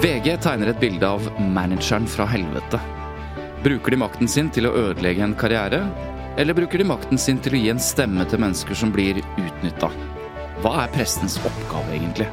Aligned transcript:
VG 0.00 0.38
tegner 0.40 0.70
et 0.70 0.78
bilde 0.80 1.04
av 1.04 1.26
manageren 1.52 2.06
fra 2.08 2.24
helvete. 2.24 2.78
Bruker 3.60 3.92
de 3.92 3.98
makten 4.00 4.30
sin 4.32 4.46
til 4.48 4.64
å 4.64 4.72
ødelegge 4.72 5.26
en 5.26 5.34
karriere, 5.36 5.82
eller 6.40 6.56
bruker 6.56 6.80
de 6.80 6.86
makten 6.88 7.20
sin 7.20 7.36
til 7.44 7.58
å 7.58 7.60
gi 7.60 7.68
en 7.74 7.82
stemme 7.84 8.24
til 8.30 8.40
mennesker 8.40 8.78
som 8.80 8.94
blir 8.94 9.20
utnytta? 9.20 9.90
Hva 10.64 10.72
er 10.86 10.94
pressens 10.94 11.36
oppgave, 11.44 11.98
egentlig? 11.98 12.30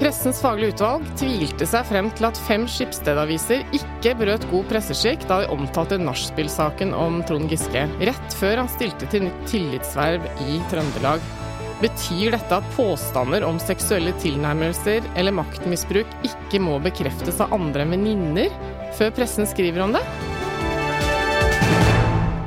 Pressens 0.00 0.40
faglige 0.40 0.72
utvalg 0.78 1.04
tvilte 1.20 1.68
seg 1.68 1.84
frem 1.92 2.08
til 2.16 2.30
at 2.30 2.40
fem 2.48 2.64
skipsstedaviser 2.64 3.68
ikke 3.76 4.16
brøt 4.24 4.48
god 4.48 4.64
presseskikk 4.72 5.28
da 5.28 5.42
de 5.44 5.52
omtalte 5.52 6.00
nachspiel-saken 6.00 6.96
om 6.96 7.20
Trond 7.28 7.52
Giske, 7.52 7.84
rett 8.08 8.40
før 8.40 8.64
han 8.64 8.72
stilte 8.72 9.12
til 9.12 9.28
nytt 9.28 9.48
tillitsverv 9.52 10.24
i 10.48 10.62
Trøndelag. 10.72 11.43
Betyr 11.82 12.30
dette 12.36 12.54
at 12.54 12.66
påstander 12.76 13.42
om 13.46 13.56
seksuelle 13.58 14.12
tilnærmelser 14.22 15.04
eller 15.18 15.34
maktmisbruk 15.34 16.06
ikke 16.26 16.60
må 16.62 16.76
bekreftes 16.84 17.40
av 17.42 17.52
andre 17.56 17.82
enn 17.82 17.96
venninner 17.96 18.54
før 18.94 19.10
pressen 19.16 19.48
skriver 19.50 19.82
om 19.82 19.96
det? 19.96 20.02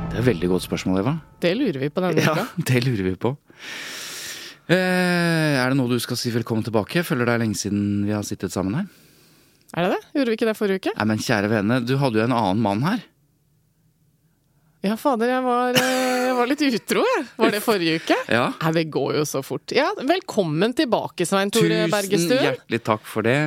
Det 0.08 0.16
er 0.16 0.22
et 0.22 0.28
veldig 0.30 0.48
godt 0.54 0.64
spørsmål, 0.64 1.02
Eva. 1.02 1.12
Det 1.44 1.52
lurer 1.58 1.78
vi 1.84 1.90
på 1.92 2.02
denne 2.02 2.24
uka. 2.24 2.34
Ja, 2.40 2.46
det 2.72 2.82
lurer 2.86 3.04
vi 3.10 3.14
på. 3.20 3.34
Eh, 4.68 5.54
er 5.60 5.68
det 5.68 5.76
noe 5.78 5.92
du 5.92 6.00
skal 6.02 6.18
si 6.20 6.32
velkommen 6.32 6.64
tilbake? 6.66 7.04
Føler 7.06 7.28
det 7.28 7.36
er 7.36 7.44
lenge 7.44 7.60
siden 7.60 7.84
vi 8.08 8.16
har 8.16 8.24
sittet 8.26 8.56
sammen 8.56 8.80
her? 8.80 8.88
Er 9.76 9.84
det 9.84 9.92
det? 9.92 10.02
Gjorde 10.16 10.32
vi 10.32 10.40
ikke 10.40 10.48
det 10.48 10.56
forrige 10.56 10.82
uke? 10.82 10.96
Nei, 10.96 11.06
men 11.12 11.22
kjære 11.22 11.52
vene, 11.52 11.82
du 11.84 11.94
hadde 12.00 12.20
jo 12.22 12.24
en 12.24 12.36
annen 12.40 12.64
mann 12.64 12.84
her. 12.88 13.04
Ja, 14.88 14.94
fader, 14.96 15.28
jeg 15.36 15.42
var, 15.44 15.76
eh, 15.76 16.07
var 16.38 16.50
litt 16.50 16.62
utro, 16.68 17.04
jeg. 17.04 17.24
Var 17.36 17.50
det 17.54 17.62
forrige 17.64 18.00
uke? 18.02 18.16
Ja. 18.32 18.48
Nei, 18.62 18.72
det 18.78 18.84
går 18.94 19.16
jo 19.20 19.24
så 19.28 19.42
fort. 19.44 19.72
Ja, 19.74 19.90
velkommen 20.00 20.74
tilbake, 20.78 21.26
Svein 21.28 21.50
Tore 21.54 21.68
Tusen 21.86 21.90
Bergestuen. 21.94 22.44
hjertelig 22.48 22.82
takk 22.86 23.02
for 23.08 23.22
det. 23.26 23.38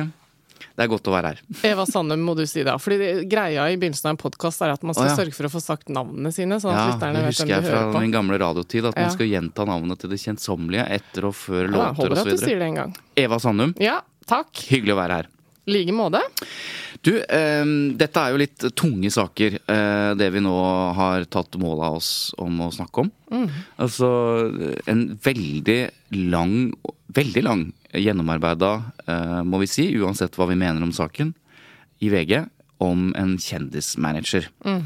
Det 0.72 0.86
er 0.86 0.88
godt 0.88 1.08
å 1.10 1.12
være 1.12 1.32
her. 1.34 1.40
Eva 1.68 1.84
Sandum 1.84 2.22
må 2.24 2.32
du 2.38 2.46
si 2.48 2.62
da. 2.64 2.78
Fordi 2.80 2.96
det, 2.96 3.08
greia 3.28 3.66
i 3.68 3.74
begynnelsen 3.76 4.08
av 4.08 4.14
en 4.14 4.20
podkast 4.22 4.62
er 4.64 4.72
at 4.72 4.84
man 4.86 4.94
skal 4.96 5.04
oh, 5.04 5.10
ja. 5.10 5.16
sørge 5.18 5.34
for 5.36 5.48
å 5.48 5.50
få 5.52 5.60
sagt 5.60 5.90
navnene 5.92 6.30
sine, 6.32 6.56
sånn 6.62 6.72
at 6.72 6.78
Ja, 6.80 6.86
lytterne 6.94 7.18
det 7.18 7.24
vet 7.26 7.34
husker 7.34 7.44
hvem 7.44 7.52
jeg 7.52 7.66
de 7.66 7.68
fra 7.68 7.80
hører 7.82 7.92
på. 7.92 8.00
min 8.06 8.14
gamle 8.14 8.38
radiotid, 8.40 8.86
at 8.88 8.96
Ja. 8.96 9.02
man 9.04 9.12
skal 9.18 9.28
gjenta 9.28 9.66
navnet 9.68 10.00
til 10.00 10.10
det 10.14 10.20
kjedsommelige 10.22 10.86
etter 10.96 11.26
og 11.28 11.34
før 11.36 11.60
Ja, 11.66 11.70
låter 11.74 12.00
holder 12.00 12.22
at 12.22 12.24
du 12.24 12.32
osv. 12.38 12.44
sier 12.46 12.58
det 12.62 12.68
en 12.70 12.78
gang. 12.80 12.96
Eva 13.26 13.38
Sandum, 13.44 13.74
Ja, 13.84 13.98
takk. 14.26 14.48
hyggelig 14.72 14.94
å 14.96 15.00
være 15.02 15.18
her. 15.20 15.28
Like 15.70 15.94
måte. 15.94 16.20
Du, 17.02 17.16
eh, 17.18 17.64
dette 17.98 18.22
er 18.22 18.32
jo 18.32 18.40
litt 18.40 18.64
tunge 18.78 19.10
saker, 19.10 19.58
eh, 19.66 20.14
det 20.18 20.30
vi 20.34 20.42
nå 20.42 20.54
har 20.94 21.26
tatt 21.30 21.58
mål 21.58 21.82
av 21.82 21.98
oss 21.98 22.10
om 22.38 22.60
å 22.62 22.72
snakke 22.74 23.04
om. 23.04 23.10
Mm. 23.30 23.48
Altså 23.78 24.08
en 24.90 25.04
veldig 25.22 25.80
lang, 26.30 26.72
veldig 27.14 27.44
lang 27.46 27.64
gjennomarbeida, 27.92 28.72
eh, 29.06 29.42
må 29.42 29.62
vi 29.62 29.70
si, 29.70 29.88
uansett 29.98 30.38
hva 30.38 30.48
vi 30.50 30.58
mener 30.58 30.82
om 30.82 30.92
saken, 30.94 31.34
i 32.02 32.10
VG, 32.10 32.48
om 32.82 33.12
en 33.14 33.36
kjendismanager. 33.38 34.48
Mm. 34.66 34.82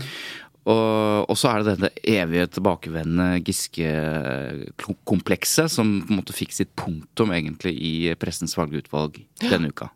Og, 0.66 1.30
og 1.30 1.36
så 1.38 1.52
er 1.52 1.62
det 1.62 1.76
dette 1.76 1.94
evige 2.10 2.48
tilbakevendende 2.56 3.38
Giske-komplekset 3.46 5.70
som 5.70 6.02
på 6.02 6.10
en 6.10 6.18
måte 6.18 6.34
fikk 6.34 6.50
sitt 6.56 6.72
punktum 6.78 7.30
egentlig 7.36 7.74
i 7.78 8.14
Pressens 8.18 8.56
valgutvalg 8.58 9.12
denne 9.44 9.70
uka. 9.70 9.86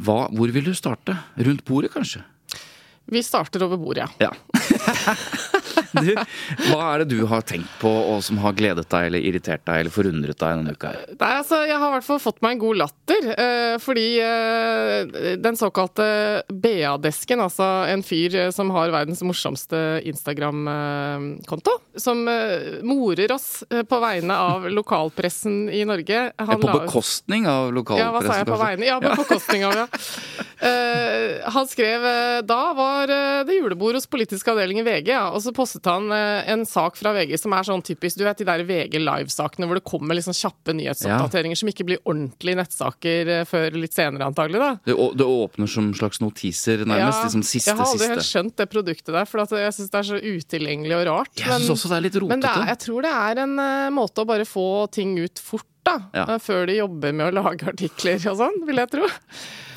Hva, 0.00 0.32
hvor 0.32 0.48
vil 0.54 0.64
du 0.64 0.72
starte? 0.76 1.12
Rundt 1.36 1.64
bordet, 1.68 1.92
kanskje? 1.92 2.20
Vi 3.10 3.22
starter 3.26 3.64
over 3.66 3.76
bordet, 3.80 4.06
ja. 4.22 4.30
Ja. 4.30 4.32
du, 5.96 6.12
hva 6.70 6.80
er 6.92 7.02
det 7.02 7.16
du 7.16 7.24
har 7.30 7.44
tenkt 7.46 7.72
på, 7.80 7.90
og 7.90 8.22
som 8.26 8.40
har 8.44 8.56
gledet 8.58 8.86
deg, 8.90 9.10
eller 9.10 9.26
irritert 9.30 9.64
deg, 9.64 9.84
eller 9.84 9.94
forundret 9.94 10.38
deg 10.40 10.60
denne 10.60 10.74
uka? 10.76 10.90
her? 10.94 11.14
Nei, 11.20 11.30
altså, 11.40 11.60
jeg 11.68 11.76
har 11.76 11.90
i 11.90 11.96
hvert 11.96 12.06
fall 12.06 12.20
fått 12.22 12.40
meg 12.44 12.56
en 12.56 12.62
god 12.62 12.80
latter. 12.80 13.28
Eh, 13.34 13.76
fordi 13.82 14.06
eh, 14.24 15.36
den 15.40 15.58
såkalte 15.58 16.06
BA-desken, 16.48 17.42
altså 17.44 17.68
en 17.90 18.04
fyr 18.06 18.36
eh, 18.46 18.50
som 18.54 18.72
har 18.74 18.92
verdens 18.94 19.22
morsomste 19.26 20.00
Instagram-konto, 20.10 21.76
som 22.00 22.22
morer 22.86 23.32
oss 23.34 23.62
på 23.68 23.98
vegne 24.02 24.34
av 24.36 24.66
lokalpressen 24.70 25.68
i 25.72 25.82
Norge 25.88 26.20
han 26.36 26.60
På 26.62 26.72
bekostning 26.84 27.46
av 27.50 27.72
lokalpressen? 27.74 28.06
Ja, 28.06 28.12
hva 28.14 28.22
sa 28.24 28.38
jeg 28.38 28.48
på 28.48 28.58
vegne? 28.60 28.86
Ja, 28.88 28.98
på 29.02 29.16
bekostning 29.18 29.66
av, 29.68 29.76
ja. 29.76 29.86
Han 31.54 31.64
skrev 31.64 32.02
Da 32.44 32.58
var 32.76 33.08
det 33.08 33.54
julebord 33.56 33.96
hos 33.96 34.04
politisk 34.10 34.50
avdeling 34.52 34.82
i 34.82 34.84
VG, 34.84 35.08
ja. 35.14 35.22
Og 35.32 35.40
så 35.44 35.54
postet 35.56 35.79
han 35.88 36.10
eh, 36.12 36.50
en 36.52 36.64
sak 36.68 36.96
fra 36.98 37.12
VG 37.16 37.36
som 37.40 37.54
er 37.56 37.66
sånn 37.66 37.82
typisk 37.86 38.18
Du 38.20 38.24
vet 38.26 38.40
de 38.40 38.46
der 38.48 38.62
VG 38.66 38.98
Live-sakene 39.00 39.68
hvor 39.68 39.78
det 39.78 39.84
kommer 39.88 40.18
liksom 40.18 40.34
kjappe 40.36 40.74
nyhetsoppdateringer 40.76 41.58
som 41.60 41.70
ikke 41.72 41.86
blir 41.88 42.00
ordentlige 42.04 42.58
nettsaker 42.60 43.32
eh, 43.36 43.44
før 43.48 43.78
litt 43.78 43.96
senere, 43.96 44.28
antagelig, 44.30 44.60
da. 44.60 44.70
Det, 44.84 44.96
det 45.20 45.28
åpner 45.28 45.70
som 45.70 45.92
slags 45.96 46.20
notiser, 46.20 46.84
nærmest. 46.84 47.24
liksom 47.28 47.44
siste, 47.46 47.70
jeg 47.70 47.80
har 47.80 47.92
aldri 47.94 48.10
helt 48.12 48.28
skjønt 48.28 48.56
det 48.60 48.68
produktet 48.72 49.14
der, 49.14 49.28
for 49.30 49.44
jeg 49.60 49.76
syns 49.76 49.92
det 49.94 50.00
er 50.02 50.08
så 50.10 50.20
utilgjengelig 50.20 50.98
og 50.98 51.06
rart. 51.10 51.32
Jeg 51.38 51.54
synes 51.54 51.74
også 51.76 51.92
det 51.92 51.98
er 52.00 52.06
litt 52.08 52.18
men 52.20 52.26
rotete. 52.26 52.52
er, 52.52 52.72
jeg 52.74 52.82
tror 52.86 53.06
det 53.06 53.14
er 53.20 53.44
en 53.46 53.56
eh, 53.66 53.86
måte 53.94 54.24
å 54.24 54.28
bare 54.28 54.48
få 54.48 54.66
ting 54.92 55.16
ut 55.20 55.42
fort, 55.42 55.66
da. 55.86 55.96
Ja. 56.12 56.26
Før 56.42 56.66
de 56.68 56.76
jobber 56.76 57.14
med 57.16 57.30
å 57.30 57.36
lage 57.40 57.70
artikler 57.70 58.20
og 58.28 58.36
sånn, 58.42 58.60
vil 58.68 58.82
jeg 58.82 58.92
tro. 58.92 59.08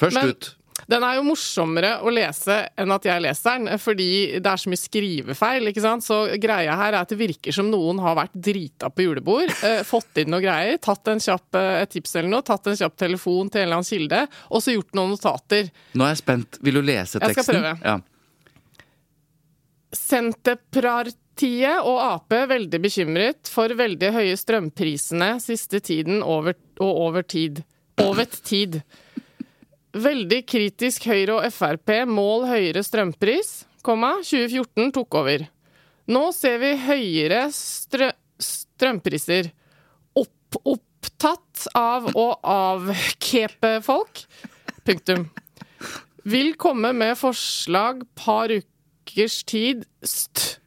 Først 0.02 0.20
men- 0.20 0.34
ut. 0.34 0.52
Den 0.90 1.04
er 1.06 1.18
jo 1.18 1.26
morsommere 1.28 1.94
å 2.04 2.12
lese 2.14 2.60
enn 2.80 2.94
at 2.94 3.06
jeg 3.08 3.24
leser 3.24 3.60
den, 3.60 3.80
fordi 3.82 4.10
det 4.44 4.52
er 4.52 4.62
så 4.62 4.72
mye 4.72 4.82
skrivefeil. 4.82 5.70
ikke 5.72 5.84
sant? 5.84 6.06
Så 6.06 6.20
greia 6.42 6.76
her 6.80 6.92
er 6.94 7.00
at 7.02 7.12
det 7.14 7.20
virker 7.20 7.56
som 7.56 7.70
noen 7.72 8.02
har 8.04 8.18
vært 8.20 8.36
drita 8.36 8.92
på 8.92 9.08
julebord, 9.08 9.52
eh, 9.68 9.82
fått 9.88 10.24
inn 10.24 10.32
noe 10.34 10.44
greier, 10.44 10.80
tatt 10.84 11.12
en 11.12 11.22
kjapp, 11.24 11.60
eh, 11.60 11.84
tips 11.92 12.18
eller 12.20 12.32
noe, 12.36 12.46
tatt 12.46 12.72
en 12.72 12.80
kjapp 12.80 12.98
telefon 13.00 13.52
til 13.52 13.64
en 13.64 13.68
eller 13.68 13.82
annen 13.82 13.92
kilde, 13.92 14.24
og 14.50 14.64
så 14.64 14.76
gjort 14.76 14.98
noen 14.98 15.14
notater. 15.16 15.70
Nå 15.94 16.08
er 16.08 16.16
jeg 16.16 16.24
spent. 16.24 16.60
Vil 16.64 16.80
du 16.80 16.84
lese 16.86 17.20
teksten? 17.20 17.30
Jeg 17.30 17.38
skal 17.38 17.54
prøve. 17.56 17.78
Ja. 17.84 18.00
Senterpartiet 19.94 21.86
og 21.86 22.00
Ap 22.02 22.34
veldig 22.50 22.80
bekymret 22.82 23.50
for 23.52 23.74
veldig 23.78 24.10
høye 24.16 24.38
strømprisene 24.40 25.36
siste 25.44 25.82
tiden 25.86 26.24
over, 26.26 26.58
og 26.82 27.02
over 27.08 27.22
tid. 27.22 27.64
Over 28.02 28.26
tid. 28.26 28.82
Veldig 29.94 30.40
kritisk 30.50 31.06
Høyre 31.06 31.36
og 31.38 31.52
Frp 31.54 31.92
mål 32.10 32.48
høyere 32.50 32.82
strømpris, 32.82 33.60
komma, 33.86 34.16
2014 34.26 34.90
tok 34.96 35.18
over. 35.20 35.44
Nå 36.10 36.24
ser 36.34 36.58
vi 36.64 36.72
høyere 36.82 37.46
strø 37.54 38.10
strømpriser. 38.42 39.52
Opp, 40.18 40.58
opptatt 40.66 41.68
av 41.78 42.10
å 42.18 42.26
avkepe 42.42 43.78
folk. 43.86 44.26
Punktum. 44.84 45.28
Vil 46.26 46.56
komme 46.60 46.90
med 46.98 47.14
forslag 47.20 48.02
par 48.18 48.52
ukers 48.52 49.44
tid 49.48 49.86
st 50.02 50.58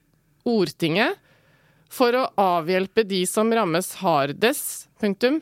Ordtinget 0.46 1.19
for 1.90 2.14
å 2.14 2.28
avhjelpe 2.38 3.02
de 3.02 3.25
som 3.26 3.50
rammes 3.50 3.96
hardest. 3.99 4.87
Punktum. 5.02 5.40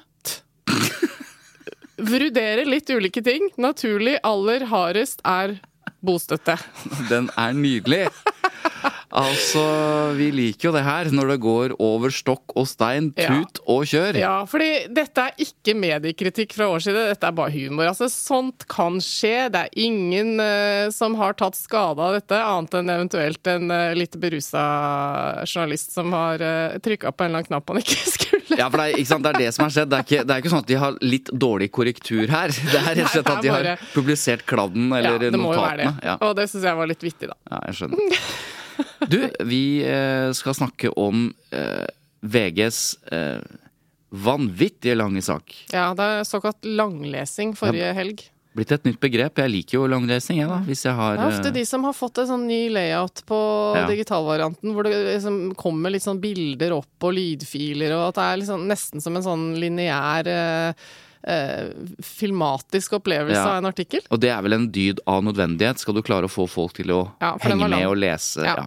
T. 2.04 2.10
Vurdere 2.10 2.64
litt 2.68 2.90
ulike 2.92 3.22
ting. 3.24 3.48
Naturlig 3.56 4.18
aller 4.22 4.66
hardest 4.68 5.22
er 5.24 5.56
bostøtte. 6.04 6.58
Den 7.08 7.30
er 7.40 7.54
nydelig. 7.56 8.08
Altså, 9.14 9.62
vi 10.18 10.26
liker 10.34 10.68
jo 10.68 10.72
det 10.74 10.82
her 10.82 11.08
når 11.14 11.28
det 11.34 11.36
går 11.44 11.74
over 11.82 12.10
stokk 12.10 12.54
og 12.58 12.66
stein, 12.66 13.12
Ja. 13.16 13.28
tut 13.30 13.60
og 13.70 13.84
kjør. 13.86 14.16
Ja, 14.18 14.32
fordi 14.50 14.88
dette 14.90 15.28
er 15.28 15.36
ikke 15.38 15.74
mediekritikk 15.78 16.54
fra 16.56 16.66
vår 16.72 16.82
side, 16.82 17.04
dette 17.12 17.28
er 17.28 17.36
bare 17.36 17.52
humor. 17.54 17.86
Altså, 17.92 18.08
sånt 18.10 18.66
kan 18.66 18.98
skje. 18.98 19.48
Det 19.54 19.60
er 19.68 19.78
ingen 19.86 20.34
uh, 20.42 20.90
som 20.90 21.14
har 21.20 21.36
tatt 21.38 21.54
skade 21.54 22.02
av 22.02 22.16
dette, 22.18 22.34
annet 22.34 22.74
enn 22.80 22.90
eventuelt 22.90 23.52
en 23.54 23.70
uh, 23.70 23.94
litt 23.94 24.18
berusa 24.18 24.64
journalist 25.46 25.94
som 25.94 26.10
har 26.16 26.42
uh, 26.42 26.78
trykka 26.82 27.12
på 27.14 27.24
en 27.24 27.30
eller 27.30 27.44
annen 27.44 27.50
knapp 27.52 27.70
han 27.70 27.82
ikke 27.84 28.00
skulle. 28.16 28.58
Ja, 28.58 28.66
for 28.66 28.80
det 28.82 28.88
er, 28.88 28.98
ikke 28.98 29.12
sant? 29.12 29.24
det 29.24 29.32
er 29.34 29.40
det 29.46 29.52
som 29.54 29.64
har 29.68 29.76
skjedd. 29.76 29.92
Det 29.94 30.00
er, 30.00 30.08
ikke, 30.08 30.24
det 30.26 30.34
er 30.34 30.42
ikke 30.42 30.54
sånn 30.56 30.64
at 30.66 30.72
de 30.72 30.80
har 30.82 30.98
litt 31.06 31.30
dårlig 31.46 31.70
korrektur 31.74 32.26
her. 32.34 32.50
Det 32.74 32.80
er 32.80 32.90
rett 32.98 33.04
og 33.06 33.12
slett 33.14 33.30
at 33.30 33.44
de 33.44 33.52
har 33.52 33.86
publisert 33.94 34.42
kladden 34.48 34.90
eller 34.90 35.22
notatene. 35.22 35.30
Ja, 35.30 35.30
det 35.38 35.40
må 35.44 35.54
jo 35.54 35.62
være 35.62 35.78
det. 35.84 35.92
Ja. 36.10 36.18
Og 36.26 36.34
det 36.38 36.48
syns 36.50 36.66
jeg 36.66 36.78
var 36.82 36.90
litt 36.90 37.06
vittig, 37.06 37.30
da. 37.30 37.38
Ja, 37.50 37.62
jeg 37.70 37.78
skjønner. 37.78 38.18
Du, 39.10 39.18
vi 39.48 39.62
eh, 39.86 40.30
skal 40.36 40.54
snakke 40.56 40.90
om 41.00 41.28
eh, 41.54 41.86
VGs 42.24 42.80
eh, 43.12 43.40
vanvittige 44.14 44.94
lange 44.96 45.22
sak. 45.22 45.50
Ja, 45.72 45.90
det 45.96 46.04
er 46.04 46.28
såkalt 46.28 46.64
langlesing 46.64 47.56
forrige 47.58 47.90
helg. 47.96 48.22
Blitt 48.54 48.70
et 48.70 48.84
nytt 48.86 49.00
begrep. 49.02 49.40
Jeg 49.42 49.50
liker 49.50 49.80
jo 49.80 49.86
langlesing, 49.90 50.38
jeg, 50.38 50.46
da. 50.46 50.60
Hvis 50.62 50.84
jeg 50.86 50.94
har 50.94 51.16
Det 51.18 51.24
er 51.24 51.32
ofte 51.40 51.50
de 51.56 51.64
som 51.66 51.82
har 51.88 51.96
fått 51.98 52.20
en 52.22 52.28
sånn 52.28 52.44
ny 52.46 52.60
layout 52.70 53.24
på 53.26 53.38
Ja. 53.74 53.82
digitalvarianten, 53.90 54.70
hvor 54.76 54.86
det 54.86 54.92
liksom 55.16 55.40
kommer 55.58 55.90
litt 55.90 56.04
sånn 56.06 56.20
bilder 56.22 56.76
opp 56.76 57.02
og 57.08 57.16
lydfiler, 57.16 57.96
og 57.96 58.12
at 58.12 58.20
det 58.20 58.28
er 58.28 58.38
liksom 58.44 58.68
nesten 58.70 59.02
som 59.02 59.16
en 59.18 59.26
sånn 59.26 59.48
lineær 59.58 60.30
eh, 60.30 60.86
filmatisk 62.04 62.92
opplevelse 62.98 63.38
Ja. 63.40 63.48
av 63.50 63.56
en 63.58 63.66
artikkel. 63.70 64.00
Og 64.10 64.20
det 64.20 64.30
er 64.30 64.42
vel 64.42 64.52
en 64.52 64.70
dyd 64.70 65.00
av 65.06 65.22
nødvendighet, 65.24 65.78
skal 65.78 65.94
du 65.94 66.02
klare 66.02 66.24
å 66.28 66.30
få 66.32 66.46
folk 66.48 66.74
til 66.74 66.86
å 66.92 67.12
Ja, 67.20 67.36
henge 67.38 67.68
med 67.68 67.86
og 67.86 67.96
lese. 67.96 68.44
Ja. 68.44 68.66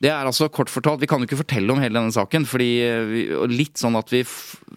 Det 0.00 0.10
er 0.10 0.24
altså 0.24 0.50
kort 0.50 0.68
fortalt, 0.68 1.00
vi 1.00 1.06
kan 1.06 1.20
jo 1.20 1.26
ikke 1.26 1.42
fortelle 1.44 1.70
om 1.72 1.78
hele 1.80 1.94
denne 1.98 2.12
saken, 2.12 2.44
fordi 2.46 2.70
eh, 2.82 3.04
vi, 3.04 3.22
litt 3.56 3.74
sånn 3.80 3.96
at 3.96 4.10
vi, 4.10 4.24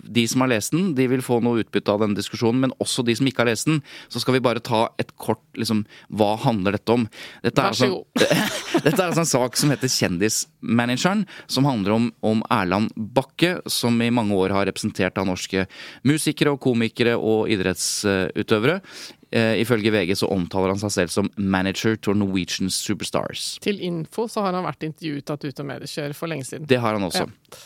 de 0.07 0.27
som 0.27 0.41
har 0.41 0.49
lest 0.49 0.71
den, 0.71 0.93
de 0.95 1.07
vil 1.07 1.21
få 1.21 1.41
noe 1.43 1.61
utbytte 1.63 1.89
av 1.91 1.99
denne 1.99 2.15
diskusjonen, 2.15 2.59
men 2.61 2.71
også 2.79 3.03
de 3.05 3.15
som 3.15 3.25
ikke 3.27 3.43
har 3.43 3.51
lest 3.51 3.65
den, 3.67 3.81
så 4.09 4.19
skal 4.23 4.33
vi 4.37 4.39
bare 4.39 4.59
ta 4.63 4.87
et 4.99 5.11
kort, 5.17 5.41
liksom, 5.57 5.85
hva 6.13 6.37
handler 6.39 6.71
dette 6.77 6.89
om? 6.93 7.07
Dette 7.43 7.59
er 7.59 7.71
Vær 7.71 7.73
så 7.73 7.85
altså- 8.15 8.83
Dette 8.87 8.99
er 9.01 9.07
altså 9.09 9.23
en 9.25 9.25
sak 9.25 9.57
som 9.57 9.69
heter 9.71 9.87
Kjendismanageren, 9.89 11.25
som 11.47 11.65
handler 11.65 11.91
om, 11.95 12.11
om 12.23 12.43
Erland 12.51 12.91
Bakke, 12.95 13.61
som 13.67 13.99
i 14.01 14.09
mange 14.13 14.35
år 14.37 14.53
har 14.53 14.65
representert 14.69 15.17
av 15.17 15.25
norske 15.27 15.65
musikere 16.05 16.53
og 16.53 16.61
komikere 16.61 17.16
og 17.17 17.51
idrettsutøvere. 17.53 18.79
Eh, 19.27 19.57
ifølge 19.59 19.91
VG 19.91 20.13
så 20.21 20.29
omtaler 20.31 20.71
han 20.71 20.79
seg 20.79 20.93
selv 20.93 21.11
som 21.11 21.31
manager 21.35 21.97
to 21.99 22.15
Norwegian 22.15 22.71
Superstars. 22.71 23.57
Til 23.63 23.81
info 23.83 24.29
så 24.31 24.45
har 24.45 24.55
han 24.55 24.67
vært 24.67 24.87
intervjuet 24.87 25.33
av 25.33 25.43
Ut 25.43 25.63
og 25.63 25.67
Mediekjør 25.67 26.15
for 26.15 26.31
lenge 26.31 26.47
siden. 26.47 26.69
Det 26.69 26.79
har 26.79 26.95
han 26.95 27.07
også. 27.09 27.27
Ja. 27.27 27.65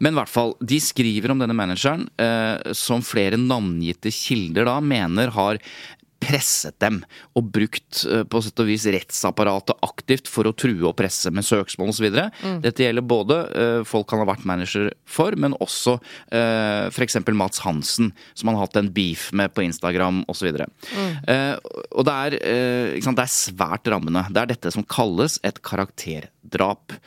Men 0.00 0.14
i 0.14 0.16
hvert 0.16 0.32
fall, 0.32 0.54
de 0.64 0.78
skriver 0.80 1.34
om 1.34 1.42
denne 1.42 1.52
manageren, 1.52 2.06
eh, 2.16 2.72
som 2.72 3.02
flere 3.04 3.36
navngitte 3.36 4.08
kilder 4.14 4.64
da 4.64 4.78
mener 4.80 5.28
har 5.34 5.58
presset 6.26 6.76
dem 6.82 7.00
og 7.38 7.50
brukt 7.54 8.02
eh, 8.10 8.24
på 8.26 8.42
sett 8.42 8.62
og 8.62 8.68
vis 8.70 8.86
rettsapparatet 8.90 9.78
aktivt 9.86 10.30
for 10.30 10.48
å 10.48 10.54
true 10.56 10.88
og 10.88 10.96
presse 10.98 11.30
med 11.34 11.46
søksmål 11.46 11.92
osv. 11.92 12.08
Mm. 12.10 12.58
Dette 12.64 12.86
gjelder 12.86 13.06
både 13.06 13.40
eh, 13.54 13.80
folk 13.86 14.10
han 14.12 14.24
har 14.24 14.30
vært 14.32 14.46
manager 14.48 14.90
for, 15.06 15.36
men 15.38 15.54
også 15.62 15.96
uh, 15.98 16.88
f.eks. 16.90 17.18
Mats 17.36 17.60
Hansen, 17.64 18.12
som 18.34 18.50
han 18.50 18.58
har 18.58 18.66
hatt 18.66 18.78
en 18.80 18.90
beef 18.94 19.28
med 19.36 19.54
på 19.54 19.64
Instagram 19.66 20.22
osv. 20.30 20.50
Mm. 20.52 21.12
Uh, 21.28 21.54
og 21.96 22.06
det 22.08 22.16
er, 22.16 22.38
eh, 22.40 23.06
det 23.06 23.26
er 23.26 23.32
svært 23.32 23.90
rammende. 23.92 24.26
Det 24.32 24.42
er 24.42 24.54
dette 24.54 24.72
som 24.74 24.86
kalles 24.86 25.40
et 25.46 25.60
karakterdrap. 25.64 26.32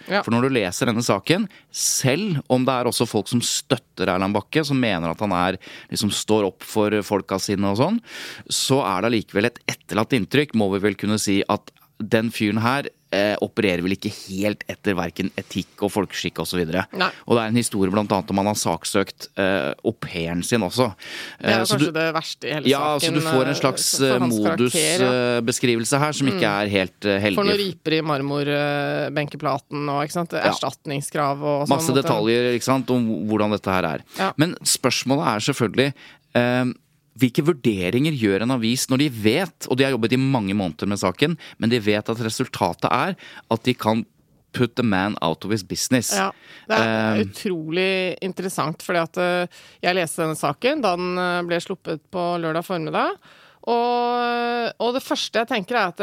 Ja. 0.10 0.22
For 0.26 0.34
når 0.34 0.48
du 0.48 0.56
leser 0.58 0.90
denne 0.90 1.04
saken, 1.06 1.48
selv 1.72 2.40
om 2.52 2.66
det 2.68 2.76
er 2.76 2.90
også 2.90 3.08
folk 3.10 3.30
som 3.32 3.42
støtter 3.46 4.12
Erland 4.14 4.36
Bakke, 4.38 4.64
som 4.68 4.80
mener 4.80 5.12
at 5.12 5.24
han 5.24 5.36
er, 5.36 5.60
liksom 5.92 6.14
står 6.14 6.50
opp 6.52 6.66
for 6.68 6.94
folka 7.06 7.40
sine 7.42 7.72
og 7.72 7.80
sånn, 7.80 8.00
så 8.52 8.82
er 8.86 9.02
det 9.02 9.12
allikevel 9.12 9.50
et 9.50 9.62
etterlatt 9.70 10.16
inntrykk, 10.18 10.56
må 10.60 10.72
vi 10.76 10.84
vel 10.88 10.98
kunne 11.00 11.20
si, 11.22 11.40
at 11.48 11.74
den 12.00 12.32
fyren 12.32 12.62
her 12.64 12.88
eh, 13.12 13.36
opererer 13.42 13.82
vel 13.86 13.96
ikke 13.96 14.12
helt 14.14 14.62
etter 14.70 14.94
verken 14.98 15.32
etikk 15.40 15.82
og 15.86 15.92
folkeskikk 15.94 16.40
osv. 16.44 16.60
Og, 16.62 16.76
Nei. 17.00 17.10
og 17.26 17.36
det 17.38 17.42
er 17.44 17.48
en 17.54 17.60
historie 17.60 17.92
blant 17.94 18.12
annet 18.14 18.30
om 18.34 18.38
han 18.42 18.50
har 18.52 18.58
saksøkt 18.60 19.30
eh, 19.40 19.72
au 19.84 19.94
pairen 19.98 20.44
sin 20.46 20.62
også. 20.66 20.92
Det 21.40 21.50
er 21.50 21.56
Eh, 21.56 21.60
jo 21.60 21.66
så 21.66 21.78
kanskje 21.78 21.88
du- 21.90 21.98
det 22.00 22.08
verste 22.14 22.48
i 22.50 22.54
hele 22.54 22.70
ja, 22.70 22.84
så 23.00 23.14
du 23.14 23.22
får 23.22 23.44
en 23.46 23.54
eh, 23.56 23.60
slags 23.60 23.86
modusbeskrivelse 24.30 25.96
ja. 25.96 26.00
Mm. 26.00 26.06
her 26.06 26.12
som 26.20 26.28
ikke 26.32 26.52
er 26.64 26.72
helt 26.74 27.10
heldig. 27.26 27.36
For 27.40 27.50
noen 27.50 27.60
riper 27.60 27.98
i 27.98 28.02
marmorbenkeplaten 28.12 29.90
og 29.90 30.04
ikke 30.06 30.18
sant? 30.20 30.34
erstatningskrav 30.40 31.42
og 31.42 31.66
sånn. 31.68 31.74
Masse 31.76 31.96
detaljer 31.96 32.54
ikke 32.56 32.68
sant, 32.70 32.90
om 32.94 33.10
hvordan 33.30 33.52
dette 33.56 33.74
her 33.74 33.88
er. 33.96 34.06
Ja. 34.20 34.32
Men 34.40 34.56
spørsmålet 34.64 35.34
er 35.34 35.48
selvfølgelig 35.50 35.90
eh, 36.40 36.66
hvilke 37.20 37.46
vurderinger 37.46 38.16
gjør 38.16 38.46
en 38.46 38.56
avis 38.56 38.88
når 38.92 39.04
de 39.04 39.10
vet, 39.24 39.68
og 39.68 39.78
de 39.78 39.88
har 39.88 39.96
jobbet 39.96 40.16
i 40.16 40.22
mange 40.22 40.56
måneder 40.58 40.90
med 40.90 41.02
saken, 41.02 41.36
men 41.60 41.72
de 41.72 41.82
vet 41.84 42.12
at 42.12 42.24
resultatet 42.26 42.90
er 42.90 43.16
at 43.16 43.68
de 43.68 43.76
kan 43.76 44.06
put 44.52 44.76
the 44.76 44.84
man 44.84 45.16
out 45.22 45.46
of 45.46 45.52
his 45.52 45.64
business. 45.64 46.14
Ja, 46.16 46.32
det 46.68 46.78
er 46.78 47.20
Eh, 47.20 47.26
utrolig 47.28 48.16
interessant, 48.22 48.82
fordi 48.86 49.04
at 49.04 49.20
eh, 49.22 49.60
jeg 49.84 49.98
leste 49.98 50.24
denne 50.24 50.40
saken 50.40 50.82
da 50.82 50.96
den 50.98 51.22
eh, 51.22 51.44
ble 51.46 51.60
sluppet 51.62 52.02
på 52.12 52.26
lørdag 52.42 52.66
formiddag. 52.66 53.20
Og, 53.70 54.72
og 54.82 54.96
det 54.96 55.04
første 55.04 55.44
jeg 55.44 55.50
tenker 55.50 55.78
er 55.78 55.92
at 55.92 56.00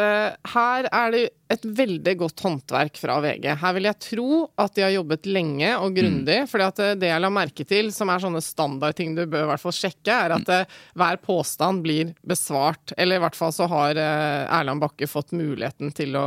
her 0.52 0.86
er 0.92 1.14
det 1.14 1.22
et 1.48 1.62
veldig 1.78 2.14
godt 2.18 2.40
håndverk 2.42 2.96
fra 2.98 3.20
VG. 3.22 3.44
Her 3.60 3.74
vil 3.76 3.84
jeg 3.86 3.98
tro 4.02 4.28
at 4.58 4.74
de 4.74 4.82
har 4.82 4.90
jobbet 4.96 5.26
lenge 5.30 5.68
og 5.78 5.94
grundig. 5.94 6.38
fordi 6.50 6.64
at 6.66 6.78
eh, 6.82 6.94
det 6.98 7.08
jeg 7.12 7.22
la 7.22 7.30
merke 7.30 7.64
til, 7.68 7.92
som 7.94 8.10
er 8.10 8.18
sånne 8.24 8.42
standardting 8.42 9.14
du 9.14 9.24
bør 9.26 9.44
i 9.44 9.50
hvert 9.52 9.62
fall 9.62 9.76
sjekke, 9.76 10.10
er 10.10 10.34
at 10.36 10.46
mm. 10.50 10.74
hver 10.98 11.20
påstand 11.22 11.82
blir 11.84 12.14
besvart. 12.26 12.92
Eller 12.98 13.16
i 13.20 13.22
hvert 13.22 13.36
fall 13.38 13.52
så 13.54 13.68
har 13.70 13.96
eh, 13.96 14.58
Erland 14.58 14.82
Bakke 14.82 15.06
fått 15.10 15.30
muligheten 15.36 15.92
til 15.94 16.16
å, 16.18 16.26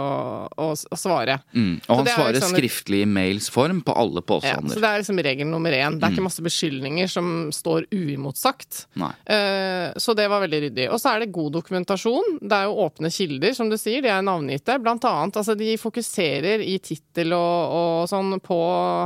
å, 0.55 0.69
å 0.73 0.99
svare. 0.99 1.39
mm. 1.51 1.81
Og 1.89 2.01
han 2.01 2.07
er 2.07 2.15
svarer 2.15 2.37
liksom 2.39 2.55
skriftlig 2.55 3.01
i 3.03 3.09
mails 3.09 3.49
form 3.51 3.81
på 3.83 3.95
alle 3.99 4.21
Ja, 4.23 4.27
påstander. 4.31 4.73
så 4.75 4.79
det 4.83 4.89
er 4.93 5.03
liksom 5.03 5.19
regel 5.23 5.47
nummer 5.51 5.71
én. 5.75 5.99
Det 5.99 6.03
er 6.03 6.09
Mm. 6.09 6.15
ikke 6.15 6.23
masse 6.29 6.41
beskyldninger 6.43 7.07
som 7.11 7.27
står 7.53 7.85
uimotsagt. 7.93 8.85
Eh, 9.25 9.93
Så 9.99 10.13
det 10.15 10.27
var 10.29 10.41
veldig 10.41 10.61
ryddig. 10.67 10.87
Og 10.91 10.99
så 11.01 11.13
er 11.15 11.19
det 11.25 11.31
god 11.35 11.53
dokumentasjon. 11.53 12.39
Det 12.41 12.55
er 12.55 12.65
jo 12.69 12.79
åpne 12.87 13.09
kilder, 13.11 13.53
som 13.55 13.69
du 13.69 13.77
sier. 13.77 14.01
De 14.01 14.09
er 14.11 14.21
navngitte. 14.25 14.77
Blant 14.81 15.01
annet, 15.09 15.37
altså 15.41 15.55
de 15.59 15.73
fokuserer 15.81 16.61
i 16.63 16.77
tittel 16.83 17.33
og, 17.35 17.73
og 17.79 18.07
sånn 18.11 18.35
på 18.45 18.57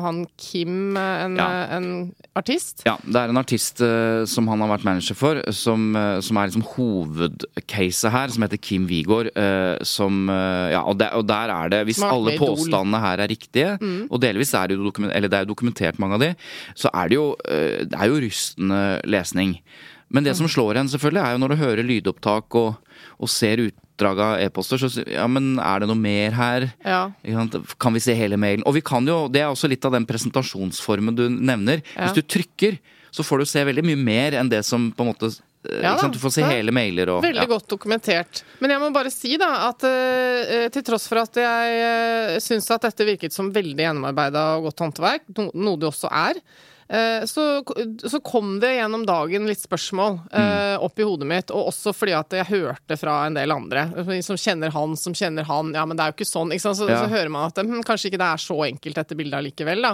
han 0.05 0.23
Kim, 0.37 0.95
en, 0.99 1.37
Ja. 1.39 1.47
en 1.77 1.87
artist. 2.35 2.83
Ja, 2.87 2.95
det 3.05 3.15
er 3.23 3.29
en 3.33 3.39
artist 3.41 3.81
uh, 3.81 4.23
som 4.29 4.47
han 4.51 4.61
har 4.63 4.71
vært 4.75 4.85
manager 4.87 5.15
for, 5.17 5.41
som, 5.55 5.89
uh, 5.95 6.19
som 6.25 6.37
er 6.41 6.49
liksom 6.51 6.65
hovedcaset 6.73 8.11
her, 8.13 8.33
som 8.33 8.45
heter 8.45 8.61
Kim 8.61 8.87
Wigård. 8.89 9.31
Uh, 9.37 9.77
som 9.83 10.27
Ja, 10.29 10.81
og, 10.87 10.97
der- 10.99 11.13
og 11.17 11.25
der 11.27 11.49
er 11.53 11.69
det 11.69 11.85
Hvis 11.87 11.97
Smart 12.01 12.13
alle 12.13 12.33
Idol. 12.35 12.53
påstandene 12.55 12.99
her 13.01 13.17
er 13.23 13.27
riktige, 13.29 13.77
og 14.09 14.21
delvis 14.21 14.53
er 14.53 14.67
det 14.67 14.77
jo 14.77 14.91
eller 15.11 15.27
det 15.29 15.39
er 15.39 15.45
dokumentert 15.45 15.99
mange 15.99 16.15
av 16.15 16.19
de, 16.21 16.35
så 16.75 16.89
er 16.93 17.09
det 17.09 17.15
jo, 17.15 17.35
det 17.45 17.93
er 17.93 18.07
jo 18.09 18.19
rystende 18.21 19.01
lesning. 19.05 19.57
Men 20.13 20.23
det 20.23 20.35
som 20.37 20.47
slår 20.47 20.77
en, 20.77 20.87
selvfølgelig, 20.87 21.23
er 21.23 21.31
jo 21.33 21.41
når 21.41 21.49
du 21.49 21.55
hører 21.61 21.83
lydopptak 21.83 22.55
og, 22.55 22.75
og 23.19 23.29
ser 23.29 23.57
utdrag 24.03 24.19
av 24.19 24.41
e-poster, 24.41 24.77
så 24.77 25.03
ja, 25.07 25.25
men 25.27 25.55
er 25.61 25.83
det 25.83 25.89
noe 25.89 25.99
mer 25.99 26.35
her? 26.35 26.67
Ja. 26.83 27.11
Kan 27.79 27.95
vi 27.95 28.03
se 28.03 28.15
hele 28.17 28.37
mailen? 28.37 28.65
Og 28.67 28.75
vi 28.77 28.83
kan 28.85 29.07
jo, 29.07 29.27
det 29.31 29.43
er 29.43 29.51
også 29.51 29.69
litt 29.71 29.85
av 29.85 29.95
den 29.95 30.07
presentasjonsformen 30.09 31.15
du 31.15 31.27
nevner. 31.29 31.83
Ja. 31.95 32.07
Hvis 32.07 32.19
du 32.19 32.23
trykker, 32.35 32.77
så 33.13 33.25
får 33.25 33.43
du 33.43 33.49
se 33.49 33.63
veldig 33.63 33.85
mye 33.85 33.99
mer 33.99 34.37
enn 34.39 34.51
det 34.51 34.63
som 34.65 34.89
på 34.91 35.05
en 35.05 35.11
måte 35.11 35.29
eh, 35.29 35.83
Ja 35.83 35.93
da, 35.99 36.07
Du 36.09 36.17
får 36.17 36.33
se 36.33 36.45
hele 36.47 36.73
mailer 36.73 37.11
og 37.13 37.21
Veldig 37.23 37.43
ja. 37.45 37.49
godt 37.51 37.69
dokumentert. 37.69 38.43
Men 38.59 38.73
jeg 38.73 38.81
må 38.81 38.89
bare 38.95 39.13
si 39.13 39.37
da 39.41 39.51
at 39.69 39.85
uh, 39.85 40.67
til 40.73 40.85
tross 40.87 41.07
for 41.11 41.21
at 41.21 41.39
jeg 41.39 41.79
uh, 41.79 42.37
syns 42.43 42.69
at 42.73 42.89
dette 42.89 43.07
virket 43.07 43.35
som 43.35 43.53
veldig 43.53 43.85
gjennomarbeida 43.85 44.47
og 44.57 44.71
godt 44.71 44.87
håndverk, 44.87 45.27
no, 45.37 45.49
noe 45.53 45.79
det 45.79 45.91
også 45.91 46.09
er, 46.09 46.41
så, 47.25 47.63
så 48.09 48.19
kom 48.23 48.59
det 48.61 48.73
gjennom 48.75 49.05
dagen 49.07 49.47
litt 49.47 49.61
spørsmål 49.63 50.19
eh, 50.35 50.75
opp 50.83 50.99
i 50.99 51.05
hodet 51.07 51.27
mitt, 51.29 51.51
og 51.55 51.69
også 51.71 51.93
fordi 51.95 52.13
at 52.17 52.35
jeg 52.37 52.49
hørte 52.49 52.97
fra 52.99 53.15
en 53.27 53.37
del 53.37 53.51
andre 53.55 53.85
som 54.25 54.37
kjenner 54.37 54.69
han, 54.75 54.97
som 54.99 55.13
kjenner 55.15 55.47
han. 55.47 55.71
Ja, 55.73 55.85
men 55.87 55.97
det 55.97 56.03
er 56.05 56.11
jo 56.13 56.17
ikke 56.19 56.29
sånn. 56.29 56.51
Ikke? 56.53 56.73
Så, 56.75 56.89
Ja. 56.89 56.99
så 57.05 57.09
hører 57.11 57.29
man 57.33 57.47
at 57.49 57.57
hm, 57.63 57.81
kanskje 57.87 58.11
ikke 58.11 58.19
det 58.21 58.27
er 58.33 58.41
så 58.43 58.57
enkelt, 58.67 58.95
dette 58.99 59.15
bildet 59.17 59.39
allikevel. 59.39 59.81
Da. 59.87 59.93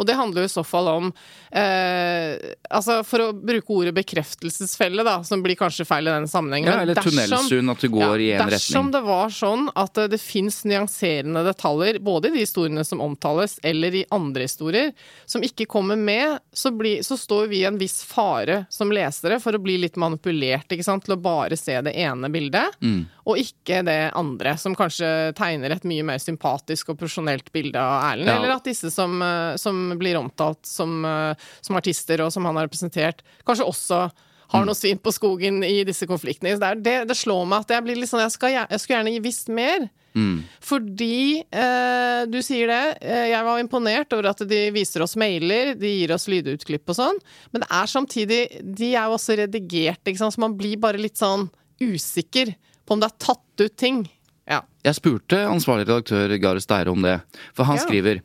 Og 0.00 0.06
det 0.08 0.16
handler 0.18 0.42
jo 0.46 0.50
i 0.50 0.54
så 0.56 0.64
fall 0.66 0.88
om 0.90 1.12
eh, 1.52 2.36
Altså, 2.70 3.00
for 3.06 3.24
å 3.24 3.28
bruke 3.34 3.72
ordet 3.74 3.92
bekreftelsesfelle, 3.96 5.02
da, 5.06 5.18
som 5.26 5.42
blir 5.42 5.56
kanskje 5.58 5.84
feil 5.88 6.06
i 6.08 6.12
den 6.14 6.28
sammenhengen. 6.30 6.70
Ja, 6.70 6.80
eller 6.84 6.94
dersom- 6.98 7.16
tunnelsyn, 7.18 7.70
at 7.72 7.80
du 7.82 7.88
går 7.92 8.20
i 8.22 8.28
en 8.36 8.48
dersom 8.48 8.86
retning. 8.86 8.92
det 8.94 9.02
var 9.08 9.32
sånn 9.34 9.68
at 9.74 9.98
eh, 9.98 10.08
det 10.12 10.20
fins 10.22 10.60
nyanserende 10.68 11.42
detaljer, 11.46 11.98
både 12.04 12.30
i 12.30 12.36
de 12.38 12.44
historiene 12.44 12.84
som 12.86 13.02
omtales, 13.04 13.58
eller 13.66 13.94
i 14.00 14.04
andre 14.14 14.46
historier, 14.46 14.92
som 15.26 15.42
ikke 15.46 15.66
kommer 15.70 15.98
med 15.98 16.29
så, 16.52 16.70
bli, 16.76 16.92
så 17.06 17.16
står 17.18 17.46
vi 17.50 17.60
i 17.60 17.64
en 17.68 17.78
viss 17.80 17.98
fare 18.06 18.62
som 18.72 18.92
lesere 18.94 19.38
for 19.42 19.56
å 19.56 19.60
bli 19.62 19.76
litt 19.82 19.96
manipulert 20.00 20.70
ikke 20.74 20.86
sant? 20.86 21.04
til 21.06 21.14
å 21.16 21.20
bare 21.20 21.56
se 21.58 21.76
det 21.86 21.92
ene 21.98 22.30
bildet, 22.32 22.76
Mm. 22.80 23.04
og 23.26 23.38
ikke 23.40 23.82
det 23.86 23.98
andre, 24.16 24.56
som 24.58 24.74
kanskje 24.76 25.32
tegner 25.38 25.70
et 25.76 25.84
mye 25.88 26.04
mer 26.06 26.18
sympatisk 26.22 26.90
og 26.92 26.98
profesjonelt 27.00 27.52
bilde 27.52 27.80
av 27.80 28.12
Erlend. 28.12 28.28
Ja. 28.30 28.36
Eller 28.40 28.54
at 28.56 28.64
disse 28.64 28.90
som, 28.94 29.20
eh, 29.22 29.56
som 29.56 29.94
blir 29.98 30.16
omtalt 30.20 30.64
som, 30.66 31.04
eh, 31.04 31.34
som 31.60 31.76
artister, 31.76 32.20
og 32.24 32.32
som 32.32 32.44
han 32.44 32.56
har 32.56 32.68
representert, 32.68 33.22
kanskje 33.46 33.66
også 33.68 34.10
har 34.50 34.64
noe 34.66 34.74
svin 34.74 34.98
på 34.98 35.12
skogen 35.14 35.62
i 35.62 35.84
disse 35.86 36.06
konfliktene. 36.10 36.56
Det, 36.58 36.82
det, 36.82 36.96
det 37.06 37.16
slår 37.16 37.44
meg 37.46 37.60
at 37.60 37.68
jeg 37.76 37.84
blir 37.86 38.00
litt 38.00 38.10
sånn 38.10 38.24
Jeg, 38.24 38.32
skal, 38.34 38.50
jeg 38.50 38.80
skulle 38.82 38.98
gjerne 39.04 39.22
visst 39.22 39.48
mer. 39.48 39.88
Mm. 40.16 40.40
Fordi 40.64 41.40
eh, 41.54 42.22
du 42.26 42.40
sier 42.42 42.70
det. 42.70 42.82
Eh, 43.00 43.28
jeg 43.30 43.46
var 43.46 43.60
imponert 43.62 44.12
over 44.16 44.30
at 44.32 44.42
de 44.50 44.60
viser 44.74 45.04
oss 45.04 45.16
mailer, 45.20 45.74
de 45.78 45.92
gir 46.00 46.14
oss 46.14 46.26
lydutklipp 46.30 46.90
og 46.90 46.98
sånn. 46.98 47.20
Men 47.52 47.62
det 47.64 47.68
er 47.78 47.90
samtidig 47.92 48.40
De 48.76 48.92
er 48.94 49.06
jo 49.06 49.16
også 49.18 49.36
redigert, 49.38 50.02
ikke 50.04 50.18
sant, 50.22 50.34
så 50.34 50.42
man 50.42 50.56
blir 50.58 50.80
bare 50.82 50.98
litt 51.00 51.20
sånn 51.20 51.48
usikker 51.80 52.54
på 52.86 52.96
om 52.96 53.00
det 53.02 53.10
er 53.10 53.20
tatt 53.22 53.62
ut 53.64 53.76
ting. 53.78 54.02
Ja. 54.50 54.62
Jeg 54.82 54.96
spurte 54.98 55.44
ansvarlig 55.46 55.86
redaktør 55.86 56.32
Gahr 56.42 56.58
Steire 56.60 56.90
om 56.90 57.02
det, 57.06 57.20
for 57.54 57.68
han 57.68 57.78
Ja. 57.78 57.84
skriver 57.86 58.20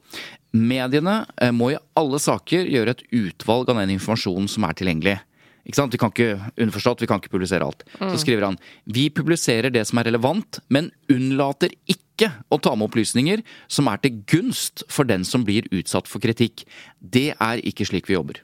Mediene 0.56 1.26
eh, 1.42 1.52
må 1.52 1.74
i 1.74 1.78
alle 2.00 2.20
saker 2.20 2.66
gjøre 2.72 2.96
et 2.96 3.04
utvalg 3.12 3.70
av 3.70 3.82
den 3.82 3.94
informasjonen 3.98 4.48
som 4.50 4.64
er 4.64 4.74
tilgjengelig. 4.74 5.20
Ikke 5.66 5.80
sant? 5.80 5.94
Vi 5.94 6.00
kan 6.02 6.14
ikke, 6.14 6.52
underforstått, 6.62 7.02
vi 7.02 7.10
kan 7.10 7.22
ikke 7.22 7.34
publisere 7.34 7.66
alt. 7.66 7.82
Så 7.98 8.22
skriver 8.22 8.46
han 8.46 8.60
vi 8.86 9.08
publiserer 9.14 9.74
det 9.74 9.86
som 9.90 10.00
er 10.02 10.10
relevant, 10.12 10.62
men 10.70 10.92
unnlater 11.12 11.74
ikke 11.90 12.30
å 12.54 12.60
ta 12.62 12.76
med 12.78 12.88
opplysninger 12.88 13.42
som 13.72 13.90
er 13.92 14.00
til 14.04 14.22
gunst 14.30 14.86
for 14.92 15.10
den 15.10 15.26
som 15.28 15.44
blir 15.48 15.68
utsatt 15.74 16.10
for 16.12 16.24
kritikk. 16.24 16.64
Det 17.02 17.32
er 17.34 17.66
ikke 17.66 17.88
slik 17.90 18.10
vi 18.10 18.18
jobber. 18.18 18.44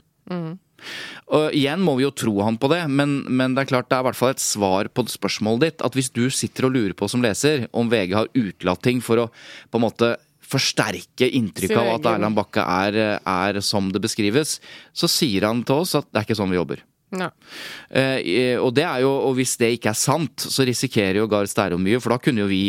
Og 1.31 1.53
igjen 1.55 1.83
må 1.85 1.93
vi 1.99 2.07
jo 2.07 2.13
tro 2.15 2.33
han 2.41 2.57
på 2.57 2.71
det, 2.71 2.81
men, 2.89 3.21
men 3.29 3.53
det 3.53 3.63
er 3.63 3.71
klart 3.71 3.91
det 3.91 3.99
er 3.99 4.03
i 4.03 4.07
hvert 4.09 4.17
fall 4.17 4.33
et 4.33 4.43
svar 4.43 4.89
på 4.89 5.05
spørsmålet 5.13 5.65
ditt. 5.67 5.85
At 5.85 5.95
hvis 5.97 6.11
du 6.13 6.25
sitter 6.33 6.67
og 6.67 6.75
lurer 6.75 6.97
på 6.97 7.09
som 7.11 7.23
leser 7.23 7.67
om 7.77 7.91
VG 7.91 8.17
har 8.17 8.31
utelatt 8.33 8.81
ting 8.83 9.01
for 9.05 9.27
å 9.27 9.29
på 9.69 9.79
en 9.79 9.85
måte 9.85 10.15
forsterke 10.51 11.29
inntrykket 11.31 11.79
av 11.79 11.93
at 11.93 12.07
Erland 12.15 12.35
Bakke 12.35 12.63
er, 12.65 12.97
er 13.21 13.61
som 13.63 13.87
det 13.93 14.01
beskrives, 14.03 14.57
så 14.91 15.07
sier 15.07 15.47
han 15.47 15.61
til 15.67 15.85
oss 15.85 15.95
at 15.95 16.09
det 16.09 16.19
er 16.19 16.27
ikke 16.27 16.39
sånn 16.41 16.51
vi 16.51 16.59
jobber. 16.59 16.81
Ja. 17.11 17.27
Eh, 17.89 18.55
og, 18.55 18.71
det 18.77 18.85
er 18.87 19.01
jo, 19.03 19.11
og 19.27 19.35
hvis 19.39 19.57
det 19.59 19.73
ikke 19.77 19.91
er 19.91 19.99
sant, 19.99 20.45
så 20.47 20.65
risikerer 20.67 21.19
jo 21.21 21.27
Gahr 21.31 21.49
Stærum 21.49 21.83
mye. 21.83 21.99
For 22.03 22.15
da 22.15 22.19
kunne 22.23 22.45
jo 22.45 22.49
vi 22.51 22.63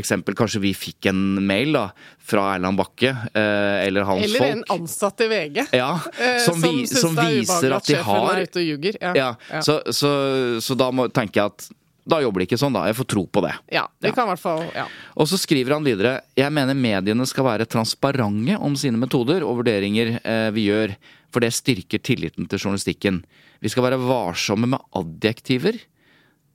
eksempel, 0.00 0.34
kanskje 0.36 0.62
vi 0.64 0.72
fikk 0.74 1.10
en 1.12 1.22
mail 1.46 1.76
da, 1.76 1.84
fra 2.24 2.48
Erland 2.56 2.80
Bakke 2.80 3.12
eh, 3.12 3.84
eller 3.86 4.08
hans 4.08 4.26
Eller 4.26 4.42
folk. 4.42 4.56
en 4.56 4.64
ansatt 4.80 5.24
i 5.24 5.30
VG. 5.30 5.62
Ja, 5.78 5.92
eh, 6.18 6.40
som, 6.44 6.60
vi, 6.60 6.84
som 6.90 7.14
det 7.14 7.28
er 7.28 7.38
viser 7.38 7.76
at 7.78 7.86
de 7.88 8.02
har 8.10 8.34
er 8.34 8.48
ute 8.48 8.60
og 8.60 8.68
ljuger. 8.68 9.00
Ja. 9.00 9.14
Ja. 9.14 9.62
Så, 9.62 9.80
så, 9.94 10.12
så 10.64 10.76
da 10.78 10.90
må, 10.94 11.08
tenker 11.14 11.42
jeg 11.44 11.54
at 11.54 11.70
da 12.04 12.20
jobber 12.20 12.42
de 12.42 12.48
ikke 12.48 12.60
sånn, 12.60 12.74
da. 12.76 12.84
Jeg 12.88 12.98
får 12.98 13.06
tro 13.14 13.24
på 13.32 13.42
det. 13.44 13.54
Ja, 13.72 13.86
det 14.04 14.12
kan 14.16 14.28
i 14.28 14.34
hvert 14.34 14.42
fall 14.42 14.64
ja. 14.74 14.84
Og 15.16 15.28
så 15.30 15.38
skriver 15.40 15.76
han 15.76 15.86
videre 15.86 16.18
Jeg 16.36 16.52
mener 16.52 16.76
mediene 16.76 17.24
skal 17.28 17.46
være 17.48 17.68
transparente 17.70 18.58
om 18.60 18.76
sine 18.76 19.00
metoder 19.00 19.44
og 19.46 19.62
vurderinger 19.62 20.18
eh, 20.20 20.50
vi 20.54 20.68
gjør, 20.68 20.92
for 21.32 21.44
det 21.44 21.54
styrker 21.56 22.02
tilliten 22.04 22.48
til 22.50 22.60
journalistikken. 22.60 23.22
Vi 23.62 23.72
skal 23.72 23.86
være 23.88 24.00
varsomme 24.02 24.70
med 24.74 24.82
adjektiver 24.96 25.78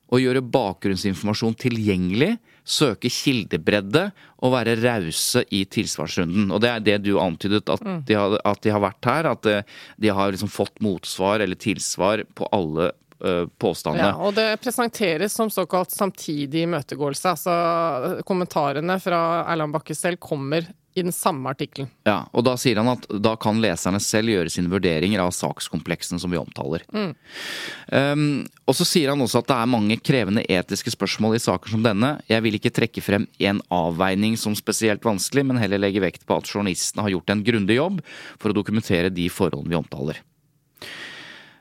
og 0.10 0.24
gjøre 0.24 0.42
bakgrunnsinformasjon 0.42 1.58
tilgjengelig, 1.62 2.32
søke 2.70 3.10
kildebredde 3.14 4.08
og 4.46 4.54
være 4.54 4.78
rause 4.82 5.44
i 5.54 5.64
tilsvarsrunden. 5.70 6.50
Og 6.54 6.62
det 6.64 6.72
er 6.72 6.86
det 6.86 6.98
du 7.06 7.16
antydet 7.22 7.70
at, 7.70 7.84
de, 8.08 8.18
har, 8.18 8.38
at 8.46 8.64
de 8.66 8.74
har 8.74 8.84
vært 8.84 9.10
her, 9.10 9.30
at 9.30 9.50
eh, 9.50 9.78
de 10.02 10.12
har 10.14 10.34
liksom 10.34 10.52
fått 10.52 10.82
motsvar 10.86 11.46
eller 11.46 11.60
tilsvar 11.62 12.26
på 12.38 12.50
alle 12.56 12.90
eh, 12.90 13.46
påstandene. 13.62 14.12
Ja, 14.12 14.18
og 14.18 14.38
det 14.38 14.48
presenteres 14.64 15.38
som 15.38 15.54
såkalt 15.54 15.94
samtidig 15.94 16.66
imøtegåelse. 16.66 17.36
Altså 17.36 18.24
kommentarene 18.26 18.98
fra 19.02 19.22
Erland 19.46 19.78
Bakke 19.78 19.98
selv 19.98 20.22
kommer 20.22 20.70
i 20.98 21.04
den 21.06 21.14
samme 21.14 21.52
artikkelen. 21.52 21.90
Ja, 22.08 22.24
og 22.34 22.44
da 22.48 22.56
sier 22.60 22.80
han 22.82 22.90
at 22.92 23.06
da 23.22 23.36
kan 23.40 23.60
leserne 23.62 24.02
selv 24.04 24.34
gjøre 24.34 24.52
sine 24.52 24.72
vurderinger 24.72 25.22
av 25.24 25.34
sakskompleksene 25.36 26.22
som 26.22 26.32
vi 26.34 26.40
omtaler. 26.40 26.86
Um, 26.90 28.46
og 28.66 28.78
så 28.78 28.88
sier 28.88 29.14
han 29.14 29.22
også 29.24 29.44
at 29.44 29.50
det 29.52 29.58
er 29.58 29.74
mange 29.76 30.00
krevende 30.02 30.46
etiske 30.50 30.94
spørsmål 30.96 31.38
i 31.38 31.44
saker 31.44 31.74
som 31.74 31.86
denne. 31.86 32.16
Jeg 32.30 32.46
vil 32.46 32.58
ikke 32.60 32.74
trekke 32.76 33.04
frem 33.06 33.28
en 33.50 33.62
avveining 33.74 34.38
som 34.40 34.58
spesielt 34.58 35.06
vanskelig, 35.06 35.46
men 35.50 35.62
heller 35.62 35.82
legge 35.82 36.04
vekt 36.04 36.26
på 36.28 36.40
at 36.40 36.50
journalistene 36.50 37.06
har 37.06 37.14
gjort 37.16 37.36
en 37.36 37.46
grundig 37.46 37.78
jobb 37.80 38.02
for 38.42 38.52
å 38.52 38.58
dokumentere 38.58 39.14
de 39.14 39.30
forholdene 39.34 39.76
vi 39.76 39.80
omtaler. 39.80 40.24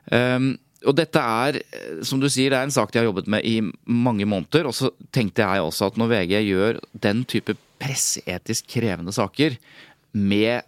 Um, 0.09 0.55
og 0.87 0.95
dette 0.95 1.19
er, 1.19 1.59
eh, 1.59 2.03
som 2.07 2.21
du 2.21 2.29
sier, 2.31 2.51
det 2.51 2.59
er 2.59 2.67
en 2.67 2.71
sak 2.71 2.91
de 2.91 3.01
har 3.01 3.09
jobbet 3.09 3.27
med 3.27 3.43
i 3.43 3.59
mange 3.85 4.25
måneder. 4.25 4.69
Og 4.69 4.75
så 4.75 4.91
tenkte 5.11 5.43
jeg 5.43 5.63
også 5.63 5.89
at 5.89 5.97
når 5.99 6.13
VG 6.13 6.35
gjør 6.47 6.79
den 6.93 7.25
type 7.27 7.57
presseetisk 7.79 8.67
krevende 8.75 9.13
saker 9.15 9.57
med 10.17 10.65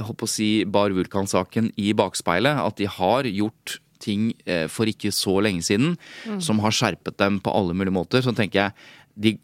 jeg 0.00 0.06
håper 0.06 0.24
å 0.24 0.30
si 0.30 0.48
Bar 0.64 0.94
Vulkan-saken 0.96 1.72
i 1.80 1.90
bakspeilet, 1.96 2.56
at 2.62 2.78
de 2.78 2.86
har 2.88 3.26
gjort 3.28 3.74
ting 4.00 4.30
eh, 4.48 4.64
for 4.72 4.88
ikke 4.88 5.10
så 5.12 5.34
lenge 5.44 5.66
siden 5.66 5.98
som 6.40 6.62
har 6.64 6.72
skjerpet 6.72 7.18
dem 7.20 7.36
på 7.44 7.52
alle 7.52 7.76
mulige 7.76 7.92
måter, 7.92 8.24
så 8.24 8.32
tenker 8.32 8.62
jeg 8.62 8.72
de, 9.20 9.34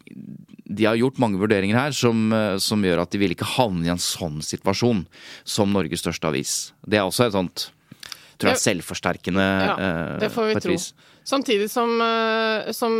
de 0.65 0.87
har 0.87 0.97
gjort 0.97 1.19
mange 1.21 1.37
vurderinger 1.37 1.77
her 1.77 1.93
som, 1.93 2.31
eh, 2.33 2.55
som 2.63 2.81
gjør 2.81 3.03
at 3.03 3.13
de 3.13 3.21
vil 3.21 3.35
ikke 3.35 3.51
havne 3.57 3.85
i 3.85 3.93
en 3.93 4.01
sånn 4.01 4.39
situasjon 4.41 5.05
som 5.45 5.75
Norges 5.75 6.01
største 6.01 6.31
avis. 6.31 6.55
Det 6.87 6.97
er 6.97 7.05
også 7.05 7.27
et 7.27 7.37
sånt 7.37 7.67
tror 8.37 8.53
jeg, 8.53 8.63
selvforsterkende 8.63 9.45
Ja, 9.45 9.75
eh, 9.77 10.15
det 10.23 10.31
får 10.33 10.49
vi 10.49 10.57
tro. 10.61 10.73
vis. 10.73 10.91
Samtidig 11.27 11.65
som, 11.71 11.89
eh, 12.01 12.71
som 12.71 12.93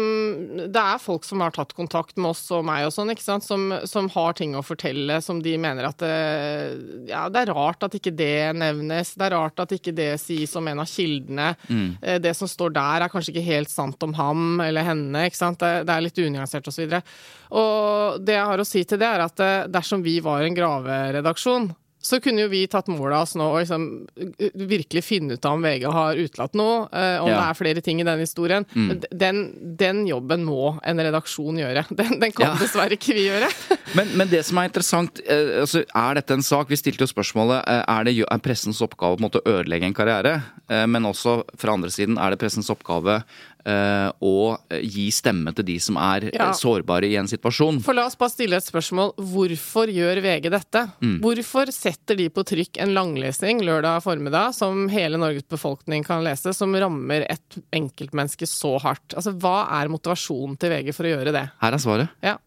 det 0.57 0.81
er 0.81 0.99
folk 0.99 1.23
som 1.23 1.39
har 1.39 1.53
tatt 1.55 1.71
kontakt 1.77 2.17
med 2.19 2.33
oss 2.33 2.41
og 2.51 2.65
meg 2.67 2.83
og 2.83 2.91
sånn, 2.91 3.13
ikke 3.13 3.23
sant, 3.23 3.45
som, 3.47 3.69
som 3.87 4.09
har 4.11 4.35
ting 4.35 4.51
å 4.57 4.63
fortelle, 4.67 5.21
som 5.23 5.39
de 5.39 5.53
mener 5.63 5.87
at 5.87 6.03
det, 6.03 7.07
ja, 7.07 7.21
det 7.31 7.45
er 7.45 7.53
rart 7.55 7.87
at 7.87 7.95
ikke 7.95 8.11
det 8.11 8.51
nevnes. 8.59 9.13
Det 9.15 9.29
er 9.29 9.35
rart 9.37 9.63
at 9.63 9.71
ikke 9.77 9.95
det 9.95 10.09
sies 10.19 10.57
om 10.59 10.67
en 10.67 10.83
av 10.83 10.91
kildene. 10.91 11.53
Mm. 11.71 11.87
Eh, 12.01 12.19
Det 12.27 12.35
som 12.35 12.51
står 12.51 12.75
der 12.75 13.07
er 13.07 13.15
kanskje 13.15 13.31
ikke 13.31 13.47
helt 13.47 13.71
sant 13.71 14.03
om 14.03 14.19
ham 14.19 14.59
eller 14.59 14.83
henne, 14.83 15.23
ikke 15.29 15.39
sant. 15.45 15.63
Det, 15.63 15.87
det 15.87 15.95
er 15.95 16.07
litt 16.09 16.19
unyansert 16.27 16.67
osv. 16.67 16.83
Og, 16.99 17.17
og 17.63 18.21
det 18.27 18.35
jeg 18.35 18.51
har 18.51 18.59
å 18.59 18.67
si 18.67 18.83
til 18.83 18.99
det, 18.99 19.07
er 19.07 19.23
at 19.29 19.39
eh, 19.39 19.67
dersom 19.71 20.03
vi 20.03 20.19
var 20.25 20.43
en 20.43 20.59
graveredaksjon, 20.59 21.71
så 22.07 22.19
kunne 22.23 22.45
jo 22.45 22.51
vi 22.51 22.61
tatt 22.71 22.87
mål 22.91 23.11
av 23.17 23.25
oss 23.25 23.35
nå 23.39 23.47
og 23.51 23.59
liksom 23.59 23.85
uh, 24.07 24.47
virkelig 24.69 25.03
finne 25.03 25.35
ut 25.35 25.45
av 25.47 25.57
om 25.57 25.65
VG 25.65 25.85
har 25.91 26.19
utelatt 26.21 26.55
noe, 26.57 26.85
eh, 26.91 27.17
om 27.21 27.27
Ja. 27.29 27.35
det 27.35 27.45
er 27.49 27.57
flere 27.59 27.83
ting 27.83 27.99
i 28.01 28.05
den 28.07 28.21
historien. 28.23 28.65
Mm. 28.75 29.01
Den, 29.11 29.41
den 29.79 30.03
jobben 30.07 30.45
må 30.47 30.77
en 30.87 31.01
redaksjon 31.03 31.59
gjøre. 31.59 31.85
Den, 31.97 32.19
den 32.21 32.31
kan 32.31 32.53
Ja. 32.53 32.55
dessverre 32.61 32.95
ikke 32.95 33.15
vi 33.17 33.27
gjøre. 33.27 33.49
Men, 33.97 34.09
men 34.19 34.27
det 34.29 34.41
som 34.45 34.57
er 34.59 34.67
interessant, 34.67 35.21
eh, 35.25 35.61
altså, 35.63 35.81
er 35.95 36.17
dette 36.19 36.35
en 36.35 36.43
sak 36.43 36.67
Vi 36.69 36.75
stilte 36.77 37.05
jo 37.05 37.09
spørsmålet 37.09 37.61
eh, 37.71 37.83
er 37.87 38.03
det 38.03 38.13
er 38.19 38.41
pressens 38.43 38.81
oppgave 38.83 39.15
å 39.17 39.41
ødelegge 39.47 39.87
en 39.87 39.95
karriere. 39.95 40.33
Eh, 40.69 40.83
men 40.91 41.07
også 41.07 41.39
fra 41.57 41.73
andre 41.77 41.89
siden 41.93 42.19
er 42.19 42.33
det 42.35 42.41
pressens 42.41 42.69
oppgave 42.73 43.21
eh, 43.67 44.07
å 44.23 44.33
gi 44.81 45.07
stemme 45.11 45.51
til 45.57 45.65
de 45.67 45.75
som 45.83 45.97
er 45.99 46.29
eh, 46.29 46.35
Ja. 46.37 46.49
sårbare 46.55 47.09
i 47.09 47.17
en 47.19 47.27
situasjon. 47.27 47.81
For 47.83 47.93
la 47.97 48.05
oss 48.07 48.15
bare 48.19 48.31
stille 48.33 48.57
et 48.57 48.65
spørsmål. 48.67 49.13
Hvorfor 49.19 49.91
gjør 49.91 50.21
VG 50.23 50.49
dette? 50.53 50.85
Hvorfor 51.23 51.71
setter 51.75 52.15
de 52.19 52.29
på 52.33 52.45
trykk 52.47 52.79
en 52.85 52.93
langlesing 52.95 53.59
lørdag 53.67 54.01
formiddag 54.05 54.55
som 54.55 54.87
hele 54.93 55.19
Norges 55.19 55.43
befolkning 55.51 56.05
kan 56.07 56.23
lese, 56.25 56.53
som 56.55 56.73
rammer 56.73 57.25
et 57.29 57.59
enkeltmenneske 57.75 58.47
så 58.47 58.77
hardt? 58.81 59.13
Altså, 59.17 59.35
Hva 59.37 59.67
er 59.81 59.91
motivasjonen 59.91 60.57
til 60.57 60.71
VG 60.71 60.93
for 60.95 61.03
å 61.09 61.13
gjøre 61.17 61.35
det? 61.35 61.45
Her 61.61 61.73
er 61.77 61.83
svaret. 61.83 62.09
Ja. 62.23 62.37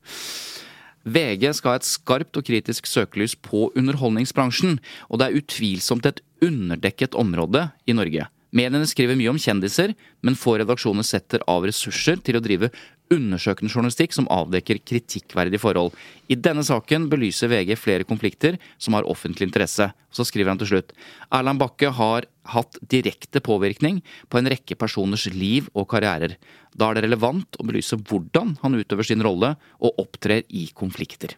VG 1.05 1.55
skal 1.57 1.73
ha 1.75 1.79
et 1.81 1.89
skarpt 1.89 2.37
og 2.37 2.45
kritisk 2.45 2.87
søkelys 2.89 3.33
på 3.41 3.71
underholdningsbransjen, 3.79 4.79
og 5.09 5.21
det 5.21 5.29
er 5.31 5.39
utvilsomt 5.41 6.05
et 6.11 6.21
underdekket 6.45 7.17
område 7.19 7.71
i 7.89 7.95
Norge. 7.97 8.27
Mediene 8.57 8.88
skriver 8.88 9.19
mye 9.19 9.30
om 9.30 9.38
kjendiser, 9.38 9.92
men 10.26 10.38
få 10.38 10.57
redaksjoner 10.59 11.07
setter 11.07 11.42
av 11.50 11.66
ressurser 11.69 12.19
til 12.25 12.38
å 12.38 12.42
drive 12.42 12.71
undersøkende 13.11 13.73
journalistikk 13.73 14.14
som 14.14 14.28
avdekker 14.30 14.80
kritikkverdige 14.87 15.61
forhold. 15.62 15.95
I 16.30 16.38
denne 16.38 16.62
saken 16.66 17.09
belyser 17.11 17.50
VG 17.50 17.75
flere 17.78 18.07
konflikter 18.07 18.59
som 18.78 18.95
har 18.95 19.09
offentlig 19.11 19.49
interesse. 19.49 19.88
Så 20.14 20.26
skriver 20.26 20.52
han 20.52 20.61
til 20.61 20.71
slutt 20.71 20.95
Erland 21.35 21.62
Bakke 21.62 21.90
har 21.95 22.26
hatt 22.54 22.78
direkte 22.90 23.42
påvirkning 23.42 24.00
på 24.30 24.38
en 24.38 24.50
rekke 24.50 24.78
personers 24.78 25.26
liv 25.35 25.69
og 25.75 25.88
karrierer. 25.90 26.37
Da 26.75 26.90
er 26.90 26.99
det 26.99 27.07
relevant 27.09 27.59
å 27.59 27.66
belyse 27.66 27.99
hvordan 27.99 28.57
han 28.62 28.78
utøver 28.78 29.07
sin 29.07 29.23
rolle 29.26 29.57
og 29.78 30.02
opptrer 30.02 30.47
i 30.49 30.69
konflikter. 30.75 31.35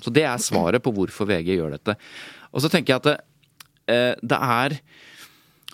Så 0.00 0.12
det 0.12 0.24
er 0.24 0.40
svaret 0.40 0.84
på 0.84 0.92
hvorfor 0.96 1.28
VG 1.28 1.52
gjør 1.58 1.76
dette. 1.76 1.96
Og 2.56 2.64
så 2.64 2.72
tenker 2.72 2.94
jeg 2.94 3.02
at 3.02 3.08
det, 3.10 3.16
eh, 3.92 4.14
det 4.24 4.38
er 4.40 4.78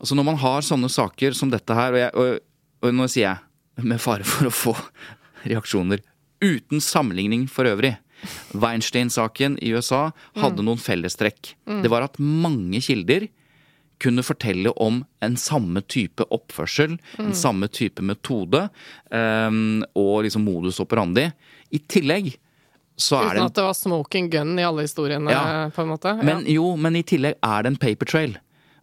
Altså 0.02 0.16
når 0.18 0.26
man 0.32 0.40
har 0.42 0.64
sånne 0.66 0.90
saker 0.90 1.34
som 1.38 1.50
dette 1.52 1.74
her, 1.78 1.94
og, 1.94 2.00
jeg, 2.02 2.14
og, 2.18 2.86
og 2.88 2.94
nå 2.98 3.06
sier 3.10 3.28
jeg 3.30 3.86
med 3.88 4.00
fare 4.02 4.26
for 4.26 4.48
å 4.50 4.54
få 4.54 4.72
reaksjoner 5.46 6.02
uten 6.42 6.82
sammenligning 6.82 7.46
for 7.50 7.68
øvrig. 7.70 7.94
Weinstein-saken 8.54 9.56
i 9.62 9.70
USA 9.74 10.08
hadde 10.38 10.62
noen 10.66 10.78
fellestrekk. 10.82 11.54
Det 11.82 11.90
var 11.90 12.04
at 12.06 12.18
mange 12.22 12.80
kilder 12.82 13.28
kunne 14.02 14.24
fortelle 14.26 14.72
om 14.82 15.04
en 15.22 15.36
samme 15.38 15.82
type 15.86 16.26
oppførsel, 16.34 16.96
en 17.22 17.34
samme 17.38 17.68
type 17.70 18.02
metode 18.02 18.64
um, 19.14 19.82
og 19.98 20.24
liksom 20.26 20.42
modus 20.46 20.80
operandi. 20.82 21.28
I 21.70 21.78
tillegg 21.86 22.32
så 22.98 23.20
er 23.22 23.28
det 23.30 23.38
Uten 23.40 23.46
at 23.48 23.58
det 23.60 23.66
var 23.68 23.76
smoking 23.78 24.30
gun 24.34 24.56
i 24.58 24.66
alle 24.66 24.84
historiene, 24.86 25.30
Ja. 25.30 25.70
på 25.74 25.82
en 25.86 25.92
måte. 25.94 26.16
Men 26.26 26.42
jo, 26.50 26.74
men 26.76 26.98
i 26.98 27.04
tillegg 27.06 27.38
er 27.38 27.62
det 27.62 27.72
en 27.72 27.78
paper 27.86 28.10
trail. 28.10 28.34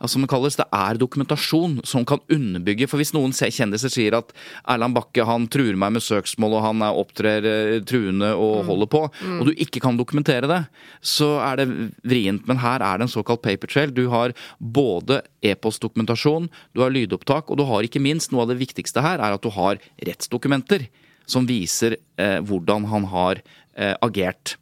Som 0.08 0.24
det 0.24 0.30
kalles, 0.32 0.56
det 0.56 0.68
er 0.72 1.00
dokumentasjon 1.00 1.80
som 1.88 2.06
kan 2.08 2.22
underbygge 2.32 2.88
For 2.88 3.02
hvis 3.02 3.12
noen 3.16 3.34
kjendiser 3.36 3.92
sier 3.92 4.16
at 4.16 4.32
Erland 4.64 4.96
Bakke 4.96 5.26
han 5.28 5.48
truer 5.52 5.76
meg 5.80 5.98
med 5.98 6.06
søksmål 6.06 6.56
og 6.56 6.64
han 6.64 6.84
er 6.86 7.00
opptrer 7.00 7.48
eh, 7.50 7.80
truende 7.84 8.32
og 8.40 8.64
holder 8.70 8.90
på, 8.92 9.02
og 9.10 9.44
du 9.48 9.52
ikke 9.56 9.82
kan 9.84 9.98
dokumentere 10.00 10.48
det, 10.50 10.62
så 11.02 11.38
er 11.44 11.60
det 11.60 11.68
vrient. 12.08 12.46
Men 12.50 12.62
her 12.64 12.84
er 12.86 13.00
det 13.00 13.08
en 13.08 13.12
såkalt 13.12 13.44
paper 13.44 13.72
trail. 13.72 13.94
Du 13.96 14.08
har 14.14 14.36
både 14.60 15.22
e-postdokumentasjon, 15.46 16.50
du 16.76 16.84
har 16.84 16.94
lydopptak, 16.94 17.50
og 17.50 17.60
du 17.60 17.66
har 17.70 17.86
ikke 17.86 18.04
minst 18.04 18.34
noe 18.34 18.46
av 18.46 18.54
det 18.54 18.60
viktigste 18.62 19.04
her, 19.04 19.20
er 19.20 19.36
at 19.36 19.46
du 19.46 19.52
har 19.56 19.82
rettsdokumenter 20.08 20.88
som 21.30 21.48
viser 21.50 21.98
eh, 22.20 22.40
hvordan 22.46 22.88
han 22.90 23.08
har 23.12 23.42
eh, 23.76 23.96
agert. 24.06 24.58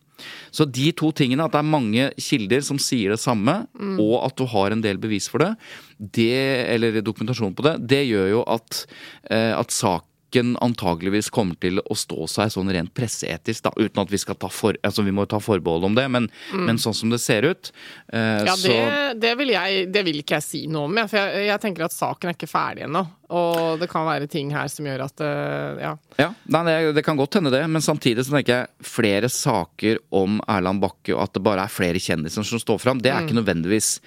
Så 0.51 0.65
de 0.65 0.89
to 0.97 1.11
tingene, 1.15 1.45
at 1.45 1.53
det 1.53 1.61
er 1.61 1.69
mange 1.69 2.09
kilder 2.21 2.63
som 2.65 2.79
sier 2.81 3.13
det 3.13 3.21
samme, 3.21 3.59
og 4.01 4.15
at 4.25 4.37
du 4.39 4.45
har 4.49 4.73
en 4.73 4.83
del 4.83 4.99
bevis 5.01 5.29
for 5.31 5.43
det, 5.43 5.53
det 5.97 6.33
eller 6.73 7.01
dokumentasjon 7.05 7.55
på 7.57 7.65
det, 7.65 7.75
det 7.89 8.03
gjør 8.09 8.29
jo 8.35 8.43
at, 8.57 8.83
eh, 9.29 9.53
at 9.57 9.73
saken 9.73 10.06
antageligvis 10.35 11.29
kommer 11.29 11.55
til 11.55 11.79
å 11.79 11.95
stå 11.95 12.27
seg 12.27 12.51
sånn 12.51 12.71
rent 12.73 12.93
presseetisk, 12.93 13.63
da, 13.63 13.71
uten 13.77 14.01
at 14.03 14.11
vi 14.11 14.19
skal 14.21 14.35
ta 14.35 14.49
for, 14.51 14.77
altså 14.83 15.05
vi 15.05 15.13
må 15.15 15.25
ta 15.25 15.39
forbehold 15.39 15.85
om 15.85 15.95
det, 15.95 16.07
men, 16.11 16.29
men 16.53 16.77
sånn 16.77 16.93
som 16.93 17.09
det 17.09 17.19
ser 17.23 17.47
ut, 17.47 17.71
eh, 18.11 18.43
Ja, 18.45 18.55
det, 18.59 19.19
det, 19.21 19.35
vil 19.39 19.53
jeg, 19.55 19.87
det 19.93 20.03
vil 20.05 20.19
ikke 20.21 20.37
jeg 20.37 20.45
si 20.45 20.61
noe 20.67 20.89
om, 20.89 20.97
jeg, 20.99 21.09
for 21.11 21.21
jeg, 21.21 21.47
jeg 21.47 21.63
tenker 21.63 21.87
at 21.87 21.95
saken 21.95 22.29
er 22.31 22.37
ikke 22.37 22.51
ferdig 22.51 22.85
ennå. 22.87 23.05
Og 23.27 23.79
det 23.81 23.89
kan 23.91 24.05
være 24.07 24.27
ting 24.31 24.53
her 24.55 24.69
som 24.71 24.85
gjør 24.87 25.03
at 25.07 25.23
eh, 25.25 25.81
Ja. 25.83 25.95
Ja, 26.17 26.29
nei, 26.49 26.63
det, 26.67 26.93
det 26.97 27.03
kan 27.05 27.19
godt 27.19 27.37
hende 27.37 27.51
det, 27.53 27.63
men 27.69 27.83
samtidig 27.83 28.23
så 28.25 28.37
tenker 28.37 28.55
jeg 28.63 28.87
flere 28.87 29.29
saker 29.31 29.99
om 30.15 30.39
Erland 30.47 30.81
Bakke, 30.83 31.13
og 31.15 31.25
at 31.27 31.35
det 31.35 31.43
bare 31.45 31.67
er 31.67 31.73
flere 31.73 32.01
kjendiser 32.01 32.47
som 32.47 32.61
står 32.61 32.81
fram, 32.83 33.03
det 33.03 33.11
er 33.13 33.23
ikke 33.27 33.37
nødvendigvis 33.37 33.97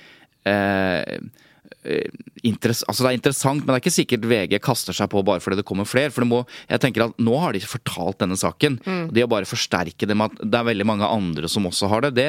eh, 0.49 1.21
altså 1.85 3.03
det 3.05 3.09
er 3.11 3.17
interessant, 3.17 3.63
men 3.65 3.73
det 3.73 3.77
er 3.79 3.83
ikke 3.85 3.95
sikkert 3.95 4.27
VG 4.29 4.59
kaster 4.63 4.97
seg 4.97 5.11
på 5.13 5.23
bare 5.27 5.41
fordi 5.43 5.61
det 5.61 5.67
kommer 5.69 5.89
flere. 5.89 6.11
For 6.13 6.25
det 6.25 6.31
må, 6.31 6.43
jeg 6.71 6.83
tenker 6.83 7.07
at 7.07 7.21
nå 7.23 7.37
har 7.41 7.57
de 7.57 7.61
fortalt 7.65 8.21
denne 8.23 8.37
saken. 8.41 8.79
Mm. 8.85 9.07
Det 9.17 9.25
å 9.25 9.31
bare 9.31 9.49
forsterke 9.49 10.09
det 10.09 10.17
med 10.19 10.31
at 10.35 10.45
det 10.51 10.61
er 10.61 10.69
veldig 10.71 10.87
mange 10.89 11.09
andre 11.09 11.49
som 11.51 11.67
også 11.69 11.89
har 11.93 12.07
det, 12.07 12.13
det, 12.17 12.29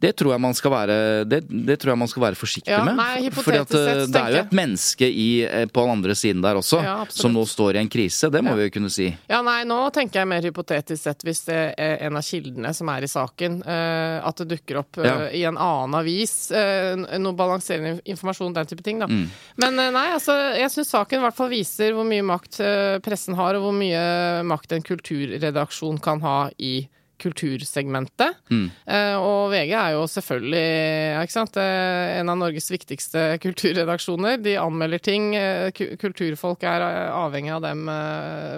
det 0.00 0.14
tror 0.18 0.34
jeg 0.34 0.42
man 0.44 0.56
skal 0.58 0.74
være 0.74 0.98
det, 1.28 1.42
det 1.48 1.78
tror 1.80 1.94
jeg 1.94 2.00
man 2.02 2.10
skal 2.10 2.24
være 2.28 2.38
forsiktig 2.38 2.72
Ja, 2.74 2.82
med. 2.86 2.98
nei, 2.98 3.30
Fordi 3.34 3.60
at 3.62 3.74
eh, 3.76 3.86
sett, 3.88 4.12
det 4.14 4.22
er 4.22 4.34
jo 4.36 4.42
et 4.44 4.56
menneske 4.56 5.08
i, 5.08 5.28
eh, 5.46 5.66
på 5.70 5.84
den 5.86 5.94
andre 5.98 6.16
siden 6.18 6.42
der 6.44 6.58
også, 6.60 6.82
Ja, 6.84 6.96
som 7.12 7.34
nå 7.34 7.44
står 7.48 7.78
i 7.78 7.82
en 7.84 7.90
krise. 7.92 8.30
Det 8.32 8.42
må 8.44 8.54
vi 8.58 8.68
jo 8.68 8.74
kunne 8.78 8.90
si. 8.92 9.08
Ja, 9.30 9.40
nei, 9.46 9.60
nå 9.68 9.78
tenker 9.94 10.22
jeg 10.22 10.30
mer 10.30 10.44
hypotetisk 10.46 11.02
sett 11.04 11.24
hvis 11.26 11.44
det 11.48 11.58
er 11.78 11.98
en 12.08 12.18
av 12.18 12.24
kildene 12.26 12.72
som 12.76 12.88
er 12.92 13.06
i 13.06 13.10
saken, 13.10 13.60
eh, 13.66 14.18
at 14.26 14.42
det 14.42 14.48
dukker 14.56 14.80
opp 14.82 14.98
eh, 15.02 15.08
Ja. 15.08 15.16
i 15.32 15.44
en 15.48 15.56
annen 15.58 15.94
avis, 15.98 16.50
eh, 16.50 16.94
noe 17.18 17.36
balanserende 17.38 17.98
informasjon, 18.08 18.54
den 18.56 18.66
type 18.68 18.82
ting, 18.84 18.87
da. 18.96 19.08
Mm. 19.10 19.26
Men 19.60 19.80
eh, 19.82 19.90
nei, 19.94 20.06
altså, 20.14 20.36
jeg 20.56 20.72
syns 20.72 20.92
saken 20.94 21.20
i 21.20 21.26
hvert 21.26 21.38
fall 21.38 21.50
viser 21.52 21.96
hvor 21.96 22.06
mye 22.08 22.26
makt 22.26 22.60
eh, 22.64 23.00
pressen 23.04 23.36
har, 23.38 23.58
og 23.58 23.66
hvor 23.66 23.74
mye 23.76 24.04
makt 24.48 24.76
en 24.76 24.86
kulturredaksjon 24.86 26.00
kan 26.04 26.22
ha 26.24 26.38
i 26.56 26.88
kultursegmentet. 27.18 28.36
Mm. 28.54 28.66
Eh, 28.94 29.16
og 29.18 29.50
VG 29.50 29.72
er 29.74 29.96
jo 29.96 30.04
selvfølgelig 30.06 31.28
sant? 31.34 31.58
en 31.58 32.30
av 32.30 32.38
Norges 32.38 32.70
viktigste 32.70 33.24
kulturredaksjoner. 33.42 34.38
De 34.38 34.54
anmelder 34.62 35.02
ting. 35.02 35.32
Kulturfolk 35.74 36.62
er 36.62 36.86
avhengig 37.10 37.56
av 37.56 37.64
dem 37.66 37.90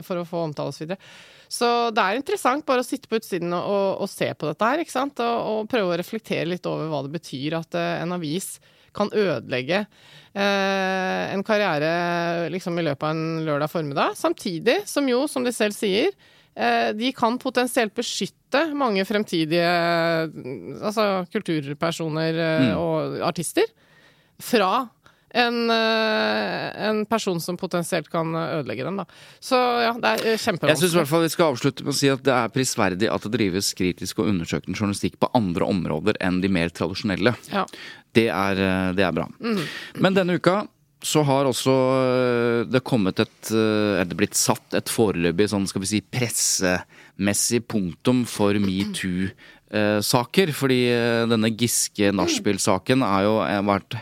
for 0.05 0.21
å 0.21 0.27
få 0.29 0.45
omtale 0.51 0.75
osv. 0.75 0.93
Så 1.51 1.69
det 1.97 2.03
er 2.05 2.21
interessant 2.21 2.67
bare 2.69 2.85
å 2.85 2.87
sitte 2.87 3.09
på 3.11 3.19
utsiden 3.19 3.57
og, 3.57 4.05
og, 4.05 4.07
se 4.13 4.29
på 4.39 4.47
dette 4.47 4.69
her, 4.69 4.85
ikke 4.85 4.95
sant? 4.95 5.19
Og, 5.25 5.49
og 5.65 5.71
prøve 5.73 5.97
å 5.97 5.99
reflektere 5.99 6.47
litt 6.53 6.69
over 6.69 6.93
hva 6.93 7.01
det 7.07 7.15
betyr 7.17 7.57
at 7.59 7.81
en 7.81 8.15
avis 8.15 8.59
kan 8.97 9.11
ødelegge 9.15 9.85
eh, 9.85 11.25
en 11.35 11.45
karriere 11.47 12.51
liksom 12.53 12.79
i 12.79 12.87
løpet 12.89 13.07
av 13.07 13.15
en 13.15 13.47
lørdag 13.47 13.73
formiddag. 13.73 14.17
Samtidig 14.19 14.81
som 14.91 15.09
jo, 15.11 15.25
som 15.31 15.47
de 15.47 15.55
selv 15.55 15.77
sier, 15.77 16.13
eh, 16.55 16.91
de 16.97 17.13
kan 17.17 17.39
potensielt 17.41 17.95
beskytte 17.97 18.67
mange 18.75 19.05
fremtidige 19.09 19.71
altså, 20.81 21.27
kulturpersoner 21.33 22.41
eh, 22.47 22.73
og 22.75 23.21
artister 23.31 23.71
fra 24.41 24.89
en, 25.31 25.71
eh, 25.71 26.89
en 26.89 27.05
person 27.07 27.41
som 27.41 27.57
potensielt 27.57 28.11
kan 28.11 28.35
ødelegge 28.35 28.85
dem. 28.85 28.97
Da. 29.03 29.07
Så 29.41 29.59
ja, 29.59 29.93
det 29.95 30.11
er 30.11 30.41
kjempevanskelig. 30.41 30.73
Jeg 30.75 30.83
syns 30.83 30.97
i 30.97 31.01
hvert 31.01 31.13
fall 31.13 31.25
vi 31.27 31.33
skal 31.35 31.55
avslutte 31.55 31.87
med 31.87 31.95
å 31.95 31.99
si 32.01 32.11
at 32.11 32.25
det 32.27 32.35
er 32.35 32.53
prisverdig 32.55 33.13
at 33.13 33.27
det 33.27 33.33
drives 33.37 33.71
kritisk 33.79 34.23
og 34.23 34.33
undersøkende 34.33 34.77
journalistikk 34.79 35.21
på 35.23 35.31
andre 35.39 35.71
områder 35.71 36.19
enn 36.25 36.43
de 36.43 36.51
mer 36.53 36.75
tradisjonelle. 36.75 37.37
Ja. 37.53 37.65
Det 38.17 38.27
er, 38.27 38.61
eh, 38.67 38.93
det 38.99 39.07
er 39.07 39.17
bra. 39.17 39.29
Men 39.95 40.19
denne 40.19 40.39
uka 40.41 40.65
så 41.01 41.23
har 41.25 41.49
også 41.49 41.75
eh, 41.97 42.67
det 42.69 42.83
kommet 42.85 43.23
et 43.23 43.51
Eller 43.51 44.03
Er 44.03 44.09
det 44.11 44.19
blitt 44.19 44.37
satt 44.37 44.75
et 44.77 44.91
foreløpig 44.93 45.47
sånn 45.49 45.65
skal 45.71 45.81
vi 45.81 45.89
si 45.95 46.01
pressemessig 46.05 47.63
punktum 47.71 48.27
for 48.29 48.59
metoo-saker. 49.71 50.53
Fordi 50.53 50.79
eh, 50.91 51.27
denne 51.31 51.51
Giske 51.57 52.11
nachspiel-saken 52.13 53.03
har 53.03 53.23
jo 53.27 53.35
eh, 53.45 53.61
vært 53.67 53.97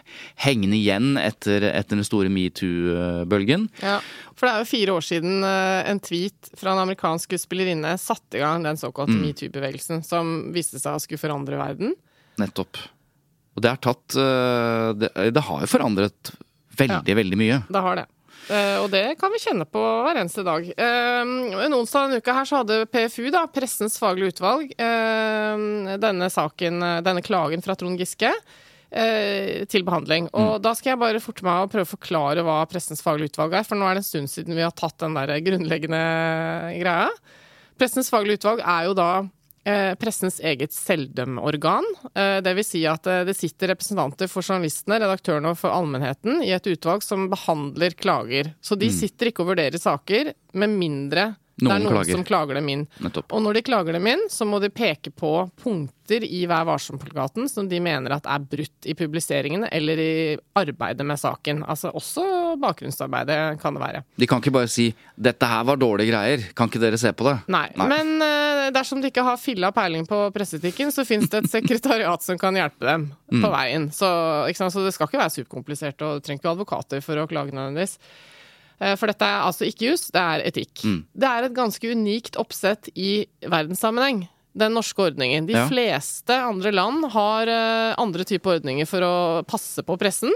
hengende 0.45 0.77
igjen 0.77 1.17
etter, 1.21 1.63
etter 1.73 1.97
den 1.97 2.05
store 2.07 2.29
metoo-bølgen. 2.33 3.69
Ja, 3.83 3.99
for 4.35 4.47
det 4.47 4.53
er 4.55 4.63
jo 4.65 4.71
fire 4.73 4.97
år 4.99 5.07
siden 5.07 5.45
eh, 5.45 5.91
en 5.91 6.01
tweet 6.01 6.53
fra 6.59 6.73
en 6.73 6.85
amerikansk 6.85 7.29
skuespillerinne 7.29 7.97
satte 7.99 8.39
i 8.39 8.43
gang 8.43 8.63
den 8.65 8.79
såkalte 8.81 9.17
metoo-bevegelsen, 9.19 10.05
som 10.07 10.53
viste 10.55 10.81
seg 10.81 10.97
å 10.97 11.03
skulle 11.03 11.21
forandre 11.23 11.59
verden. 11.61 11.95
Nettopp. 12.39 12.79
Og 13.59 13.65
det 13.65 13.73
har 13.73 13.81
tatt 13.83 14.15
eh, 14.15 14.93
Det, 14.95 15.11
det 15.35 15.43
har 15.49 15.65
jo 15.65 15.71
forandret 15.71 16.31
veldig, 16.79 17.17
veldig 17.19 17.39
mye. 17.41 17.63
Det 17.69 17.83
har 17.83 17.99
det. 17.99 18.07
Eh, 18.49 18.77
og 18.81 18.89
det 18.93 19.19
kan 19.21 19.33
vi 19.33 19.41
kjenne 19.43 19.67
på 19.69 19.81
hver 20.05 20.21
eneste 20.21 20.45
dag. 20.47 20.65
Uh, 20.79 21.59
en 21.67 21.77
onsdag 21.77 22.09
denne 22.09 22.23
uka 22.23 22.37
her 22.39 22.49
så 22.49 22.63
hadde 22.63 22.87
PFU, 22.89 23.27
da, 23.35 23.45
Pressens 23.53 23.99
faglige 24.01 24.37
utvalg, 24.37 24.73
uh, 24.81 25.99
denne 26.01 26.31
saken, 26.33 26.81
denne 27.05 27.25
klagen 27.25 27.65
fra 27.65 27.77
Trond 27.79 28.01
Giske. 28.01 28.33
Til 28.89 29.83
behandling. 29.85 30.31
Og 30.33 30.63
da 30.65 30.71
skal 30.73 30.95
jeg 30.95 31.01
bare 31.03 31.21
forte 31.21 31.45
meg 31.45 31.61
å 31.61 31.69
prøve 31.69 31.85
å 31.85 31.91
forklare 31.91 32.41
hva 32.41 32.63
Pressens 32.71 33.05
faglige 33.05 33.35
utvalg 33.35 33.59
er, 33.59 33.67
for 33.69 33.77
nå 33.77 33.85
er 33.85 33.99
det 33.99 34.01
en 34.01 34.07
stund 34.07 34.33
siden 34.33 34.57
vi 34.57 34.65
har 34.65 34.73
tatt 34.73 34.97
den 35.03 35.13
der 35.13 35.35
grunnleggende 35.45 36.01
greia. 36.79 37.11
Pressens 37.77 38.09
faglige 38.09 38.41
utvalg 38.41 38.63
er 38.65 38.87
jo 38.89 38.95
da 38.97 39.11
pressens 40.01 40.39
eget 40.41 40.75
selvdømmeorgan. 40.75 41.87
Dvs. 42.13 42.45
det 42.45 42.55
vil 42.59 42.67
si 42.67 42.85
at 42.89 43.09
eh, 43.11 43.25
det 43.29 43.37
sitter 43.37 43.73
representanter 43.75 44.31
for 44.31 44.47
journalistene, 44.47 45.01
redaktørene 45.03 45.53
og 45.53 45.61
for 45.61 45.75
allmennheten 45.75 46.43
i 46.47 46.53
et 46.57 46.71
utvalg 46.71 47.05
som 47.05 47.29
behandler 47.33 47.97
klager. 47.99 48.53
Så 48.61 48.79
de 48.79 48.91
sitter 48.95 49.31
ikke 49.31 49.45
og 49.45 49.53
vurderer 49.53 49.81
saker 49.81 50.33
med 50.59 50.79
mindre 50.79 51.33
det 51.59 51.75
er 51.75 51.83
noen 51.83 51.95
klager. 51.97 52.15
som 52.15 52.25
klager 52.25 52.59
dem 52.59 52.69
inn. 52.71 52.85
Nettopp. 53.03 53.33
Og 53.35 53.43
når 53.43 53.59
de 53.59 53.63
klager 53.67 53.97
dem 53.99 54.07
inn, 54.07 54.21
så 54.31 54.47
må 54.47 54.61
de 54.63 54.71
peke 54.71 55.11
på 55.11 55.33
punkter 55.59 56.25
i 56.25 56.45
Vær 56.49 56.65
varsom-plakaten 56.69 57.49
som 57.51 57.67
de 57.69 57.81
mener 57.83 58.15
at 58.15 58.29
er 58.31 58.45
brutt 58.47 58.87
i 58.89 58.95
publiseringen 58.97 59.67
eller 59.67 60.01
i 60.01 60.13
arbeidet 60.57 61.05
med 61.07 61.21
saken. 61.21 61.65
Altså 61.69 61.91
også 61.91 62.25
bakgrunnsarbeidet 62.63 63.59
kan 63.61 63.77
det 63.77 63.83
være. 63.83 64.05
De 64.17 64.29
kan 64.31 64.41
ikke 64.41 64.55
bare 64.55 64.71
si 64.73 64.95
'dette 65.19 65.51
her 65.51 65.65
var 65.65 65.77
dårlige 65.77 66.13
greier', 66.13 66.47
kan 66.55 66.71
ikke 66.71 66.81
dere 66.81 66.99
se 66.99 67.13
på 67.13 67.27
det? 67.27 67.37
Nei, 67.49 67.67
men 67.77 68.23
eh, 68.23 68.71
dersom 68.71 69.03
de 69.03 69.11
ikke 69.11 69.27
har 69.27 69.37
filla 69.37 69.73
peiling 69.75 70.07
på 70.07 70.31
presseetikken, 70.33 70.93
så 70.95 71.05
finnes 71.05 71.29
det 71.29 71.45
et 71.45 71.51
sekretariat 71.51 72.23
som 72.23 72.39
kan 72.39 72.55
hjelpe 72.55 72.87
dem 72.87 73.11
på 73.29 73.51
veien. 73.53 73.91
Så, 73.93 74.09
så 74.55 74.85
det 74.85 74.95
skal 74.95 75.11
ikke 75.11 75.21
være 75.21 75.35
superkomplisert, 75.35 76.01
og 76.03 76.19
du 76.19 76.21
trenger 76.25 76.41
ikke 76.41 76.55
advokater 76.55 77.05
for 77.05 77.21
å 77.21 77.29
klage 77.29 77.53
nødvendigvis. 77.53 77.99
Eh, 78.81 78.95
For 78.97 79.07
dette 79.11 79.27
er 79.27 79.43
altså 79.47 79.67
ikke 79.67 79.91
jus, 79.93 80.09
det 80.15 80.21
er 80.23 80.45
etikk. 80.47 80.83
Det 81.15 81.29
er 81.29 81.45
et 81.49 81.55
ganske 81.57 81.91
unikt 81.91 82.37
oppsett 82.39 82.89
i 82.95 83.27
verdenssammenheng. 83.43 84.29
Den 84.59 84.73
norske 84.75 84.99
ordningen. 85.11 85.47
De 85.47 85.53
Ja. 85.55 85.67
fleste 85.69 86.35
andre 86.35 86.73
land 86.73 87.05
har 87.13 87.47
eh, 87.47 87.95
andre 87.99 88.25
typer 88.25 88.59
ordninger 88.61 88.87
for 88.87 89.01
å 89.01 89.45
passe 89.47 89.83
på 89.87 89.97
pressen. 89.99 90.33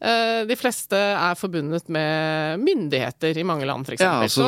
Eh, 0.00 0.44
De 0.46 0.56
fleste 0.56 0.96
er 0.96 1.34
forbundet 1.38 1.88
med 1.88 2.60
myndigheter 2.60 3.36
i 3.40 3.44
mange 3.46 3.64
land, 3.68 3.86
f.eks. 3.86 4.00
Ja, 4.04 4.20
altså, 4.22 4.44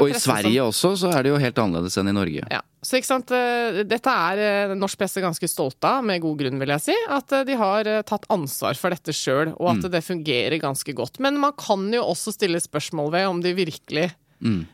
og 0.00 0.08
i 0.08 0.12
Sverige 0.14 0.60
som- 0.60 0.70
også, 0.70 0.92
så 1.02 1.12
er 1.18 1.22
det 1.22 1.32
jo 1.32 1.38
helt 1.42 1.58
annerledes 1.58 1.96
enn 1.98 2.08
i 2.08 2.12
Norge. 2.12 2.46
ja. 2.50 2.60
Så 2.84 2.98
ikke 3.00 3.06
sant, 3.08 3.30
eh, 3.32 3.82
dette 3.88 4.12
er 4.12 4.38
eh, 4.68 4.74
norsk 4.76 4.98
presse 5.00 5.16
ganske 5.24 5.48
stolt 5.48 5.82
av, 5.88 6.04
med 6.04 6.20
god 6.20 6.36
grunn 6.38 6.58
vil 6.60 6.68
jeg 6.68 6.80
si. 6.82 6.96
At 7.08 7.28
de 7.46 7.56
har 7.56 7.82
tatt 8.04 8.26
ansvar 8.28 8.76
for 8.76 8.90
dette 8.90 9.08
sjøl, 9.16 9.54
og 9.58 9.70
at 9.78 9.90
det 9.90 10.04
fungerer 10.04 10.60
ganske 10.60 10.92
godt. 10.94 11.18
Men 11.18 11.38
man 11.40 11.52
kan 11.56 11.90
jo 11.90 12.02
også 12.04 12.34
stille 12.36 12.60
spørsmål 12.60 13.10
ved 13.10 13.26
om 13.26 13.40
de 13.40 13.54
virkelig 13.54 14.10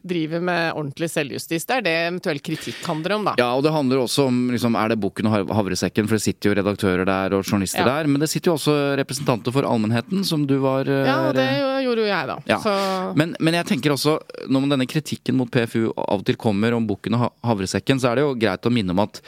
driver 0.03 0.41
med 0.43 0.73
ordentlig 0.75 1.09
selvjustis. 1.13 1.65
Det 1.69 1.77
er 1.79 1.85
det 1.87 1.95
eventuell 2.09 2.41
kritikk 2.43 2.81
handler 2.87 3.15
om, 3.17 3.25
da. 3.31 3.35
Ja, 3.39 3.51
og 3.55 3.63
det 3.67 3.73
handler 3.75 4.03
også 4.03 4.27
om 4.27 4.41
liksom, 4.51 4.75
er 4.77 4.89
det 4.93 4.99
bukken 5.01 5.29
og 5.31 5.53
havresekken, 5.55 6.09
for 6.11 6.19
det 6.19 6.25
sitter 6.27 6.51
jo 6.51 6.57
redaktører 6.59 7.07
der 7.07 7.37
og 7.39 7.45
journalister 7.47 7.85
Ja. 7.87 7.87
der. 8.03 8.07
Men 8.11 8.21
det 8.21 8.31
sitter 8.33 8.51
jo 8.51 8.57
også 8.59 8.75
representanter 8.99 9.53
for 9.55 9.63
allmennheten, 9.69 10.25
som 10.27 10.47
du 10.47 10.59
var 10.59 10.85
Ja, 10.91 11.05
Ja, 11.11 11.33
det 11.33 11.49
gjorde 11.87 12.03
jo 12.05 12.09
jeg, 12.11 12.27
da. 12.27 12.39
Ja. 12.47 12.59
Så 12.59 13.15
Men, 13.17 13.37
men 13.41 13.55
jeg 13.55 13.67
tenker 13.67 13.91
også, 13.95 14.19
når 14.49 14.69
denne 14.75 14.87
kritikken 14.91 15.37
mot 15.37 15.51
PFU 15.51 15.93
av 15.97 16.21
og 16.21 16.25
til 16.27 16.37
kommer 16.37 16.75
om 16.75 16.87
bukken 16.87 17.15
og 17.15 17.33
havresekken, 17.45 18.01
så 18.01 18.11
er 18.11 18.15
det 18.17 18.23
jo 18.27 18.35
greit 18.35 18.67
å 18.67 18.71
minne 18.75 18.91
om 18.91 18.99
at 19.07 19.21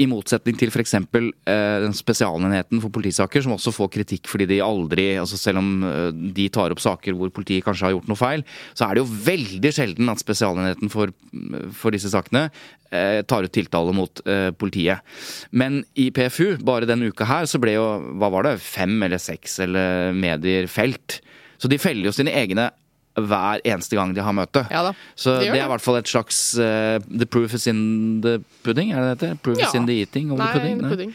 i 0.00 0.06
motsetning 0.10 0.56
til 0.58 0.72
f.eks. 0.72 0.96
Eh, 0.98 1.86
spesialenheten 1.94 2.80
for 2.82 2.92
politisaker, 2.94 3.44
som 3.44 3.54
også 3.54 3.72
får 3.74 3.92
kritikk 3.94 4.30
fordi 4.30 4.48
de 4.50 4.60
aldri 4.64 5.06
altså 5.20 5.38
Selv 5.38 5.60
om 5.60 5.68
eh, 5.86 6.08
de 6.34 6.48
tar 6.52 6.74
opp 6.74 6.82
saker 6.82 7.14
hvor 7.18 7.30
politiet 7.34 7.64
kanskje 7.66 7.88
har 7.88 7.94
gjort 7.94 8.10
noe 8.10 8.18
feil, 8.18 8.44
så 8.74 8.88
er 8.88 8.96
det 8.96 9.04
jo 9.04 9.18
veldig 9.28 9.72
sjelden 9.74 10.10
at 10.10 10.22
spesialenheten 10.22 10.90
for, 10.92 11.12
for 11.76 11.94
disse 11.94 12.10
sakene 12.12 12.48
eh, 12.90 13.22
tar 13.28 13.46
ut 13.46 13.54
tiltale 13.54 13.94
mot 13.96 14.24
eh, 14.26 14.50
politiet. 14.56 15.04
Men 15.54 15.82
i 15.94 16.10
PFU, 16.14 16.56
bare 16.64 16.90
denne 16.90 17.12
uka 17.12 17.28
her, 17.28 17.48
så 17.50 17.60
ble 17.62 17.76
jo 17.76 17.86
hva 18.18 18.32
var 18.34 18.48
det, 18.48 18.56
fem 18.64 18.96
eller 19.06 19.22
seks 19.22 19.60
eller 19.66 20.14
medier 20.16 20.66
felt. 20.70 21.20
Så 21.60 21.70
de 21.70 21.78
feller 21.78 22.10
jo 22.10 22.16
sine 22.16 22.34
egne 22.34 22.72
hver 23.14 23.62
eneste 23.64 23.96
gang 23.98 24.14
de 24.16 24.22
har 24.24 24.34
møte. 24.34 24.64
Ja 24.72 24.82
da, 24.88 24.94
Så 25.14 25.36
det, 25.38 25.52
det 25.52 25.60
er 25.60 25.68
i 25.68 25.70
hvert 25.70 25.84
fall 25.84 26.00
et 26.00 26.10
slags 26.10 26.40
uh, 26.58 26.98
The 27.06 27.28
proof 27.30 27.54
is 27.54 27.68
in 27.70 28.20
the 28.24 28.40
pudding, 28.66 28.92
er 28.92 29.00
det 29.00 29.06
det 29.06 29.30
heter? 29.30 29.40
Proof 29.44 29.62
is 29.62 29.74
in 29.78 29.86
the 29.86 30.00
eating 30.02 30.32
over 30.32 30.42
Nei, 30.42 30.52
the 30.52 30.60
pudding? 30.60 30.82
Nei. 30.82 30.90
pudding. 30.90 31.14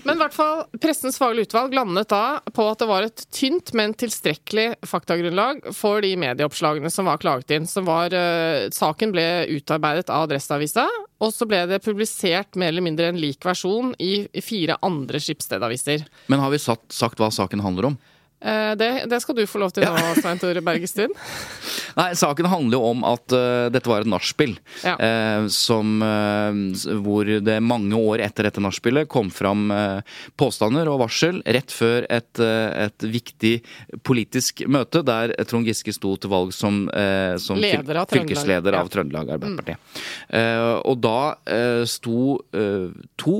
Men 0.00 0.16
i 0.16 0.20
hvert 0.22 0.32
fall, 0.32 0.62
Pressens 0.80 1.18
faglige 1.20 1.50
utvalg 1.50 1.74
landet 1.76 2.08
da 2.08 2.40
på 2.56 2.64
at 2.70 2.80
det 2.80 2.88
var 2.88 3.04
et 3.04 3.24
tynt, 3.36 3.74
men 3.76 3.92
tilstrekkelig 4.00 4.78
faktagrunnlag 4.88 5.60
for 5.76 6.00
de 6.00 6.14
medieoppslagene 6.18 6.88
som 6.90 7.10
var 7.10 7.20
klaget 7.20 7.52
inn. 7.52 7.68
Som 7.68 7.84
var, 7.88 8.14
uh, 8.16 8.70
saken 8.72 9.12
ble 9.12 9.26
utarbeidet 9.58 10.08
av 10.08 10.24
Adresseavisa, 10.24 10.86
og 11.20 11.34
så 11.36 11.44
ble 11.48 11.66
det 11.68 11.82
publisert 11.84 12.56
mer 12.56 12.72
eller 12.72 12.86
mindre 12.86 13.10
en 13.12 13.20
lik 13.20 13.44
versjon 13.44 13.92
i 14.00 14.24
i 14.32 14.42
fire 14.44 14.76
andre 14.86 15.20
skipsstedaviser. 15.20 16.06
Men 16.32 16.40
har 16.40 16.52
vi 16.52 16.60
satt, 16.62 16.82
sagt 16.94 17.20
hva 17.20 17.28
saken 17.34 17.62
handler 17.64 17.92
om? 17.92 17.98
Eh, 18.40 18.72
det, 18.76 19.04
det 19.06 19.20
skal 19.20 19.36
du 19.36 19.42
få 19.48 19.60
lov 19.60 19.72
til 19.76 19.84
nå, 19.84 20.14
Svein 20.16 20.38
Tore 20.40 20.62
Bergestuen. 20.64 21.12
Nei, 21.98 22.12
saken 22.16 22.46
handler 22.48 22.78
jo 22.78 22.90
om 22.94 23.02
at 23.04 23.34
uh, 23.34 23.66
dette 23.72 23.90
var 23.90 24.04
et 24.04 24.08
nachspiel. 24.08 24.54
Ja. 24.86 24.94
Uh, 24.96 25.48
som 25.52 26.00
eh, 26.04 26.60
Hvor 27.04 27.28
det 27.44 27.56
mange 27.64 27.98
år 27.98 28.22
etter 28.24 28.46
dette 28.46 28.62
nachspielet 28.62 29.08
kom 29.10 29.28
fram 29.34 29.68
påstander 30.40 30.88
og 30.90 31.00
varsel 31.02 31.40
rett 31.44 31.72
før 31.74 32.06
et, 32.12 32.40
et 32.40 33.04
viktig 33.04 33.52
politisk 34.06 34.62
møte 34.70 35.02
der 35.06 35.32
Trond 35.48 35.68
Giske 35.68 35.92
sto 35.94 36.14
til 36.20 36.32
valg 36.32 36.52
som, 36.56 36.82
som 37.42 37.60
Leder 37.60 38.02
av 38.02 38.10
fylkesleder 38.10 38.76
ja. 38.76 38.82
av 38.82 38.90
Trøndelag 38.92 39.32
Arbeiderparti. 39.36 39.76
Eh, 40.36 40.74
og 40.88 41.00
da 41.02 41.84
sto 41.88 42.38
to 43.20 43.36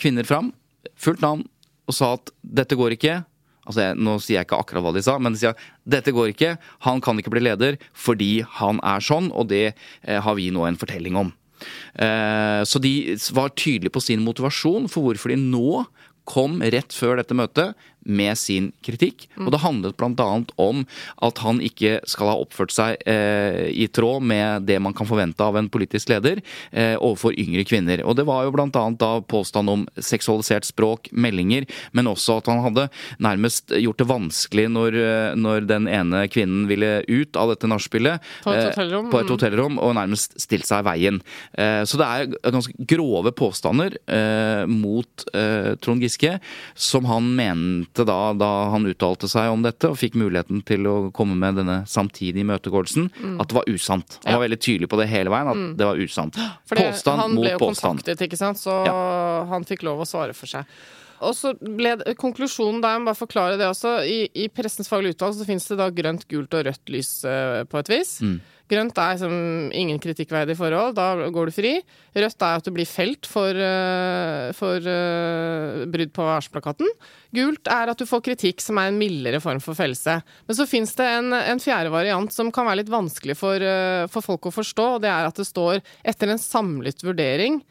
kvinner 0.00 0.28
fram, 0.28 0.52
fullt 0.98 1.24
navn, 1.24 1.44
og 1.88 1.96
sa 1.96 2.14
at 2.18 2.32
dette 2.42 2.78
går 2.78 2.96
ikke. 2.98 3.20
Altså, 3.68 3.82
jeg, 3.84 3.98
Nå 4.00 4.16
sier 4.24 4.40
jeg 4.40 4.48
ikke 4.48 4.60
akkurat 4.62 4.86
hva 4.86 4.94
de 4.96 5.04
sa, 5.04 5.18
men 5.20 5.34
de 5.34 5.42
sier 5.42 5.54
at 5.54 5.66
dette 5.88 6.14
går 6.16 6.32
ikke. 6.32 6.54
Han 6.88 7.02
kan 7.04 7.20
ikke 7.20 7.32
bli 7.34 7.44
leder 7.44 7.78
fordi 7.96 8.38
han 8.58 8.80
er 8.86 9.04
sånn, 9.04 9.30
og 9.36 9.50
det 9.52 9.66
eh, 9.68 10.18
har 10.24 10.38
vi 10.38 10.48
nå 10.54 10.64
en 10.66 10.80
fortelling 10.80 11.18
om. 11.20 11.32
Eh, 11.98 12.62
så 12.68 12.80
de 12.82 12.94
var 13.36 13.54
tydelige 13.58 13.94
på 13.94 14.02
sin 14.04 14.22
motivasjon 14.24 14.88
for 14.90 15.06
hvorfor 15.06 15.34
de 15.34 15.40
nå 15.40 15.82
kom 16.28 16.58
rett 16.60 16.92
før 16.92 17.18
dette 17.20 17.36
møtet 17.36 17.88
med 18.08 18.38
sin 18.40 18.70
kritikk. 18.84 19.26
Og 19.38 19.52
det 19.54 19.62
handlet 19.62 19.96
bl.a. 19.98 20.28
om 20.56 20.84
at 21.24 21.42
han 21.44 21.62
ikke 21.64 21.98
skal 22.08 22.32
ha 22.32 22.36
oppført 22.40 22.74
seg 22.74 23.02
eh, 23.08 23.68
i 23.70 23.88
tråd 23.92 24.24
med 24.24 24.66
det 24.68 24.78
man 24.82 24.96
kan 24.96 25.08
forvente 25.08 25.44
av 25.44 25.58
en 25.58 25.70
politisk 25.72 26.10
leder 26.12 26.40
eh, 26.72 26.96
overfor 26.96 27.36
yngre 27.38 27.64
kvinner. 27.68 28.02
Og 28.04 28.16
det 28.18 28.26
var 28.28 28.46
jo 28.46 28.54
bl.a. 28.56 28.68
da 28.98 29.12
påstand 29.28 29.72
om 29.72 29.86
seksualisert 29.94 30.68
språk, 30.68 31.10
meldinger, 31.12 31.68
men 31.96 32.10
også 32.10 32.38
at 32.40 32.50
han 32.50 32.62
hadde 32.64 32.88
nærmest 33.22 33.74
gjort 33.76 34.00
det 34.00 34.08
vanskelig 34.08 34.68
når, 34.72 34.98
eh, 35.02 35.36
når 35.38 35.68
den 35.68 35.88
ene 35.90 36.24
kvinnen 36.32 36.66
ville 36.70 37.02
ut 37.08 37.38
av 37.38 37.52
dette 37.52 37.70
nachspielet. 37.70 38.24
På 38.44 38.54
eh, 38.54 38.70
På 38.74 39.20
et 39.20 39.28
mm. 39.28 39.34
hotellrom, 39.34 39.80
og 39.82 39.96
nærmest 39.98 40.38
stilt 40.40 40.68
seg 40.68 40.84
i 40.84 40.88
veien. 40.88 41.22
Eh, 41.52 41.82
Så 41.88 42.00
det 42.00 42.08
er 42.08 42.52
ganske 42.52 42.88
grove 42.88 43.32
påstander 43.36 43.98
eh, 44.06 44.64
mot 44.68 45.26
eh, 45.34 45.74
Trond 45.82 46.02
Giske, 46.04 46.38
som 46.74 47.08
han 47.08 47.28
mente 47.38 47.97
da, 48.06 48.32
da 48.38 48.70
han 48.70 48.84
uttalte 48.86 49.28
seg 49.28 49.50
om 49.50 49.62
dette 49.62 49.88
og 49.90 49.96
fikk 49.98 50.14
muligheten 50.14 50.62
til 50.66 50.86
å 50.86 50.96
komme 51.12 51.34
med 51.38 51.56
denne 51.56 51.80
samtidige 51.88 52.44
imøtegåelsen, 52.44 53.10
at 53.40 53.48
det 53.48 53.54
var 53.58 53.64
usant. 53.66 54.18
Han 54.24 54.32
Ja. 54.34 54.38
var 54.38 54.48
veldig 54.48 54.60
tydelig 54.60 54.88
på 54.88 54.98
det 55.00 55.08
hele 55.08 55.30
veien, 55.30 55.48
at 55.48 55.76
det 55.78 55.86
var 55.86 55.96
usant. 55.96 56.34
Fordi 56.68 56.84
påstand 56.90 56.92
mot 56.92 56.94
Påstand 56.94 57.20
han 57.20 57.36
ble 57.40 57.50
jo 57.50 57.58
kontaktet, 57.58 58.20
ikke 58.28 58.36
sant, 58.38 58.58
så 58.58 58.84
han 59.48 59.64
fikk 59.64 59.82
lov 59.82 60.00
å 60.00 60.06
svare 60.06 60.34
for 60.34 60.46
seg. 60.46 60.64
Og 61.24 61.34
så 61.36 61.54
ble 61.58 61.96
det, 62.00 62.14
Konklusjonen 62.20 62.82
der, 62.82 62.96
jeg 62.96 63.02
må 63.02 63.10
bare 63.10 63.22
forklare 63.22 63.58
det 63.60 63.66
også. 63.68 63.98
I, 64.06 64.20
i 64.44 64.46
Pressens 64.52 64.90
faglige 64.90 65.16
utvalg 65.16 65.38
så 65.38 65.48
finnes 65.48 65.66
det 65.70 65.80
da 65.80 65.88
grønt, 65.94 66.28
gult 66.30 66.54
og 66.54 66.68
rødt 66.68 66.94
lys 66.94 67.12
uh, 67.26 67.64
på 67.68 67.80
et 67.82 67.92
vis. 67.92 68.18
Mm. 68.22 68.38
Grønt 68.68 68.98
er 69.00 69.16
som 69.16 69.32
ingen 69.72 69.96
kritikkverdige 70.02 70.58
forhold, 70.58 70.92
da 70.98 71.30
går 71.32 71.48
du 71.48 71.54
fri. 71.56 71.70
Rødt 72.12 72.44
er 72.44 72.58
at 72.58 72.66
du 72.66 72.72
blir 72.76 72.88
felt 72.88 73.28
for, 73.28 73.56
uh, 73.56 74.50
for 74.56 74.84
uh, 74.84 75.86
brudd 75.88 76.12
på 76.16 76.26
æsjplakaten. 76.34 76.92
Gult 77.36 77.72
er 77.72 77.92
at 77.92 78.00
du 78.00 78.04
får 78.08 78.26
kritikk 78.28 78.60
som 78.64 78.80
er 78.80 78.92
en 78.92 79.00
mildere 79.00 79.40
form 79.44 79.62
for 79.64 79.78
fellelse. 79.78 80.18
Men 80.48 80.58
så 80.58 80.68
fins 80.68 80.92
det 81.00 81.08
en, 81.16 81.32
en 81.32 81.64
fjerde 81.64 81.92
variant 81.94 82.32
som 82.34 82.52
kan 82.52 82.68
være 82.68 82.82
litt 82.82 82.92
vanskelig 82.92 83.38
for, 83.40 83.64
uh, 83.64 84.04
for 84.12 84.24
folk 84.24 84.50
å 84.50 84.54
forstå, 84.60 84.92
og 84.98 85.02
det 85.06 85.12
er 85.14 85.30
at 85.30 85.40
det 85.40 85.48
står 85.48 85.80
etter 86.04 86.34
en 86.34 86.42
samlet 86.42 87.04
vurdering 87.06 87.62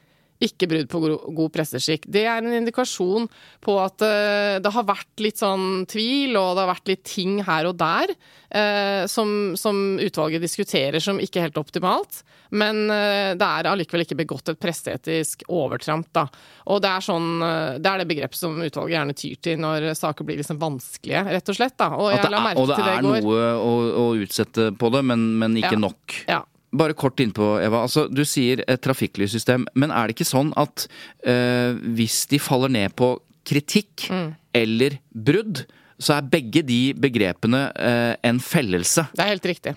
ikke 0.44 0.68
brudd 0.70 0.90
på 0.92 1.00
god 1.34 1.52
presseskikk. 1.56 2.04
Det 2.14 2.26
er 2.30 2.44
en 2.44 2.54
indikasjon 2.60 3.26
på 3.64 3.78
at 3.82 4.04
eh, 4.06 4.58
det 4.62 4.72
har 4.76 4.86
vært 4.86 5.24
litt 5.24 5.40
sånn 5.42 5.86
tvil, 5.90 6.36
og 6.38 6.56
det 6.58 6.62
har 6.66 6.70
vært 6.76 6.92
litt 6.92 7.04
ting 7.10 7.40
her 7.48 7.66
og 7.72 7.78
der 7.80 8.12
eh, 8.54 9.06
som, 9.10 9.56
som 9.58 9.98
utvalget 10.04 10.44
diskuterer 10.44 11.02
som 11.02 11.18
ikke 11.24 11.42
helt 11.42 11.58
optimalt. 11.58 12.20
Men 12.54 12.86
eh, 12.94 13.34
det 13.36 13.48
er 13.48 13.68
allikevel 13.72 14.06
ikke 14.06 14.20
begått 14.22 14.52
et 14.54 14.60
presseetisk 14.62 15.42
overtramp, 15.50 16.08
da. 16.16 16.28
Og 16.72 16.84
det 16.86 16.92
er 16.94 17.04
sånn 17.04 17.42
eh, 17.44 17.80
Det 17.82 17.90
er 17.92 18.04
det 18.04 18.08
begrepet 18.14 18.38
som 18.40 18.60
utvalget 18.62 18.94
gjerne 18.98 19.16
tyr 19.18 19.40
til 19.44 19.58
når 19.64 19.90
saker 19.98 20.28
blir 20.28 20.38
liksom 20.40 20.62
vanskelige, 20.62 21.24
rett 21.34 21.50
og 21.52 21.58
slett. 21.58 21.76
da. 21.82 21.90
Og 21.98 22.12
jeg 22.14 22.22
det 22.24 22.30
la 22.32 22.44
er, 22.44 22.46
merke 22.52 22.62
og 22.62 22.70
det 22.70 22.78
til 22.78 22.88
det 22.88 22.94
er 22.94 23.08
går. 23.10 23.26
noe 23.26 23.50
å, 23.58 23.74
å 24.04 24.06
utsette 24.22 24.70
på 24.78 24.94
det, 24.94 25.04
men, 25.10 25.26
men 25.42 25.58
ikke 25.60 25.74
Ja. 25.74 25.82
nok. 25.88 26.16
Ja. 26.30 26.40
Bare 26.76 26.94
kort 27.00 27.20
innpå, 27.24 27.62
Eva. 27.64 27.84
Altså, 27.86 28.08
du 28.12 28.24
sier 28.28 28.60
et 28.68 28.82
trafikklyssystem, 28.84 29.64
men 29.80 29.92
er 29.96 30.08
det 30.10 30.18
ikke 30.18 30.28
sånn 30.28 30.50
at 30.60 30.88
eh, 31.24 31.78
hvis 31.96 32.26
de 32.28 32.40
faller 32.44 32.74
ned 32.74 32.96
på 33.00 33.14
kritikk 33.48 34.10
Mm. 34.12 34.34
eller 34.54 34.98
brudd, 35.16 35.62
så 35.98 36.18
er 36.18 36.28
begge 36.30 36.62
de 36.68 36.94
begrepene 36.94 37.72
eh, 37.74 38.16
en 38.28 38.40
fellelse? 38.44 39.08
Det 39.16 39.24
er 39.24 39.32
helt 39.32 39.48
riktig. 39.48 39.76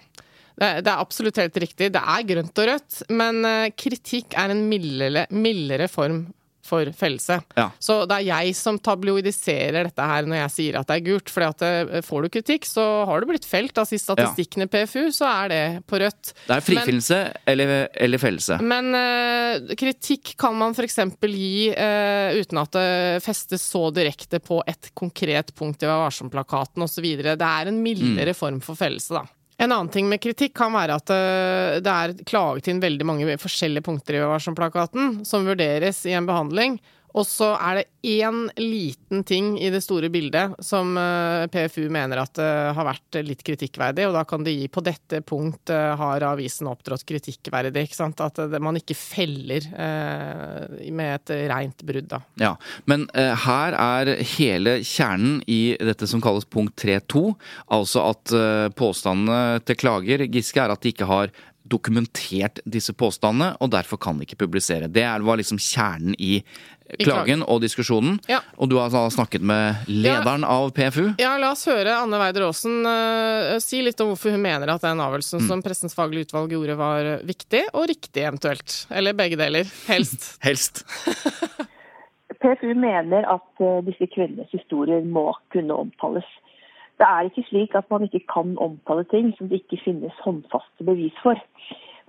Det 0.61 0.67
er, 0.67 0.83
det 0.85 0.91
er 0.93 0.99
absolutt 1.01 1.39
helt 1.41 1.57
riktig. 1.63 1.93
Det 1.95 2.03
er 2.03 2.27
grønt 2.29 2.59
og 2.61 2.67
rødt, 2.69 2.99
men 3.15 3.39
eh, 3.49 3.71
kritikk 3.79 4.35
er 4.37 4.51
en 4.53 4.67
mildere, 4.69 5.27
mildere 5.31 5.87
form 5.89 6.25
for 6.71 6.91
fellelse. 6.97 7.41
Ja. 7.59 7.69
Så 7.83 8.03
det 8.09 8.21
er 8.21 8.29
jeg 8.29 8.57
som 8.59 8.79
tabloidiserer 8.83 9.89
dette 9.89 10.09
her 10.13 10.29
når 10.29 10.43
jeg 10.45 10.55
sier 10.57 10.81
at 10.81 10.91
det 10.91 10.99
er 10.99 11.07
gult. 11.11 11.33
fordi 11.33 11.49
at 11.51 11.65
eh, 11.67 12.05
får 12.07 12.27
du 12.27 12.31
kritikk, 12.37 12.69
så 12.69 12.87
har 13.09 13.21
du 13.21 13.31
blitt 13.31 13.49
felt. 13.49 13.77
Altså 13.77 13.97
I 13.97 14.03
statistikken 14.03 14.67
i 14.67 14.71
PFU 14.71 15.11
så 15.15 15.29
er 15.31 15.53
det 15.53 15.63
på 15.91 16.01
rødt. 16.03 16.33
Det 16.47 16.57
er 16.57 16.65
frifinnelse 16.65 17.21
eller, 17.51 17.75
eller 17.95 18.23
fellelse. 18.23 18.61
Men 18.63 18.95
uh, 18.95 19.75
kritikk 19.79 20.35
kan 20.41 20.57
man 20.59 20.77
f.eks. 20.77 21.01
gi 21.27 21.71
uh, 21.75 22.39
uten 22.39 22.63
at 22.63 22.77
det 22.77 23.25
festes 23.25 23.65
så 23.67 23.89
direkte 23.95 24.41
på 24.43 24.63
et 24.71 24.93
konkret 24.99 25.55
punkt 25.59 25.83
i 25.83 25.91
Vær 25.91 26.05
varsom-plakaten 26.07 26.87
osv. 26.87 27.07
Det 27.21 27.37
er 27.37 27.71
en 27.71 27.83
mildere 27.83 28.35
form 28.37 28.63
for 28.65 28.79
fellelse, 28.79 29.21
da. 29.21 29.27
En 29.61 29.73
annen 29.73 29.91
ting 29.93 30.09
med 30.09 30.23
kritikk 30.25 30.55
kan 30.57 30.73
være 30.73 30.95
at 30.97 31.11
eh, 31.13 31.81
det 31.85 31.93
er 31.93 32.15
klaget 32.25 32.71
inn 32.73 32.81
veldig 32.81 33.07
mange 33.07 33.35
forskjellige 33.41 33.85
punkter 33.85 34.17
i 34.17 34.23
Varsomplakaten 34.25 35.19
som 35.29 35.45
vurderes 35.45 36.01
i 36.09 36.15
en 36.17 36.29
behandling. 36.29 36.79
Og 37.17 37.27
så 37.27 37.53
er 37.59 37.81
det 37.81 37.87
én 38.07 38.45
liten 38.61 39.25
ting 39.27 39.53
i 39.61 39.71
det 39.73 39.83
store 39.85 40.09
bildet 40.13 40.55
som 40.65 40.95
eh, 40.99 41.47
PFU 41.51 41.89
mener 41.93 42.23
at 42.23 42.39
eh, 42.41 42.71
har 42.77 42.87
vært 42.87 43.19
litt 43.27 43.43
kritikkverdig, 43.47 44.07
og 44.09 44.15
da 44.17 44.25
kan 44.29 44.47
de 44.47 44.55
gi 44.55 44.69
på 44.73 44.83
dette 44.85 45.23
punkt 45.27 45.73
eh, 45.75 45.91
har 46.01 46.27
avisen 46.29 46.71
opptrådt 46.71 47.05
kritikkverdig. 47.09 47.75
ikke 47.83 47.99
sant? 47.99 48.23
At 48.23 48.39
man 48.63 48.79
ikke 48.79 48.97
feller 48.99 49.67
med 50.91 51.11
et 51.15 51.33
rent 51.51 51.83
brudd, 51.87 52.09
da. 52.11 52.21
Ja, 52.41 52.53
Men 52.91 53.07
her 53.15 53.75
er 53.75 54.13
hele 54.37 54.79
kjernen 54.87 55.41
i 55.51 55.77
dette 55.81 56.09
som 56.11 56.23
kalles 56.23 56.47
punkt 56.49 56.79
3.2. 56.81 57.23
Altså 57.77 58.05
at 58.13 58.35
påstandene 58.79 59.61
til 59.67 59.79
klager 59.81 60.27
Giske 60.31 60.63
er 60.63 60.75
at 60.75 60.83
de 60.85 60.93
ikke 60.93 61.09
har 61.11 61.33
dokumentert 61.71 62.61
disse 62.69 62.95
påstandene, 62.97 63.55
og 63.63 63.73
derfor 63.73 64.01
kan 64.01 64.19
de 64.19 64.27
ikke 64.27 64.43
publisere. 64.45 64.91
Det 64.91 65.05
var 65.05 65.41
liksom 65.41 65.61
kjernen 65.61 66.17
i 66.19 66.41
klagen 66.99 67.45
og 67.47 67.61
diskusjonen. 67.63 68.19
Ja. 68.31 68.41
Og 68.59 68.71
du 68.71 68.77
har 68.79 68.89
altså 68.89 69.07
snakket 69.15 69.45
med 69.47 69.89
lederen 69.89 70.45
av 70.47 70.71
PFU. 70.77 71.13
Ja, 71.21 71.37
la 71.41 71.53
oss 71.55 71.67
høre 71.71 71.95
Anne 72.01 72.21
Weider 72.21 72.49
Aasen 72.49 72.83
uh, 72.87 73.57
si 73.63 73.83
litt 73.85 74.01
om 74.03 74.13
hvorfor 74.13 74.35
hun 74.35 74.45
mener 74.45 74.73
at 74.73 74.85
den 74.85 75.03
avgjørelsen 75.03 75.45
mm. 75.45 75.49
som 75.51 75.65
Pressens 75.65 75.97
faglige 75.97 76.29
utvalg 76.29 76.55
gjorde, 76.57 76.79
var 76.81 77.11
viktig 77.27 77.67
og 77.73 77.89
riktig, 77.91 78.25
eventuelt. 78.25 78.85
Eller 78.91 79.17
begge 79.19 79.39
deler. 79.41 79.69
Helst. 79.91 80.33
Helst. 80.47 80.85
PFU 82.41 82.73
mener 82.75 83.27
at 83.29 83.65
uh, 83.65 83.83
disse 83.85 84.09
kvinnenes 84.15 84.51
historier 84.55 85.05
må 85.05 85.29
kunne 85.55 85.77
omtales. 85.77 86.27
Det 87.01 87.09
er 87.09 87.29
ikke 87.29 87.47
slik 87.49 87.77
at 87.79 87.89
man 87.93 88.05
ikke 88.05 88.27
kan 88.29 88.57
omtale 88.61 89.07
ting 89.09 89.31
som 89.37 89.49
det 89.49 89.63
ikke 89.63 89.81
finnes 89.85 90.25
håndfaste 90.25 90.85
bevis 90.85 91.17
for. 91.23 91.39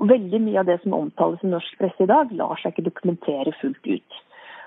Veldig 0.01 0.39
mye 0.43 0.59
av 0.59 0.67
det 0.67 0.79
som 0.83 0.95
omtales 0.97 1.43
i 1.45 1.51
norsk 1.51 1.77
presse 1.79 2.03
i 2.03 2.09
dag, 2.09 2.31
lar 2.35 2.59
seg 2.59 2.73
ikke 2.73 2.89
dokumentere 2.89 3.53
fullt 3.61 3.87
ut. 3.87 4.21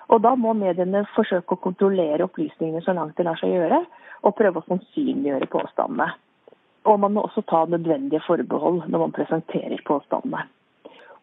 Og 0.09 0.23
Da 0.23 0.35
må 0.37 0.53
mediene 0.53 1.05
forsøke 1.15 1.57
å 1.57 1.63
kontrollere 1.65 2.27
opplysningene 2.27 2.83
så 2.85 2.93
langt 2.93 3.17
det 3.17 3.25
lar 3.25 3.39
seg 3.41 3.55
gjøre, 3.55 3.81
og 4.25 4.37
prøve 4.37 4.61
å 4.61 4.67
sannsynliggjøre 4.69 5.49
påstandene. 5.53 6.11
Og 6.85 7.01
man 7.01 7.15
må 7.15 7.25
også 7.25 7.43
ta 7.49 7.65
nødvendige 7.65 8.21
forbehold 8.27 8.85
når 8.89 9.07
man 9.07 9.15
presenterer 9.17 9.81
påstandene. 9.89 10.45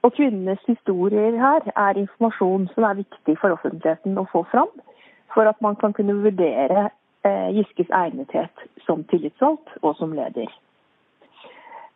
Og 0.02 0.16
Kvinnenes 0.18 0.62
historier 0.66 1.38
her 1.38 1.68
er 1.76 2.00
informasjon 2.02 2.66
som 2.74 2.88
er 2.88 2.98
viktig 3.04 3.36
for 3.38 3.54
offentligheten 3.54 4.18
å 4.18 4.26
få 4.32 4.42
fram, 4.50 4.72
for 5.34 5.46
at 5.46 5.62
man 5.62 5.78
kan 5.78 5.94
kunne 5.94 6.18
vurdere 6.24 6.88
eh, 6.90 7.50
Giskes 7.54 7.94
egnethet 7.94 8.66
som 8.88 9.06
tillitsvalgt 9.14 9.78
og 9.84 9.94
som 10.00 10.16
leder. 10.18 10.50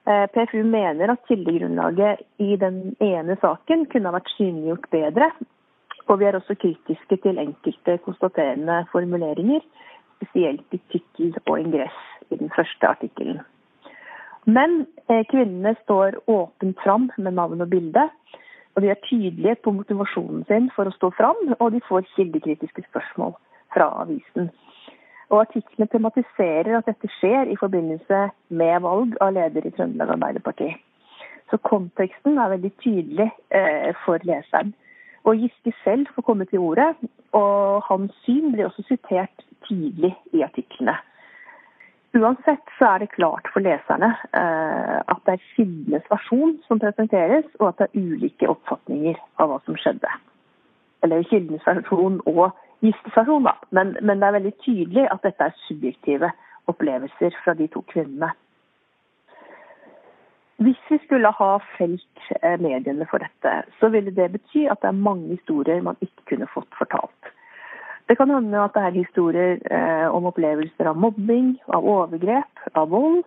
Eh, 0.06 0.28
PFU 0.36 0.62
mener 0.70 1.16
at 1.16 1.26
kildegrunnlaget 1.26 2.22
i 2.38 2.54
den 2.62 2.94
ene 3.02 3.40
saken 3.42 3.88
kunne 3.90 4.12
ha 4.12 4.20
vært 4.20 4.30
synliggjort 4.38 4.90
bedre. 4.94 5.32
Og 6.08 6.20
vi 6.20 6.26
er 6.26 6.38
også 6.38 6.56
kritiske 6.62 7.18
til 7.24 7.42
enkelte 7.42 7.98
konstaterende 8.06 8.86
formuleringer, 8.92 9.60
spesielt 10.18 10.78
i 10.78 10.82
tittel 10.92 11.34
og 11.46 11.60
ingress 11.60 11.98
i 12.32 12.36
den 12.36 12.52
første 12.56 12.88
artikkelen. 12.88 13.42
Men 14.46 14.86
eh, 15.10 15.26
kvinnene 15.32 15.76
står 15.84 16.20
åpent 16.30 16.78
fram 16.84 17.10
med 17.18 17.32
navn 17.32 17.62
og 17.62 17.70
bilde. 17.70 18.10
Og 18.76 18.82
de 18.82 18.90
er 18.92 19.02
tydelige 19.10 19.56
på 19.64 19.72
motivasjonen 19.72 20.44
sin 20.50 20.70
for 20.76 20.86
å 20.86 20.94
stå 20.98 21.10
fram, 21.18 21.38
og 21.60 21.72
de 21.72 21.82
får 21.88 22.10
kildekritiske 22.16 22.84
spørsmål 22.90 23.34
fra 23.74 23.88
avisen. 24.04 24.50
Og 25.32 25.42
Artiklene 25.42 25.88
tematiserer 25.90 26.76
at 26.78 26.90
dette 26.90 27.10
skjer 27.18 27.50
i 27.50 27.58
forbindelse 27.58 28.20
med 28.50 28.84
valg 28.86 29.16
av 29.24 29.34
leder 29.38 29.66
i 29.66 29.72
Trøndelag 29.74 30.14
Arbeiderparti. 30.18 30.74
Så 31.50 31.58
konteksten 31.66 32.38
er 32.38 32.52
veldig 32.52 32.72
tydelig 32.84 33.30
eh, 33.50 33.90
for 34.06 34.22
leseren. 34.28 34.76
Og 35.26 35.42
Giske 35.42 35.74
selv 35.84 36.08
får 36.16 36.22
komme 36.22 36.46
til 36.46 36.62
ordet, 36.62 36.94
og 37.34 37.84
hans 37.90 38.14
syn 38.26 38.52
blir 38.54 38.70
også 38.70 38.86
sitert 38.88 39.46
tidlig 39.68 40.14
i 40.34 40.44
artiklene. 40.46 40.96
Uansett 42.16 42.70
så 42.78 42.94
er 42.94 43.02
det 43.04 43.12
klart 43.12 43.50
for 43.52 43.60
leserne 43.60 44.14
eh, 44.40 45.00
at 45.12 45.24
det 45.26 45.34
er 45.34 45.48
kildenes 45.56 46.06
versjon 46.12 46.54
som 46.68 46.80
presenteres, 46.80 47.48
og 47.60 47.68
at 47.74 47.82
det 47.82 47.88
er 47.90 48.06
ulike 48.06 48.48
oppfatninger 48.48 49.18
av 49.42 49.52
hva 49.52 49.58
som 49.66 49.76
skjedde. 49.82 50.14
Eller 51.04 51.26
kildenes 51.28 51.66
versjon 51.68 52.22
og 52.30 52.46
giftestasjon, 52.86 53.50
da. 53.50 53.58
Men, 53.76 53.98
men, 54.02 54.22
det 54.22 54.30
er 54.30 54.38
veldig 54.38 54.54
tydelig 54.64 55.08
at 55.12 55.28
dette 55.28 55.50
er 55.50 55.60
subjektive 55.66 56.32
opplevelser 56.72 57.36
fra 57.44 57.58
de 57.58 57.68
to 57.74 57.84
kvinnene. 57.92 58.32
Hvis 60.64 60.80
vi 60.90 60.98
skulle 61.04 61.32
ha 61.36 61.52
felt 61.78 62.28
eh, 62.42 62.56
mediene 62.62 63.08
for 63.12 63.20
dette, 63.24 63.56
så 63.80 63.90
ville 63.92 64.14
det 64.16 64.32
bety 64.38 64.66
at 64.72 64.80
det 64.82 64.92
er 64.92 65.04
mange 65.08 65.34
historier 65.36 65.82
man 65.84 66.00
ikke 66.02 66.30
kunne 66.32 66.48
fått 66.54 66.72
fortalt. 66.80 67.32
Det 68.08 68.16
kan 68.18 68.30
hende 68.30 68.62
at 68.62 68.76
det 68.76 68.84
er 68.86 69.00
historier 69.00 69.58
eh, 69.74 70.08
om 70.14 70.30
opplevelser 70.30 70.88
av 70.92 71.00
mobbing, 71.02 71.56
av 71.74 71.88
overgrep, 71.90 72.68
av 72.78 72.94
vold, 72.94 73.24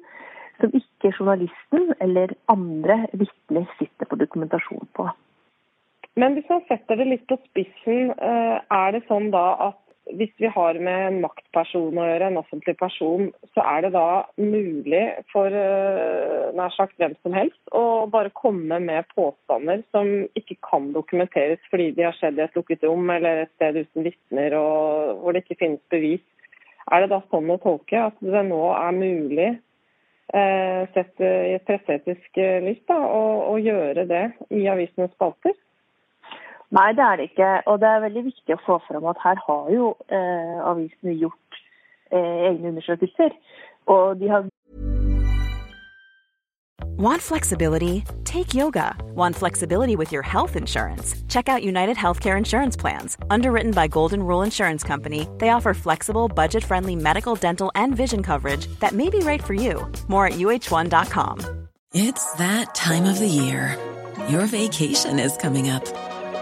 som 0.60 0.74
ikke 0.74 1.12
journalisten 1.18 1.92
eller 2.00 2.32
andre 2.48 3.02
vitner 3.12 3.66
sitter 3.78 4.08
på 4.08 4.18
dokumentasjon 4.22 4.88
på. 4.96 5.08
Men 6.18 6.34
hvis 6.34 6.48
man 6.50 6.64
setter 6.70 6.98
det 6.98 7.10
litt 7.10 7.26
på 7.30 7.36
spissen, 7.50 8.14
eh, 8.16 8.56
er 8.56 8.94
det 8.94 9.04
sånn 9.10 9.28
da 9.34 9.44
at 9.68 9.78
hvis 10.16 10.32
vi 10.40 10.48
har 10.52 10.78
med 10.80 11.06
en 11.06 11.18
maktperson 11.22 11.98
å 11.98 12.06
gjøre, 12.06 12.30
en 12.30 12.40
offentlig 12.40 12.74
person, 12.80 13.28
så 13.54 13.64
er 13.74 13.84
det 13.84 13.90
da 13.94 14.24
mulig 14.40 15.02
for 15.32 15.52
eh, 15.52 16.48
nær 16.56 16.72
sagt 16.76 16.96
hvem 17.00 17.14
som 17.22 17.36
helst 17.36 17.74
å 17.76 18.06
bare 18.12 18.32
komme 18.36 18.80
med 18.84 19.08
påstander 19.14 19.84
som 19.94 20.10
ikke 20.38 20.58
kan 20.64 20.90
dokumenteres 20.96 21.62
fordi 21.72 21.90
de 21.96 22.08
har 22.08 22.16
skjedd 22.16 22.40
i 22.40 22.46
et 22.46 22.58
lukket 22.58 22.86
rom 22.88 23.10
eller 23.12 23.44
et 23.44 23.54
sted 23.56 23.80
uten 23.82 24.08
vitner 24.08 24.58
og 24.58 25.22
hvor 25.22 25.36
det 25.36 25.44
ikke 25.44 25.60
finnes 25.64 25.84
bevis. 25.92 26.24
Er 26.88 27.04
det 27.04 27.12
da 27.12 27.20
sånn 27.28 27.50
å 27.52 27.60
tolke 27.60 28.00
at 28.08 28.16
det 28.24 28.44
nå 28.48 28.62
er 28.72 28.96
mulig, 28.96 29.48
eh, 30.32 30.82
sett 30.96 31.20
i 31.20 31.56
et 31.58 31.68
presseetisk 31.68 32.42
lys, 32.64 32.80
da, 32.88 32.96
å, 32.96 33.52
å 33.52 33.56
gjøre 33.60 34.08
det 34.08 34.24
i 34.56 34.64
avisenes 34.72 35.12
spalter? 35.16 35.56
Nei, 36.70 36.92
det 36.92 37.04
er 37.04 37.16
det 37.16 37.30
ikke. 37.30 37.50
Og 37.66 37.80
det 37.80 37.88
er 37.88 38.04
veldig 38.04 38.24
viktig 38.28 38.56
å 38.56 38.62
få 38.66 38.78
fram 38.88 39.08
at 39.08 39.20
her 39.24 39.40
har 39.46 39.72
jo 39.72 39.94
eh, 40.12 40.58
avisene 40.68 41.16
gjort 41.16 41.60
eh, 42.12 42.50
egne 42.50 42.74
undersøkelser. 42.74 43.36
Og 43.88 44.20
de 44.20 44.28
har 44.28 44.48
Want 46.98 47.22
flexibility? 47.22 48.02
Take 48.24 48.54
yoga. 48.54 48.96
Want 49.14 49.36
flexibility 49.36 49.94
with 49.94 50.10
your 50.10 50.22
health 50.22 50.56
insurance? 50.56 51.14
Check 51.28 51.48
out 51.48 51.62
United 51.62 51.96
Healthcare 51.96 52.36
Insurance 52.36 52.76
Plans. 52.76 53.16
Underwritten 53.30 53.70
by 53.70 53.86
Golden 53.86 54.20
Rule 54.20 54.42
Insurance 54.42 54.82
Company, 54.82 55.28
they 55.38 55.50
offer 55.50 55.74
flexible, 55.74 56.26
budget 56.26 56.64
friendly 56.64 56.96
medical, 56.96 57.36
dental, 57.36 57.70
and 57.76 57.96
vision 57.96 58.24
coverage 58.24 58.66
that 58.80 58.94
may 58.94 59.10
be 59.10 59.20
right 59.20 59.42
for 59.42 59.54
you. 59.54 59.86
More 60.08 60.26
at 60.26 60.34
uh1.com. 60.34 61.68
It's 61.94 62.32
that 62.32 62.74
time 62.74 63.04
of 63.04 63.20
the 63.20 63.28
year. 63.28 63.78
Your 64.28 64.46
vacation 64.46 65.20
is 65.20 65.36
coming 65.36 65.70
up. 65.70 65.84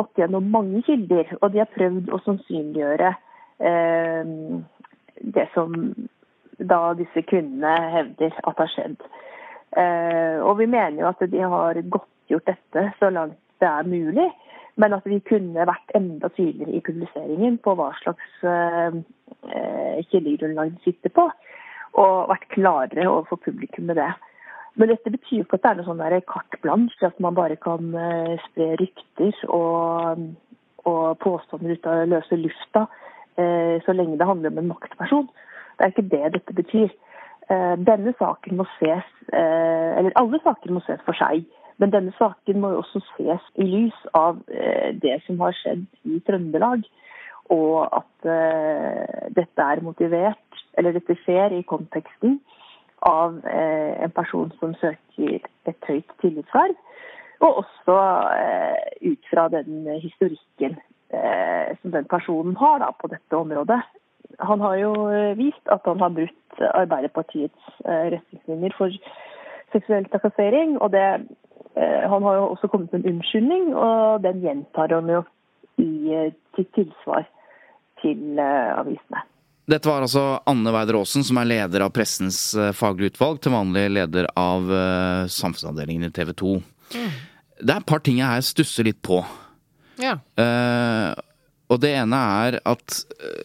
gått 0.00 0.20
gjennom 0.20 0.50
mange 0.52 0.82
kilder, 0.88 1.28
og 1.40 1.52
de 1.52 1.62
har 1.62 1.70
prøvd 1.76 2.10
å 2.10 2.20
sannsynliggjøre 2.24 3.12
eh, 3.68 4.34
det 5.20 5.46
som 5.54 5.76
da 6.60 6.80
disse 6.98 7.22
kvinnene 7.28 7.74
hevder 7.94 8.36
at 8.44 8.60
har 8.60 8.72
skjedd. 8.74 8.96
Eh, 9.78 10.38
og 10.42 10.58
vi 10.58 10.66
mener 10.66 10.98
jo 11.00 11.10
at 11.10 11.22
de 11.30 11.42
har 11.52 11.78
godtgjort 11.94 12.48
dette 12.50 12.86
så 12.98 13.10
langt 13.14 13.38
det 13.60 13.68
er 13.68 13.88
mulig, 13.88 14.26
men 14.80 14.96
at 14.96 15.06
vi 15.08 15.20
kunne 15.28 15.66
vært 15.68 15.92
enda 15.96 16.30
tydeligere 16.32 16.78
i 16.78 16.84
publiseringen 16.84 17.58
på 17.64 17.74
hva 17.76 17.90
slags 18.00 18.44
eh, 18.48 19.00
eh 19.52 20.00
kildegrunnlag 20.10 20.72
de 20.72 20.84
sitter 20.84 21.12
på, 21.12 21.26
og 22.00 22.30
vært 22.30 22.48
klarere 22.54 23.08
overfor 23.08 23.42
publikum 23.44 23.90
med 23.90 24.00
det. 24.00 24.10
Men 24.78 24.92
dette 24.92 25.10
betyr 25.10 25.42
ikke 25.42 25.58
at 25.58 25.64
det 25.64 25.70
er 25.70 25.78
noe 25.80 25.88
sånn 25.88 26.26
carte 26.30 26.58
blanche, 26.62 27.02
at 27.06 27.18
man 27.22 27.36
bare 27.36 27.58
kan 27.60 27.90
uh, 27.96 28.34
spre 28.46 28.72
rykter 28.78 29.36
og, 29.50 30.26
og, 30.84 31.06
påstander 31.22 31.74
ut 31.74 31.88
av 31.90 32.04
løse 32.10 32.38
lufta 32.38 32.86
uh, 32.86 33.76
så 33.84 33.94
lenge 33.96 34.18
det 34.20 34.28
handler 34.28 34.52
om 34.52 34.60
en 34.62 34.70
maktperson. 34.70 35.30
Det 35.78 35.86
er 35.86 35.94
ikke 35.94 36.10
det 36.12 36.34
dette 36.36 36.58
betyr. 36.60 36.92
Uh, 37.50 37.74
denne 37.82 38.14
saken 38.20 38.60
må 38.60 38.68
ses, 38.76 39.06
eller 39.30 40.14
alle 40.18 40.38
saker 40.44 40.72
må 40.74 40.82
ses 40.86 41.02
for 41.06 41.18
seg. 41.18 41.42
Men 41.80 41.92
denne 41.94 42.12
saken 42.18 42.60
må 42.60 42.74
jo 42.74 42.82
også 42.82 43.00
ses 43.14 43.44
i 43.62 43.64
lys 43.64 44.00
av 44.18 44.42
det 45.00 45.14
som 45.24 45.38
har 45.40 45.54
skjedd 45.56 45.86
i 46.04 46.18
Trøndelag. 46.26 46.82
Og 47.54 47.86
at 47.96 48.26
dette 49.32 49.64
er 49.64 49.80
motivert, 49.86 50.58
eller 50.76 50.98
dette 50.98 51.16
skjer 51.22 51.54
i 51.56 51.62
konteksten 51.70 52.36
av 53.00 53.46
eh, 53.46 54.02
en 54.04 54.10
person 54.10 54.52
som 54.60 54.74
søker 54.80 55.40
et 55.68 55.88
høyt 55.88 56.12
tillitsverv. 56.20 56.76
Og 57.40 57.62
også 57.62 57.96
eh, 58.36 59.10
ut 59.12 59.30
fra 59.30 59.46
den 59.52 59.86
historikken 60.02 60.76
eh, 61.08 61.72
som 61.80 61.94
den 61.94 62.08
personen 62.10 62.56
har 62.60 62.82
da, 62.82 62.90
på 63.00 63.08
dette 63.12 63.36
området. 63.36 63.80
Han 64.40 64.60
har 64.60 64.76
jo 64.80 64.92
vist 65.36 65.72
at 65.72 65.84
han 65.84 66.00
har 66.00 66.14
brutt 66.16 66.36
Arbeiderpartiets 66.60 67.80
retningslinjer 67.84 68.74
for 68.76 68.92
seksuell 69.72 70.06
trakassering. 70.12 70.76
Og 70.78 70.92
det, 70.92 71.06
han 71.76 72.22
har 72.26 72.38
jo 72.38 72.46
også 72.52 72.68
kommet 72.68 72.92
med 72.92 73.04
en 73.04 73.16
unnskyldning, 73.16 73.74
og 73.74 74.22
den 74.22 74.44
gjentar 74.44 74.92
han 74.94 75.10
jo 75.12 75.24
i 75.80 76.30
sitt 76.56 76.72
tilsvar 76.76 77.26
til 78.04 78.40
avisene. 78.40 79.24
Dette 79.70 79.86
var 79.86 80.02
altså 80.02 80.24
Anne 80.50 80.72
Weider 80.74 80.98
Aasen, 80.98 81.24
som 81.26 81.38
er 81.38 81.50
leder 81.50 81.84
av 81.84 81.92
Pressens 81.94 82.40
eh, 82.58 82.72
faglige 82.76 83.14
utvalg, 83.14 83.38
til 83.42 83.54
vanlig 83.54 83.86
leder 83.92 84.26
av 84.38 84.66
uh, 84.66 85.30
samfunnsavdelingen 85.30 86.08
i 86.08 86.14
TV 86.14 86.32
2. 86.42 86.54
Mm. 86.96 87.10
Det 87.60 87.74
er 87.74 87.78
et 87.78 87.90
par 87.92 88.02
ting 88.02 88.18
jeg 88.18 88.32
her 88.32 88.46
stusser 88.46 88.88
litt 88.88 88.98
på. 89.06 89.20
Ja. 90.00 90.16
Uh, 90.40 91.14
og 91.70 91.78
det 91.84 91.92
ene 91.94 92.18
er 92.18 92.56
at 92.66 92.96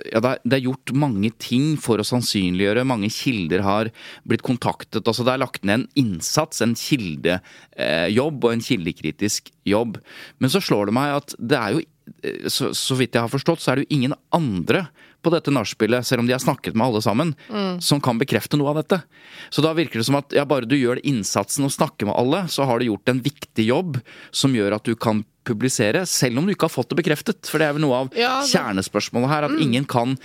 ja, 0.10 0.18
det 0.18 0.56
er 0.58 0.64
gjort 0.64 0.94
mange 0.98 1.30
ting 1.38 1.76
for 1.78 2.02
å 2.02 2.08
sannsynliggjøre. 2.08 2.88
Mange 2.88 3.12
kilder 3.14 3.62
har 3.62 3.92
blitt 4.26 4.42
kontaktet. 4.46 5.04
altså 5.06 5.26
Det 5.28 5.36
er 5.36 5.44
lagt 5.44 5.62
ned 5.62 5.84
en 5.84 5.90
innsats, 6.02 6.64
en 6.66 6.74
kildejobb 6.80 8.48
og 8.48 8.56
en 8.56 8.66
kildekritisk 8.66 9.54
jobb. 9.70 10.00
Men 10.42 10.54
så 10.54 10.64
slår 10.64 10.90
det 10.90 10.98
meg 10.98 11.20
at 11.20 11.38
det 11.38 11.60
er 11.60 11.76
jo 11.76 11.86
så, 12.50 12.72
så, 12.78 12.98
vidt 12.98 13.16
jeg 13.18 13.26
har 13.26 13.32
forstått, 13.32 13.62
så 13.62 13.72
er 13.72 13.80
det 13.80 13.86
jo 13.86 13.98
ingen 13.98 14.14
andre 14.36 14.86
på 15.26 15.34
dette 15.34 15.54
nachspielet, 15.54 16.06
selv 16.08 16.24
om 16.24 16.30
de 16.30 16.36
har 16.36 16.44
snakket 16.44 16.78
med 16.78 16.86
alle 16.88 17.02
sammen, 17.04 17.34
mm. 17.50 17.80
som 17.84 18.02
kan 18.04 18.20
bekrefte 18.22 18.60
noe 18.60 18.72
av 18.72 18.82
dette. 18.84 19.02
Så 19.50 19.66
da 19.66 19.74
virker 19.78 20.02
det 20.02 20.08
som 20.08 20.20
at 20.22 20.36
ja, 20.36 20.46
bare 20.48 20.70
du 20.70 20.78
gjør 20.78 21.02
innsatsen 21.04 21.68
og 21.68 21.74
snakker 21.74 22.10
med 22.10 22.18
alle, 22.18 22.46
så 22.52 22.68
har 22.70 22.80
du 22.80 22.90
gjort 22.90 23.12
en 23.12 23.24
viktig 23.26 23.70
jobb 23.70 24.00
som 24.36 24.56
gjør 24.56 24.78
at 24.78 24.88
du 24.88 24.96
kan 24.96 25.26
publisere, 25.46 26.06
selv 26.10 26.42
om 26.42 26.48
du 26.48 26.56
ikke 26.56 26.66
har 26.66 26.74
fått 26.74 26.92
det 26.92 27.00
bekreftet. 27.00 27.46
For 27.50 27.62
det 27.62 27.70
er 27.70 27.78
vel 27.78 27.86
noe 27.86 28.06
av 28.06 28.18
ja, 28.18 28.40
det... 28.42 28.50
kjernespørsmålet 28.54 29.32
her, 29.32 29.48
at 29.50 29.56
mm. 29.56 29.62
ingen 29.68 29.90
kan 29.90 30.18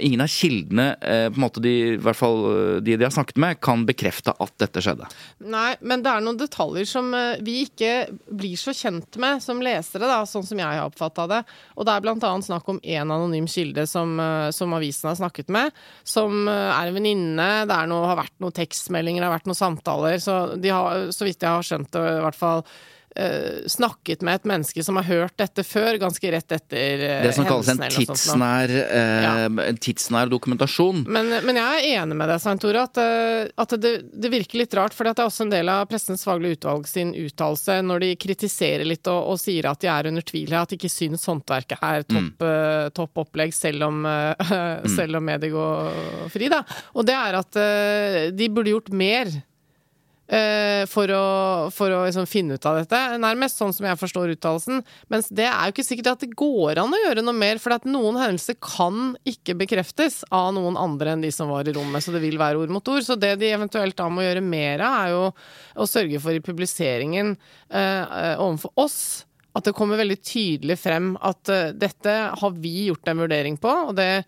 ingen 0.00 0.22
av 0.24 0.30
kildene, 0.32 0.86
eh, 1.00 1.26
på 1.28 1.38
en 1.38 1.44
måte 1.44 1.62
de, 1.64 1.72
i 1.94 1.96
hvert 2.00 2.16
fall 2.16 2.38
eh, 2.48 2.76
de 2.84 2.96
de 2.96 3.04
har 3.06 3.12
snakket 3.12 3.40
med, 3.42 3.58
kan 3.64 3.84
bekrefte 3.88 4.32
at 4.40 4.54
dette 4.62 4.82
skjedde. 4.84 5.08
Nei, 5.44 5.74
men 5.84 6.04
det 6.04 6.12
er 6.12 6.24
noen 6.24 6.38
detaljer 6.40 6.88
som 6.88 7.10
vi 7.44 7.60
ikke 7.66 7.90
blir 8.30 8.56
så 8.60 8.74
kjent 8.76 9.18
med 9.20 9.42
som 9.44 9.60
lesere, 9.64 10.08
da, 10.08 10.22
sånn 10.28 10.46
som 10.46 10.60
jeg 10.60 10.68
har 10.68 10.88
oppfatta 10.88 11.26
det. 11.30 11.42
Og 11.76 11.86
det 11.86 11.94
er 11.94 12.06
bl.a. 12.06 12.32
snakk 12.48 12.70
om 12.72 12.80
én 12.80 13.04
anonym 13.04 13.48
kilde 13.50 13.86
som, 13.90 14.16
som, 14.54 14.72
avisen 14.76 15.10
har 15.10 15.18
snakket 15.20 15.52
med, 15.54 15.74
som 16.06 16.48
er 16.48 16.88
en 16.88 16.96
venninne. 16.96 17.50
Det 17.68 17.82
noe, 17.90 18.08
har 18.08 18.22
vært 18.22 18.36
noen 18.42 18.56
tekstmeldinger, 18.56 19.22
det 19.22 19.28
har 19.28 19.36
vært 19.36 19.50
noen 19.50 19.60
samtaler. 19.60 20.18
Så 20.22 20.40
har, 20.64 21.06
så 21.14 21.28
vidt 21.28 21.44
jeg 21.44 21.50
har 21.50 21.66
skjønt 21.66 21.92
det, 21.94 22.04
i 22.18 22.24
hvert 22.24 22.38
fall 22.38 22.64
snakket 23.70 24.24
med 24.26 24.40
et 24.40 24.46
menneske 24.48 24.82
som 24.84 24.96
har 24.98 25.06
hørt 25.06 25.36
dette 25.38 25.62
før, 25.66 25.98
ganske 26.02 26.30
rett 26.34 26.54
etter 26.56 27.02
uh, 27.02 27.22
Det 27.22 27.34
som 27.36 27.46
kalles 27.46 27.70
en 27.70 27.82
tidsnær, 27.94 28.72
uh, 28.74 29.22
ja. 29.24 29.32
en 29.68 29.78
tidsnær 29.78 30.32
dokumentasjon. 30.32 31.04
Men, 31.06 31.30
men, 31.46 31.60
jeg 31.60 31.84
er 31.94 32.02
enig 32.02 32.18
med 32.18 32.30
deg, 32.32 32.42
Svein 32.42 32.62
Tore, 32.62 32.82
at, 32.88 32.98
at 33.64 33.76
det, 33.78 33.94
det, 34.10 34.32
virker 34.32 34.64
litt 34.64 34.74
rart. 34.74 34.96
For 34.96 35.06
det 35.06 35.14
er 35.14 35.28
også 35.28 35.46
en 35.46 35.54
del 35.54 35.70
av 35.70 35.86
Pressens 35.90 36.26
faglige 36.26 36.58
utvalg 36.58 36.90
sin 36.90 37.14
uttalelse 37.14 37.78
når 37.86 38.06
de 38.06 38.10
kritiserer 38.26 38.86
litt 38.88 39.06
og, 39.12 39.30
og, 39.34 39.40
sier 39.40 39.70
at 39.70 39.82
de 39.84 39.90
er 39.94 40.10
under 40.10 40.26
tvil 40.26 40.50
her, 40.50 40.64
at 40.64 40.74
de 40.74 40.80
ikke 40.80 40.92
syns 40.92 41.28
håndverket 41.30 41.86
er 41.86 42.06
topp, 42.08 42.42
mm. 42.42 42.92
topp 42.98 43.24
opplegg, 43.24 43.54
selv 43.54 43.88
om, 43.88 44.04
mm. 44.08 44.90
selv 44.96 45.20
om 45.20 45.26
mediet 45.30 45.54
går 45.54 46.30
fri. 46.34 46.50
Da. 46.52 46.64
Og 46.98 47.06
det 47.06 47.18
er 47.18 47.40
at 47.40 47.64
de 48.34 48.52
burde 48.52 48.74
gjort 48.74 48.94
mer 48.94 49.30
for 50.88 51.10
å, 51.12 51.24
for 51.74 51.92
å 51.92 51.98
liksom 52.06 52.24
finne 52.24 52.56
ut 52.56 52.64
av 52.64 52.78
dette, 52.78 52.98
nærmest, 53.20 53.58
sånn 53.60 53.74
som 53.76 53.84
jeg 53.84 53.98
forstår 54.00 54.30
uttalelsen. 54.32 54.80
Mens 55.12 55.28
det 55.28 55.44
er 55.50 55.68
jo 55.68 55.74
ikke 55.74 55.84
sikkert 55.84 56.08
at 56.14 56.24
det 56.24 56.30
går 56.32 56.80
an 56.80 56.96
å 56.96 57.00
gjøre 57.02 57.24
noe 57.26 57.36
mer, 57.36 57.60
for 57.60 57.76
at 57.76 57.84
noen 57.84 58.16
hendelser 58.16 58.56
kan 58.56 59.12
ikke 59.28 59.56
bekreftes 59.60 60.22
av 60.32 60.54
noen 60.56 60.78
andre 60.80 61.12
enn 61.12 61.26
de 61.26 61.32
som 61.34 61.52
var 61.52 61.68
i 61.68 61.74
rommet, 61.76 62.04
så 62.04 62.14
det 62.14 62.22
vil 62.24 62.40
være 62.40 62.62
ord 62.62 62.72
mot 62.72 62.88
ord. 62.94 63.04
Så 63.04 63.18
det 63.20 63.34
de 63.42 63.52
eventuelt 63.52 63.98
da 64.00 64.08
må 64.08 64.24
gjøre 64.24 64.44
mer 64.44 64.84
av, 64.86 64.96
er 65.04 65.12
jo 65.12 65.22
å 65.84 65.88
sørge 65.90 66.22
for 66.24 66.36
i 66.36 66.42
publiseringen 66.44 67.34
uh, 67.36 68.34
overfor 68.40 68.74
oss 68.86 68.98
at 69.54 69.68
det 69.68 69.74
kommer 69.76 70.00
veldig 70.00 70.18
tydelig 70.24 70.78
frem 70.82 71.12
at 71.22 71.52
uh, 71.52 71.70
dette 71.76 72.16
har 72.40 72.58
vi 72.58 72.88
gjort 72.88 73.10
en 73.10 73.22
vurdering 73.22 73.60
på, 73.60 73.70
og 73.90 73.94
det 73.98 74.24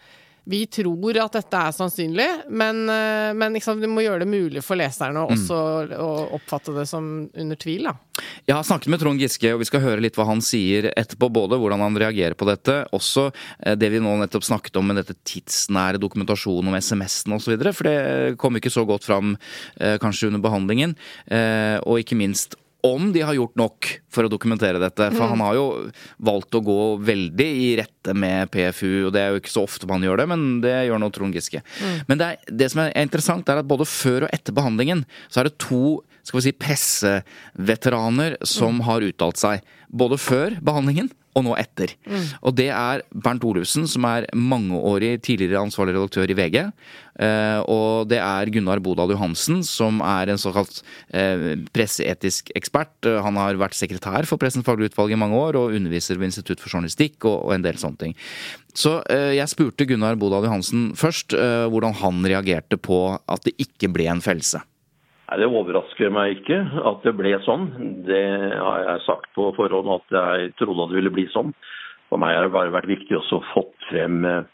vi 0.49 0.61
tror 0.71 1.19
at 1.19 1.35
dette 1.35 1.59
er 1.59 1.75
sannsynlig, 1.75 2.27
men, 2.55 2.85
eh, 2.89 3.33
men 3.35 3.57
liksom, 3.57 3.81
vi 3.83 3.89
må 3.91 4.05
gjøre 4.05 4.23
det 4.23 4.29
mulig 4.31 4.63
for 4.63 4.79
leserne 4.79 5.25
mm. 5.25 5.33
også 5.35 5.59
å 5.99 6.11
oppfatte 6.39 6.75
det 6.77 6.85
som 6.87 7.09
under 7.27 7.59
tvil. 7.59 7.89
Da. 7.89 8.23
Jeg 8.47 8.55
har 8.55 8.67
snakket 8.69 8.93
med 8.95 9.03
Trond 9.03 9.23
Giske, 9.23 9.51
og 9.55 9.65
vi 9.65 9.67
skal 9.67 9.83
høre 9.83 10.05
litt 10.05 10.15
hva 10.19 10.29
han 10.29 10.43
sier 10.45 10.93
etterpå. 10.93 11.33
Både 11.35 11.59
hvordan 11.59 11.83
han 11.83 11.99
reagerer 11.99 12.39
på 12.39 12.47
dette, 12.47 12.79
også 12.95 13.27
eh, 13.33 13.75
det 13.75 13.91
vi 13.91 14.03
nå 14.03 14.15
nettopp 14.23 14.47
snakket 14.47 14.79
om 14.79 14.87
med 14.87 15.01
dette 15.03 15.19
tidsnære 15.27 15.99
dokumentasjonen 16.03 16.71
om 16.71 16.79
SMS-en 16.79 17.35
osv. 17.41 17.57
For 17.67 17.91
det 17.91 18.37
kom 18.39 18.61
ikke 18.61 18.73
så 18.73 18.87
godt 18.87 19.09
fram 19.09 19.35
eh, 19.81 19.99
kanskje 20.03 20.31
under 20.31 20.45
behandlingen. 20.47 20.95
Og 21.87 21.99
ikke 22.01 22.17
minst 22.19 22.55
om 22.87 23.11
de 23.14 23.22
har 23.27 23.37
gjort 23.37 23.57
nok 23.59 23.90
for 24.12 24.27
å 24.27 24.31
dokumentere 24.33 24.81
dette. 24.83 25.11
For 25.12 25.22
mm. 25.22 25.31
han 25.33 25.44
har 25.44 25.59
jo 25.59 25.66
valgt 26.29 26.57
å 26.57 26.62
gå 26.64 26.81
veldig 27.07 27.49
i 27.66 27.68
rette 27.81 28.14
med 28.16 28.51
PFU, 28.55 29.09
og 29.09 29.14
det 29.16 29.22
er 29.22 29.35
jo 29.35 29.42
ikke 29.42 29.53
så 29.53 29.66
ofte 29.66 29.88
man 29.90 30.05
gjør 30.07 30.22
det, 30.22 30.29
men 30.33 30.46
det 30.64 30.75
gjør 30.88 31.03
nå 31.03 31.11
Trond 31.14 31.37
Giske. 31.37 31.62
Mm. 31.81 31.96
Men 32.11 32.22
det, 32.22 32.29
er, 32.29 32.57
det, 32.62 32.70
som 32.72 32.85
er 32.85 32.94
interessant, 33.03 33.49
er 33.51 33.62
at 33.62 33.68
både 33.68 33.88
før 33.88 34.27
og 34.27 34.35
etter 34.37 34.57
behandlingen 34.57 35.05
så 35.29 35.42
er 35.42 35.51
det 35.51 35.59
to 35.62 36.01
skal 36.27 36.41
vi 36.41 36.47
si, 36.49 36.57
presseveteraner 36.59 38.37
som 38.47 38.81
mm. 38.81 38.85
har 38.89 39.07
uttalt 39.07 39.41
seg. 39.41 39.65
Både 39.87 40.19
før 40.21 40.59
behandlingen 40.65 41.12
og 41.37 41.45
nå 41.45 41.53
etter. 41.61 41.93
Mm. 42.09 42.25
Og 42.49 42.55
det 42.57 42.69
er 42.73 43.03
Bernt 43.12 43.45
Olufsen, 43.47 43.85
som 43.91 44.07
er 44.09 44.27
mangeårig 44.33 45.19
tidligere 45.25 45.61
ansvarlig 45.67 45.95
redaktør 45.97 46.33
i 46.33 46.37
VG. 46.37 46.57
Eh, 47.21 47.61
og 47.73 48.09
det 48.09 48.21
er 48.25 48.53
Gunnar 48.53 48.81
Bodal 48.85 49.12
Johansen, 49.12 49.61
som 49.67 50.01
er 50.05 50.33
en 50.33 50.41
såkalt 50.41 50.81
eh, 51.12 51.53
presseetisk 51.77 52.53
ekspert. 52.57 52.95
Eh, 53.05 53.21
han 53.25 53.37
har 53.41 53.61
vært 53.61 53.77
sekretær 53.77 54.29
for 54.29 54.41
Pressens 54.41 54.65
faglige 54.67 54.95
utvalg 54.95 55.12
i 55.12 55.21
mange 55.21 55.37
år, 55.39 55.61
og 55.61 55.77
underviser 55.77 56.21
ved 56.21 56.31
Institutt 56.31 56.62
for 56.62 56.73
journalistikk 56.73 57.29
og, 57.29 57.43
og 57.45 57.57
en 57.57 57.67
del 57.69 57.81
sånne 57.81 58.01
ting. 58.01 58.17
Så 58.77 58.99
jeg 59.09 59.49
spurte 59.49 59.87
Gunnar 59.89 60.19
Bodal 60.21 60.45
Johansen 60.45 60.91
først 61.01 61.33
hvordan 61.33 61.95
han 61.97 62.19
reagerte 62.29 62.77
på 62.77 62.99
at 63.17 63.47
det 63.47 63.55
ikke 63.62 63.89
ble 63.89 64.05
en 64.12 64.21
fellelse. 64.21 64.61
Nei, 65.27 65.39
Det 65.43 65.49
overrasker 65.51 66.12
meg 66.15 66.37
ikke 66.39 66.61
at 66.87 67.03
det 67.07 67.15
ble 67.19 67.35
sånn. 67.47 67.67
Det 68.07 68.23
har 68.55 68.85
jeg 68.85 69.07
sagt 69.09 69.33
på 69.35 69.51
forhånd 69.57 69.91
at 69.97 70.17
jeg 70.19 70.53
trodde 70.61 70.89
det 70.91 71.01
ville 71.01 71.15
bli 71.15 71.27
sånn. 71.35 71.53
For 72.09 72.23
meg 72.23 72.37
har 72.37 72.47
det 72.47 72.55
bare 72.55 72.75
vært 72.75 72.91
viktig 72.93 73.19
å 73.19 73.43
få 73.51 73.65
frem 73.89 74.23
eh, 74.31 74.45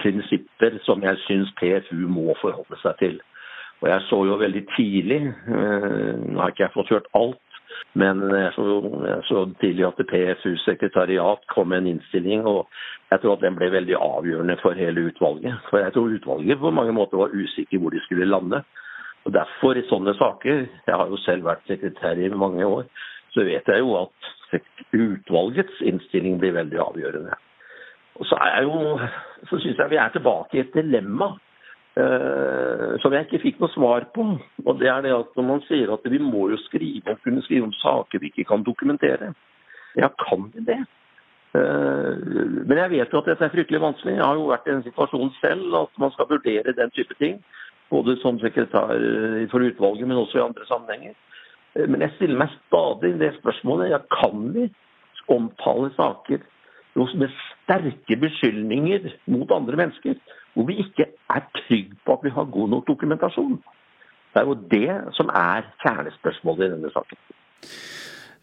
prinsipper 0.00 0.78
som 0.88 1.04
jeg 1.04 1.20
syns 1.26 1.52
PFU 1.60 2.06
må 2.08 2.32
forholde 2.40 2.80
seg 2.80 2.96
til. 3.02 3.18
Og 3.84 3.90
Jeg 3.90 4.06
så 4.08 4.22
jo 4.24 4.38
veldig 4.40 4.64
tidlig, 4.72 5.20
eh, 5.28 6.12
nå 6.24 6.40
har 6.40 6.54
ikke 6.54 6.64
jeg 6.64 6.76
fått 6.78 6.94
hørt 6.94 7.12
alt, 7.12 7.45
men 7.96 8.20
jeg 8.28 8.52
så, 8.54 8.64
så 9.28 9.42
tidlig 9.60 9.86
at 9.86 10.00
PFUs 10.10 10.64
sekretariat 10.64 11.46
kom 11.52 11.70
med 11.72 11.84
en 11.84 11.92
innstilling, 11.94 12.44
og 12.46 12.68
jeg 13.10 13.22
tror 13.22 13.36
at 13.36 13.44
den 13.46 13.56
ble 13.56 13.70
veldig 13.72 13.96
avgjørende 13.96 14.58
for 14.62 14.76
hele 14.76 15.06
utvalget. 15.10 15.56
For 15.70 15.80
jeg 15.80 15.94
tror 15.94 16.12
utvalget 16.18 16.60
på 16.60 16.74
mange 16.74 16.92
måter 16.92 17.22
var 17.22 17.34
usikker 17.34 17.80
hvor 17.80 17.94
de 17.94 18.02
skulle 18.04 18.28
lande. 18.28 18.62
Og 19.26 19.32
Derfor, 19.34 19.74
i 19.74 19.86
sånne 19.88 20.14
saker, 20.14 20.66
jeg 20.86 20.94
har 20.94 21.08
jo 21.10 21.16
selv 21.24 21.48
vært 21.48 21.64
sekretær 21.66 22.20
i 22.20 22.28
mange 22.30 22.66
år, 22.66 22.84
så 23.34 23.42
vet 23.48 23.66
jeg 23.68 23.82
jo 23.82 23.96
at 24.04 24.60
utvalgets 24.94 25.80
innstilling 25.82 26.38
blir 26.40 26.54
veldig 26.54 26.78
avgjørende. 26.84 27.40
Og 28.16 28.28
så, 28.28 28.38
er 28.40 28.68
så 29.48 29.58
syns 29.60 29.78
jeg 29.78 29.90
vi 29.90 29.98
er 30.00 30.12
tilbake 30.14 30.56
i 30.56 30.62
et 30.62 30.76
dilemma 30.76 31.34
som 31.96 33.14
jeg 33.14 33.24
ikke 33.24 33.40
fikk 33.40 33.60
noe 33.62 33.72
svar 33.72 34.04
på. 34.12 34.24
Og 34.66 34.80
det 34.80 34.90
er 34.92 35.04
det 35.06 35.14
at 35.16 35.30
når 35.38 35.46
man 35.48 35.62
sier 35.64 35.92
at 35.94 36.04
vi 36.12 36.20
må 36.20 36.50
jo 36.52 36.58
skrive, 36.66 37.14
og 37.14 37.22
kunne 37.24 37.44
skrive 37.46 37.68
om 37.68 37.74
saker 37.78 38.20
vi 38.20 38.32
ikke 38.32 38.48
kan 38.50 38.64
dokumentere. 38.66 39.32
Ja, 39.96 40.10
kan 40.20 40.50
vi 40.52 40.64
det? 40.66 40.82
Uh, 41.56 42.12
men 42.68 42.76
jeg 42.76 42.90
vet 42.92 43.14
jo 43.14 43.22
at 43.22 43.30
dette 43.30 43.46
er 43.46 43.54
fryktelig 43.54 43.80
vanskelig. 43.80 44.18
Jeg 44.18 44.26
har 44.26 44.36
jo 44.36 44.50
vært 44.50 44.66
i 44.68 44.74
den 44.74 44.84
situasjonen 44.84 45.32
selv 45.38 45.78
at 45.78 46.02
man 46.02 46.12
skal 46.12 46.28
vurdere 46.34 46.76
den 46.76 46.92
type 46.92 47.16
ting. 47.20 47.40
Både 47.88 48.16
som 48.20 48.40
sekretær 48.42 48.98
for 49.52 49.62
utvalget, 49.62 50.08
men 50.08 50.18
også 50.18 50.40
i 50.40 50.44
andre 50.44 50.66
sammenhenger. 50.68 51.14
Men 51.86 52.02
jeg 52.02 52.16
stiller 52.16 52.40
meg 52.40 52.54
stadig 52.56 53.12
det 53.20 53.36
spørsmålet. 53.38 53.92
Ja, 53.94 54.00
kan 54.10 54.50
vi 54.56 54.66
omtale 55.32 55.92
saker 55.94 56.42
med 56.96 57.30
sterke 57.38 58.16
beskyldninger 58.16 59.10
mot 59.26 59.50
andre 59.52 59.76
mennesker, 59.76 60.16
hvor 60.56 60.66
vi 60.70 60.80
ikke 60.80 61.10
er 61.12 61.44
trygge 61.60 61.98
på 62.06 62.16
at 62.16 62.24
vi 62.24 62.32
har 62.32 62.48
god 62.56 62.72
nok 62.72 62.86
dokumentasjon. 62.88 63.58
Det 64.32 64.42
er 64.42 64.48
jo 64.48 64.56
det 64.72 64.96
som 65.16 65.30
er 65.32 65.68
kjernespørsmålet 65.84 66.66
i 66.66 66.72
denne 66.74 66.92
saken. 66.94 67.20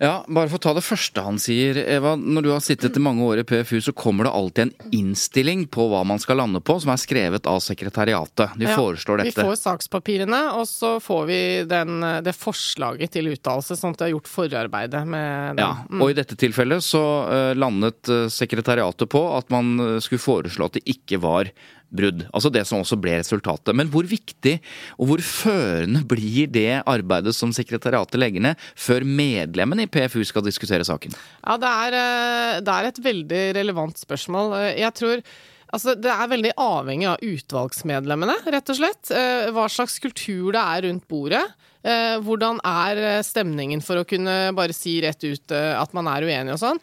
Ja, 0.02 0.24
bare 0.28 0.50
for 0.50 0.58
å 0.58 0.64
ta 0.64 0.72
det 0.76 0.84
første 0.84 1.22
han 1.24 1.38
sier. 1.40 1.78
Eva, 1.80 2.16
når 2.18 2.46
du 2.46 2.50
har 2.52 2.64
sittet 2.66 2.98
i 2.98 3.04
mange 3.04 3.24
år 3.24 3.44
i 3.44 3.46
PFU, 3.48 3.78
så 3.86 3.94
kommer 3.96 4.28
det 4.28 4.34
alltid 4.36 4.64
en 4.66 4.96
innstilling 4.98 5.68
på 5.72 5.86
hva 5.92 6.02
man 6.08 6.20
skal 6.22 6.42
lande 6.42 6.60
på, 6.66 6.76
som 6.82 6.92
er 6.92 7.02
skrevet 7.02 7.48
av 7.50 7.62
sekretariatet. 7.64 8.58
De 8.60 8.68
ja, 8.68 8.74
foreslår 8.76 9.22
dette. 9.22 9.38
Vi 9.38 9.48
får 9.48 9.60
sakspapirene, 9.62 10.42
og 10.58 10.66
så 10.70 10.96
får 11.04 11.24
vi 11.30 11.40
den, 11.70 12.04
det 12.26 12.34
forslaget 12.36 13.14
til 13.16 13.32
uttalelse, 13.36 13.78
sånn 13.80 13.96
at 13.96 14.02
de 14.02 14.08
har 14.08 14.16
gjort 14.16 14.34
forarbeidet 14.34 15.06
med 15.08 15.62
det. 15.62 15.68
Ja, 15.68 15.86
og 16.00 16.10
i 16.10 16.18
dette 16.18 16.40
tilfellet 16.42 16.84
så 16.84 17.04
uh, 17.30 17.54
landet 17.56 18.12
uh, 18.12 18.26
sekretariatet 18.34 19.12
på 19.14 19.24
at 19.38 19.54
man 19.54 19.76
uh, 19.80 20.02
skulle 20.04 20.26
foreslå 20.26 20.68
at 20.68 20.82
det 20.82 20.88
ikke 20.98 21.22
var 21.24 21.54
brudd. 21.96 22.26
Altså 22.34 22.52
det 22.54 22.66
som 22.70 22.82
også 22.82 22.98
ble 23.00 23.16
resultatet. 23.20 23.74
Men 23.78 23.90
hvor 23.94 24.08
viktig 24.10 24.58
og 24.98 25.12
hvor 25.12 25.24
førende 25.24 26.04
blir 26.10 26.52
det 26.52 26.82
arbeidet 26.90 27.36
som 27.38 27.54
sekretariatet 27.56 28.20
legger 28.20 28.48
ned, 28.50 28.68
før 28.76 29.06
medlemmene 29.08 29.88
i 29.88 29.92
PFU 29.92 30.22
skal 30.28 30.46
diskutere 30.46 30.86
saken? 30.88 31.16
Ja, 31.44 31.58
det 31.62 31.72
er, 31.72 31.98
eh, 32.02 32.60
det 32.66 32.76
er 32.76 32.90
et 32.90 33.04
veldig 33.04 33.44
relevant 33.60 34.00
spørsmål. 34.02 34.56
Eh, 34.60 34.80
jeg 34.84 34.94
tror 35.00 35.26
Altså, 35.74 35.96
Det 36.00 36.06
er 36.06 36.28
veldig 36.30 36.52
avhengig 36.62 37.08
av 37.10 37.18
utvalgsmedlemmene, 37.18 38.36
rett 38.46 38.70
og 38.70 38.78
slett. 38.78 39.10
Eh, 39.10 39.50
hva 39.50 39.66
slags 39.66 39.98
kultur 39.98 40.52
det 40.54 40.62
er 40.62 40.84
rundt 40.86 41.08
bordet. 41.10 41.42
Eh, 41.84 42.16
hvordan 42.24 42.62
er 42.64 43.02
eh, 43.02 43.20
stemningen 43.26 43.84
for 43.84 44.00
å 44.00 44.06
kunne 44.08 44.54
bare 44.56 44.76
si 44.76 44.96
rett 45.04 45.24
ut 45.24 45.52
at 45.54 45.92
man 45.96 46.08
er 46.08 46.26
uenig 46.28 46.56
og 46.56 46.62
sånn. 46.62 46.80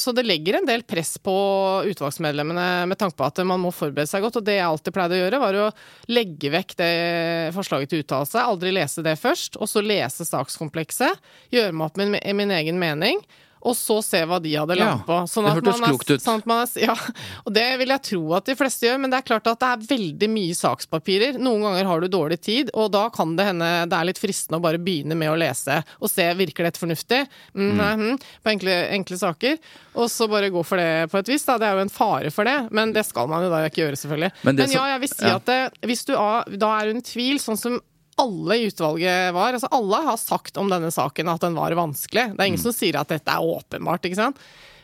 Så 0.00 0.12
det 0.16 0.24
legger 0.26 0.58
en 0.58 0.66
del 0.66 0.82
press 0.88 1.14
på 1.22 1.32
utvalgsmedlemmene 1.90 2.88
med 2.90 2.98
tanke 2.98 3.16
på 3.18 3.26
at 3.26 3.38
man 3.46 3.60
må 3.62 3.70
forberede 3.74 4.10
seg 4.10 4.24
godt. 4.24 4.40
Og 4.40 4.46
det 4.46 4.56
jeg 4.56 4.66
alltid 4.66 4.94
pleide 4.96 5.16
å 5.16 5.20
gjøre, 5.20 5.40
var 5.42 5.58
å 5.60 5.68
legge 6.10 6.50
vekk 6.52 6.74
det 6.80 6.90
forslaget 7.56 7.92
til 7.92 8.02
uttalelse, 8.02 8.42
aldri 8.42 8.72
lese 8.74 9.04
det 9.04 9.14
først, 9.20 9.60
og 9.60 9.70
så 9.70 9.84
lese 9.84 10.26
sakskomplekset, 10.26 11.22
gjøre 11.54 11.76
meg 11.76 11.90
opp 11.90 12.00
min, 12.00 12.16
min 12.38 12.54
egen 12.58 12.80
mening 12.82 13.22
og 13.62 13.76
så 13.78 13.98
se 14.04 14.22
hva 14.26 14.38
de 14.42 14.52
hadde 14.56 14.76
lagt 14.78 15.04
på. 15.06 15.18
Sånn 15.30 15.46
det 15.46 15.54
hørtes 15.58 15.82
klokt 15.82 16.10
ut. 16.10 16.22
Sånn 16.22 16.42
er, 16.42 16.72
ja, 16.82 16.96
og 17.44 17.54
det 17.54 17.66
vil 17.80 17.94
jeg 17.94 18.04
tro 18.08 18.22
at 18.38 18.48
de 18.48 18.56
fleste 18.58 18.88
gjør, 18.88 18.98
men 19.02 19.12
det 19.12 19.20
er 19.20 19.28
klart 19.28 19.50
at 19.50 19.60
det 19.62 19.70
er 19.70 19.84
veldig 19.92 20.28
mye 20.32 20.56
sakspapirer. 20.58 21.38
Noen 21.42 21.66
ganger 21.68 21.90
har 21.90 22.02
du 22.02 22.08
dårlig 22.10 22.40
tid, 22.42 22.72
og 22.74 22.90
da 22.94 23.06
kan 23.14 23.36
det 23.38 23.46
hende 23.52 23.70
det 23.90 23.98
er 23.98 24.08
litt 24.10 24.20
fristende 24.22 24.58
å 24.58 24.64
bare 24.64 24.82
begynne 24.82 25.18
med 25.18 25.30
å 25.32 25.38
lese 25.38 25.78
og 26.02 26.10
se 26.10 26.26
virker 26.38 26.66
dette 26.66 26.80
fornuftig 26.80 27.20
mm, 27.54 27.62
mm. 27.62 28.02
Mm, 28.02 28.18
på 28.42 28.52
enkle, 28.54 28.76
enkle, 28.96 29.18
saker, 29.20 29.58
og 29.94 30.10
så 30.10 30.28
bare 30.30 30.50
gå 30.52 30.64
for 30.66 30.80
det 30.80 31.06
på 31.12 31.20
et 31.20 31.32
vis. 31.34 31.46
Da. 31.46 31.58
Det 31.60 31.68
er 31.68 31.78
jo 31.78 31.86
en 31.86 31.92
fare 31.92 32.34
for 32.34 32.48
det, 32.48 32.58
men 32.74 32.94
det 32.96 33.06
skal 33.06 33.30
man 33.30 33.46
jo 33.46 33.52
da 33.52 33.62
ikke 33.68 33.84
gjøre, 33.84 34.02
selvfølgelig. 34.02 34.34
Men, 34.42 34.58
men 34.58 34.74
ja, 34.74 34.84
jeg 34.94 35.04
vil 35.04 35.14
si 35.14 35.32
at 35.32 35.48
det, 35.48 35.60
hvis 35.86 36.06
du 36.08 36.14
da 36.16 36.74
er 36.80 36.92
under 36.92 37.06
tvil, 37.06 37.40
sånn 37.42 37.60
som 37.60 37.80
alle 38.20 38.58
i 38.58 38.66
utvalget 38.68 39.34
var. 39.34 39.54
Altså 39.54 39.70
alle 39.72 40.02
har 40.08 40.18
sagt 40.20 40.56
om 40.60 40.68
denne 40.72 40.90
saken 40.92 41.30
at 41.32 41.46
den 41.46 41.56
var 41.56 41.74
vanskelig. 41.78 42.32
Det 42.34 42.42
er 42.42 42.50
ingen 42.50 42.60
mm. 42.60 42.66
som 42.66 42.76
sier 42.76 43.00
at 43.00 43.12
dette 43.12 43.32
er 43.32 43.54
åpenbart, 43.56 44.04
ikke 44.08 44.20
sant. 44.20 44.42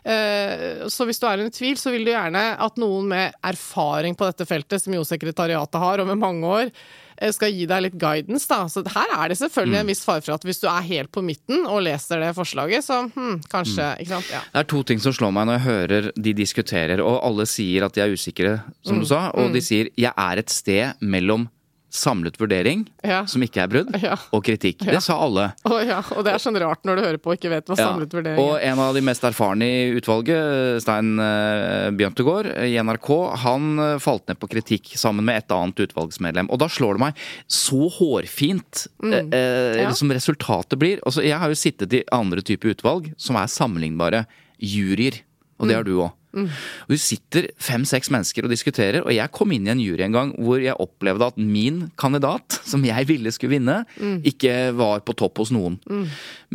Eh, 0.09 0.87
så 0.89 1.05
hvis 1.05 1.21
du 1.21 1.27
er 1.29 1.43
under 1.43 1.53
tvil, 1.53 1.77
så 1.77 1.93
vil 1.93 2.07
du 2.07 2.15
gjerne 2.15 2.45
at 2.65 2.79
noen 2.81 3.11
med 3.11 3.35
erfaring 3.45 4.17
på 4.17 4.29
dette 4.29 4.47
feltet, 4.49 4.81
som 4.81 4.95
jo 4.95 5.05
sekretariatet 5.05 5.83
har 5.83 6.01
over 6.05 6.17
mange 6.17 6.49
år, 6.49 6.71
eh, 7.19 7.33
skal 7.35 7.53
gi 7.53 7.67
deg 7.69 7.83
litt 7.85 7.99
guidance, 8.01 8.49
da. 8.49 8.63
Så 8.73 8.85
her 8.87 9.13
er 9.19 9.29
det 9.29 9.39
selvfølgelig 9.43 9.81
en 9.83 9.89
mm. 9.89 9.93
viss 9.93 10.07
fare 10.07 10.25
for 10.25 10.39
at 10.39 10.47
hvis 10.49 10.63
du 10.63 10.69
er 10.71 10.87
helt 10.87 11.13
på 11.13 11.25
midten 11.27 11.67
og 11.67 11.83
leser 11.85 12.25
det 12.25 12.33
forslaget, 12.39 12.87
så 12.87 13.03
hm, 13.11 13.43
kanskje 13.53 13.91
mm. 13.91 14.01
Ikke 14.07 14.15
sant. 14.15 14.33
Ja. 14.33 14.43
Det 14.55 14.63
er 14.63 14.71
to 14.73 14.83
ting 14.87 15.05
som 15.05 15.17
slår 15.19 15.35
meg 15.35 15.51
når 15.51 15.59
jeg 15.59 15.67
hører 15.69 16.11
de 16.17 16.37
diskuterer, 16.41 17.05
og 17.05 17.21
alle 17.27 17.49
sier 17.51 17.85
at 17.85 17.99
de 17.99 18.07
er 18.07 18.17
usikre, 18.17 18.57
som 18.87 18.97
mm. 18.97 19.05
du 19.05 19.13
sa, 19.13 19.23
og 19.35 19.51
mm. 19.51 19.55
de 19.59 19.65
sier 19.65 19.93
'jeg 19.93 20.15
er 20.15 20.45
et 20.45 20.51
sted 20.51 21.05
mellom' 21.05 21.51
samlet 21.91 22.37
vurdering, 22.41 22.85
ja. 23.07 23.23
som 23.31 23.43
ikke 23.45 23.63
er 23.65 23.73
brudd, 23.73 23.95
ja. 24.03 24.19
og 24.35 24.45
kritikk. 24.45 24.85
Ja. 24.85 24.99
Det 24.99 25.05
sa 25.05 25.19
alle. 25.25 25.51
Oh, 25.69 25.79
og 25.79 26.25
det 26.27 26.35
er 26.35 26.43
sånn 26.43 26.59
rart 26.61 26.85
når 26.89 26.99
du 26.99 27.05
hører 27.07 27.21
på 27.23 27.33
og 27.33 27.39
ikke 27.39 27.53
vet 27.53 27.71
hva 27.71 27.79
samlet 27.79 28.13
vurdering 28.15 28.39
er. 28.39 28.45
Og 28.45 28.63
en 28.63 28.83
av 28.85 28.97
de 28.97 29.05
mest 29.05 29.25
erfarne 29.25 29.69
i 29.69 29.99
utvalget, 29.99 30.83
Stein 30.85 31.17
Bjøntegård 31.19 32.09
Bjørntegård 32.09 32.51
i 32.67 32.77
NRK, 32.83 33.11
han 33.45 33.79
uh, 33.79 33.99
falt 34.03 34.29
ned 34.29 34.39
på 34.41 34.49
kritikk 34.51 34.93
sammen 34.99 35.27
med 35.27 35.43
et 35.43 35.55
annet 35.55 35.81
utvalgsmedlem. 35.87 36.51
Og 36.51 36.61
da 36.61 36.69
slår 36.71 36.97
det 36.97 37.05
meg 37.07 37.23
så 37.47 37.89
hårfint 37.99 38.87
mm. 39.03 39.33
uh, 39.33 39.95
som 39.95 40.13
resultatet 40.13 40.79
blir. 40.81 41.03
Altså, 41.05 41.25
jeg 41.27 41.39
har 41.39 41.53
jo 41.53 41.59
sittet 41.59 41.95
i 41.95 42.05
andre 42.15 42.45
typer 42.45 42.75
utvalg 42.75 43.13
som 43.21 43.39
er 43.39 43.51
sammenlignbare. 43.53 44.27
Juryer. 44.59 45.21
Og 45.59 45.69
det 45.69 45.77
har 45.79 45.87
du 45.87 45.97
òg. 45.99 46.15
Mm. 46.37 46.49
Og 46.85 46.93
Du 46.93 47.01
sitter 47.01 47.49
fem-seks 47.63 48.11
mennesker 48.13 48.45
og 48.45 48.53
diskuterer, 48.53 49.01
og 49.01 49.15
jeg 49.15 49.33
kom 49.35 49.53
inn 49.55 49.67
i 49.67 49.73
en 49.73 49.81
jury 49.81 50.05
en 50.05 50.17
gang 50.17 50.33
hvor 50.37 50.61
jeg 50.61 50.77
opplevde 50.77 51.31
at 51.33 51.39
min 51.41 51.87
kandidat, 52.01 52.61
som 52.69 52.85
jeg 52.85 53.09
ville 53.09 53.33
skulle 53.35 53.57
vinne, 53.57 53.81
mm. 53.97 54.19
ikke 54.29 54.57
var 54.79 55.05
på 55.07 55.17
topp 55.19 55.43
hos 55.43 55.53
noen. 55.55 55.79
Mm. 55.89 56.05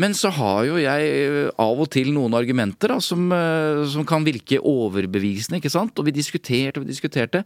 Men 0.04 0.18
så 0.18 0.32
har 0.38 0.68
jo 0.70 0.82
jeg 0.82 1.16
eh, 1.24 1.50
av 1.62 1.82
og 1.82 1.90
til 1.94 2.14
noen 2.14 2.38
argumenter 2.38 2.94
da, 2.94 3.00
som, 3.04 3.26
eh, 3.34 3.84
som 3.90 4.06
kan 4.08 4.26
virke 4.26 4.62
overbevisende, 4.62 5.60
ikke 5.62 5.74
sant? 5.74 5.98
Og 5.98 6.08
vi 6.08 6.16
diskuterte 6.16 6.80
og 6.80 6.86
vi 6.86 6.94
diskuterte. 6.94 7.44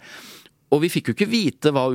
Og 0.76 0.82
vi 0.84 0.91
fikk 0.91 1.08
jo 1.10 1.16
ikke 1.16 1.30
vite 1.32 1.72
hva 1.72 1.86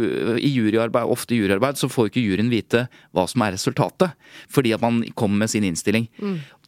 i 0.41 0.49
juryarbeid, 0.49 1.11
Ofte 1.13 1.35
i 1.37 1.43
juryarbeid 1.43 1.77
så 1.77 1.91
får 1.93 2.09
ikke 2.09 2.23
juryen 2.25 2.49
vite 2.49 2.87
hva 3.13 3.27
som 3.29 3.45
er 3.45 3.53
resultatet, 3.53 4.15
fordi 4.49 4.73
at 4.73 4.81
man 4.81 5.03
kommer 5.13 5.45
med 5.45 5.53
sin 5.53 5.67
innstilling. 5.69 6.07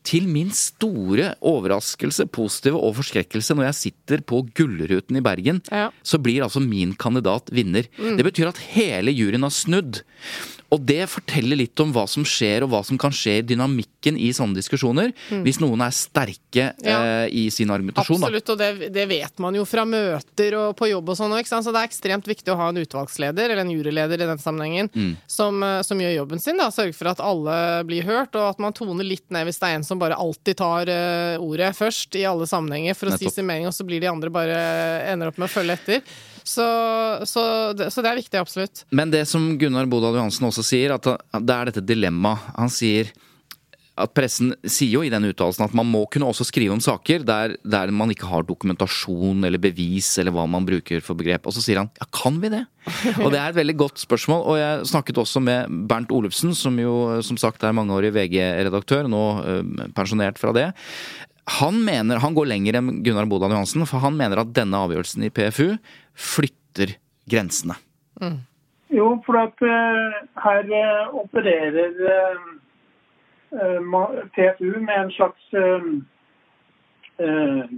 Til 0.04 0.26
min 0.28 0.50
store 0.54 1.32
overraskelse, 1.40 2.26
positive 2.28 2.80
og 2.80 2.98
forskrekkelse, 3.00 3.56
når 3.56 3.70
jeg 3.70 3.78
sitter 3.80 4.24
på 4.26 4.42
Gullruten 4.56 5.16
i 5.16 5.24
Bergen, 5.24 5.62
ja. 5.72 5.88
så 6.04 6.20
blir 6.20 6.44
altså 6.44 6.60
min 6.60 6.92
kandidat 7.00 7.48
vinner. 7.54 7.88
Mm. 7.96 8.18
Det 8.20 8.26
betyr 8.28 8.50
at 8.52 8.60
hele 8.74 9.14
juryen 9.14 9.46
har 9.46 9.54
snudd. 9.54 10.02
Og 10.74 10.82
det 10.82 11.04
forteller 11.10 11.58
litt 11.60 11.80
om 11.82 11.92
hva 11.94 12.04
som 12.10 12.24
skjer, 12.26 12.64
og 12.64 12.72
hva 12.72 12.80
som 12.86 12.98
kan 13.00 13.14
skje 13.14 13.38
i 13.38 13.44
dynamikken 13.46 14.18
i 14.18 14.32
sånne 14.34 14.58
diskusjoner. 14.58 15.12
Mm. 15.30 15.44
Hvis 15.46 15.60
noen 15.62 15.84
er 15.86 15.94
sterke 15.94 16.66
ja. 16.82 16.96
eh, 16.98 17.26
i 17.30 17.44
sin 17.54 17.70
argumentasjon. 17.70 18.18
Absolutt, 18.18 18.48
da. 18.48 18.56
og 18.56 18.62
det, 18.62 18.90
det, 18.94 19.06
vet 19.10 19.42
man 19.42 19.54
jo 19.54 19.66
fra 19.68 19.86
møter 19.88 20.56
og 20.58 20.74
på 20.78 20.90
jobb 20.90 21.14
og 21.14 21.18
sånn 21.20 21.36
òg. 21.36 21.46
Så 21.46 21.62
det 21.70 21.78
er 21.78 21.90
ekstremt 21.90 22.28
viktig 22.30 22.50
å 22.52 22.58
ha 22.58 22.70
en 22.72 22.82
utvalgsleder, 22.82 23.54
eller 23.54 23.62
en 23.62 23.72
juryleder 23.74 24.24
i 24.24 24.30
den 24.32 24.42
sammenhengen, 24.42 24.90
mm. 24.90 25.14
som, 25.30 25.62
eh, 25.62 25.80
som, 25.86 26.02
gjør 26.02 26.16
jobben 26.18 26.42
sin. 26.42 26.58
da, 26.60 26.70
Sørger 26.74 26.98
for 26.98 27.12
at 27.14 27.22
alle 27.22 27.56
blir 27.86 28.06
hørt, 28.08 28.34
og 28.34 28.50
at 28.50 28.62
man 28.62 28.74
toner 28.74 29.06
litt 29.06 29.26
ned 29.34 29.46
hvis 29.48 29.62
det 29.62 29.70
er 29.70 29.78
en 29.78 29.86
som 29.86 30.00
bare 30.02 30.18
alltid 30.18 30.58
tar 30.58 30.90
uh, 30.90 31.42
ordet 31.42 31.70
først 31.76 32.16
i 32.18 32.24
alle 32.26 32.46
sammenhenger 32.48 32.96
for 32.98 33.10
å 33.10 33.14
Nettopp. 33.14 33.30
si 33.30 33.38
sin 33.38 33.46
mening, 33.46 33.68
og 33.70 33.76
så 33.76 33.86
blir 33.86 34.02
de 34.02 34.10
andre 34.10 34.32
bare 34.32 34.56
ender 35.12 35.30
opp 35.30 35.38
med 35.38 35.46
å 35.46 35.54
følge 35.54 35.76
etter. 35.78 36.16
Så, 36.44 36.64
så, 37.24 37.42
det, 37.72 37.88
så, 37.90 38.02
det, 38.04 38.10
er 38.10 38.20
viktig, 38.20 38.40
absolutt. 38.40 38.84
Men 38.92 39.12
det 39.12 39.24
som 39.30 39.54
Gunnar 39.58 39.88
Bodal 39.88 40.18
Johansen 40.18 40.44
også 40.50 40.64
sier, 40.66 40.92
at 40.92 41.08
det 41.40 41.54
er 41.56 41.70
dette 41.70 41.84
dilemmaet. 41.88 42.52
Han 42.58 42.72
sier 42.72 43.14
at 43.94 44.10
Pressen 44.10 44.50
sier 44.66 44.96
jo 44.96 45.02
i 45.06 45.10
den 45.12 45.28
uttalelsen 45.28 45.68
at 45.68 45.74
man 45.78 45.86
må 45.86 46.00
kunne 46.10 46.26
også 46.26 46.46
skrive 46.48 46.74
om 46.74 46.80
saker 46.82 47.22
der, 47.26 47.54
der, 47.62 47.92
man 47.94 48.10
ikke 48.10 48.26
har 48.26 48.46
dokumentasjon 48.46 49.46
eller 49.46 49.62
bevis 49.62 50.08
eller 50.18 50.34
hva 50.34 50.48
man 50.50 50.66
bruker 50.66 51.02
for 51.04 51.18
begrep. 51.18 51.46
Og 51.46 51.54
så 51.54 51.62
sier 51.62 51.78
han 51.78 51.90
ja, 52.00 52.08
kan 52.10 52.40
vi 52.42 52.50
det? 52.56 52.64
Og 53.22 53.30
det 53.30 53.38
er 53.38 53.52
et 53.52 53.60
veldig 53.60 53.76
godt 53.84 54.02
spørsmål. 54.02 54.42
Og 54.50 54.58
jeg 54.58 54.88
snakket 54.90 55.20
også 55.22 55.42
med 55.46 55.70
Bernt 55.90 56.10
Olufsen, 56.14 56.56
som 56.58 56.78
jo 56.82 57.22
som 57.24 57.38
sagt 57.40 57.62
er 57.62 57.76
mangeårig 57.76 58.10
VG-redaktør, 58.16 59.06
nå 59.10 59.22
øh, 59.44 59.62
pensjonert 59.94 60.42
fra 60.42 60.50
det. 60.56 60.72
Han 61.60 61.78
mener, 61.84 62.22
han 62.24 62.34
går 62.34 62.48
lenger 62.50 62.80
enn 62.80 63.02
Gunnar 63.04 63.28
Bodal 63.30 63.52
Johansen, 63.52 63.84
for 63.86 64.02
han 64.02 64.16
mener 64.18 64.40
at 64.42 64.54
denne 64.56 64.80
avgjørelsen 64.80 65.26
i 65.26 65.30
PFU 65.34 65.76
flytter 66.14 66.96
grensene. 67.30 67.76
Mm. 68.22 68.42
Jo, 68.94 69.08
for 69.26 69.38
at 69.40 69.62
uh, 69.64 70.14
her 70.44 70.68
uh, 70.70 71.14
opererer 71.18 71.94
uh, 72.10 72.52
PFU 74.34 74.80
med 74.80 74.96
en 74.98 75.10
slags 75.10 75.50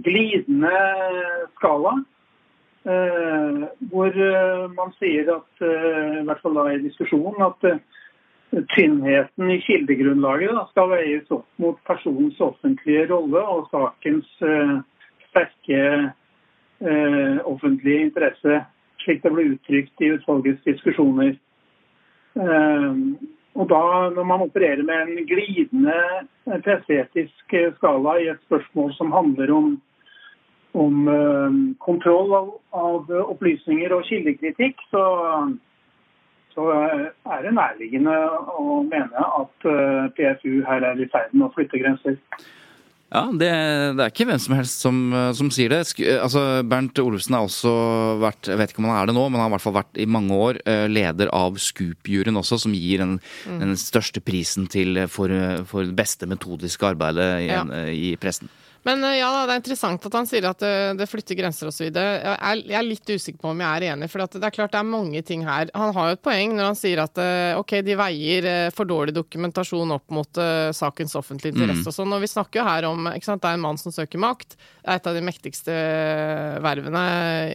glidende 0.03 0.77
skala. 1.55 1.91
hvor 3.91 4.15
man 4.73 4.93
sier 4.97 5.29
at, 5.35 5.51
i 5.61 6.23
hvert 6.25 6.41
fall 6.41 6.55
da 6.57 6.63
i 6.71 6.79
diskusjonen, 6.81 7.43
at 7.45 8.63
tynnheten 8.73 9.51
i 9.53 9.59
kildegrunnlaget 9.61 10.55
da, 10.57 10.63
skal 10.71 10.89
veies 10.95 11.29
opp 11.29 11.45
mot 11.61 11.77
personens 11.85 12.39
offentlige 12.41 13.05
rolle 13.11 13.43
og 13.43 13.69
sakens 13.69 14.31
sterke 15.27 15.83
uh, 16.85 17.39
offentlig 17.47 18.01
interesse, 18.07 18.61
slik 19.03 19.23
det 19.23 19.33
ble 19.33 19.49
uttrykt 19.53 20.03
i 20.03 20.13
utvalgets 20.17 20.63
diskusjoner. 20.67 21.35
Eh, 22.37 22.97
og 23.57 23.69
da, 23.71 23.83
Når 24.13 24.25
man 24.29 24.43
opererer 24.45 24.83
med 24.85 25.07
en 25.07 25.25
glidende 25.25 25.95
presseetisk 26.65 27.55
skala 27.77 28.17
i 28.21 28.27
et 28.29 28.41
spørsmål 28.45 28.91
som 28.93 29.11
handler 29.15 29.53
om, 29.55 29.69
om 30.77 31.07
kontroll 31.81 32.35
av, 32.37 32.51
av 32.77 33.09
opplysninger 33.23 33.95
og 33.95 34.05
kildekritikk, 34.11 34.83
så 34.91 35.05
så 36.57 36.65
er 37.29 37.43
det 37.45 37.53
nærliggende 37.53 38.13
å 38.57 38.79
mene 38.81 39.25
at 39.39 39.67
eh, 39.69 40.05
PFU 40.17 40.63
her 40.65 40.85
er 40.89 41.03
i 41.03 41.09
ferd 41.13 41.35
med 41.35 41.45
å 41.47 41.53
flytte 41.53 41.77
grenser. 41.77 42.17
Ja, 43.07 43.21
det, 43.31 43.47
det, 43.95 44.03
er 44.03 44.11
ikke 44.11 44.25
hvem 44.27 44.39
som 44.43 44.53
helst 44.57 44.81
som, 44.83 44.97
som 45.37 45.47
sier 45.53 45.71
det. 45.71 45.79
Altså, 46.17 46.41
Bernt 46.67 46.99
Olufsen 46.99 47.37
har 47.37 47.45
også 47.47 47.71
vært 48.19 48.49
jeg 48.51 48.59
vet 48.59 48.73
ikke 48.73 48.83
om 48.83 48.89
han 48.89 48.97
er 48.99 49.07
det 49.07 49.15
nå, 49.15 49.23
men 49.29 49.39
han 49.39 49.45
har 49.45 49.53
i 49.53 49.55
hvert 49.55 49.63
fall 49.63 49.77
vært 49.77 50.01
i 50.03 50.09
mange 50.17 50.35
år 50.35 50.59
eh, 50.67 50.85
leder 50.91 51.31
av 51.35 51.55
Scoop-juryen 51.61 52.39
også, 52.41 52.59
som 52.65 52.75
gir 52.75 52.99
den, 53.03 53.15
mm. 53.47 53.61
den 53.63 53.75
største 53.79 54.19
prisen 54.19 54.67
til 54.71 55.05
for, 55.07 55.31
for 55.69 55.87
det 55.87 55.95
beste 55.95 56.27
metodiske 56.27 56.91
arbeidet 56.91 57.29
i, 57.45 57.51
ja. 57.53 57.63
i 57.87 58.15
pressen. 58.19 58.51
Men 58.87 59.03
eh, 59.03 59.17
ja, 59.19 59.29
det 59.43 59.51
er 59.51 59.59
interessant 59.59 60.05
at 60.07 60.15
han 60.15 60.27
sier 60.29 60.47
at 60.47 60.61
det, 60.63 60.71
eh, 60.71 60.93
det 60.97 61.09
flytter 61.11 61.37
grenser 61.37 61.69
osv. 61.69 61.89
Jeg, 61.91 62.63
er 62.71 62.85
litt 62.85 63.09
usikker 63.09 63.41
på 63.41 63.51
om 63.51 63.63
jeg 63.63 63.81
er 63.81 63.85
enig, 63.91 64.07
for 64.11 64.23
det 64.23 64.39
er 64.39 64.55
klart 64.55 64.75
det 64.75 64.79
er 64.79 64.87
mange 64.87 65.23
ting 65.27 65.43
her. 65.47 65.71
Han 65.75 65.91
har 65.95 66.11
jo 66.11 66.17
et 66.17 66.23
poeng 66.23 66.55
når 66.55 66.69
han 66.69 66.79
sier 66.79 67.01
at 67.03 67.19
eh, 67.21 67.59
ok, 67.59 67.77
de 67.83 67.97
veier 67.99 68.47
for 68.75 68.87
dårlig 68.87 69.15
dokumentasjon 69.17 69.91
opp 69.97 70.15
mot 70.15 70.39
sakens 70.75 71.17
offentlige 71.19 71.57
interesse 71.57 71.83
mm. 71.83 71.89
og 71.91 71.97
sånn. 71.97 72.13
Og 72.15 72.23
vi 72.23 72.31
snakker 72.31 72.61
jo 72.61 72.67
her 72.69 72.87
om 72.87 73.09
ikke 73.11 73.27
sant, 73.27 73.43
det 73.43 73.51
er 73.51 73.59
en 73.59 73.65
mann 73.65 73.81
som 73.81 73.95
søker 73.95 74.23
makt. 74.23 74.55
Det 74.55 74.87
er 74.87 75.01
et 75.01 75.11
av 75.11 75.17
de 75.17 75.25
mektigste 75.25 75.75
vervene 76.63 77.03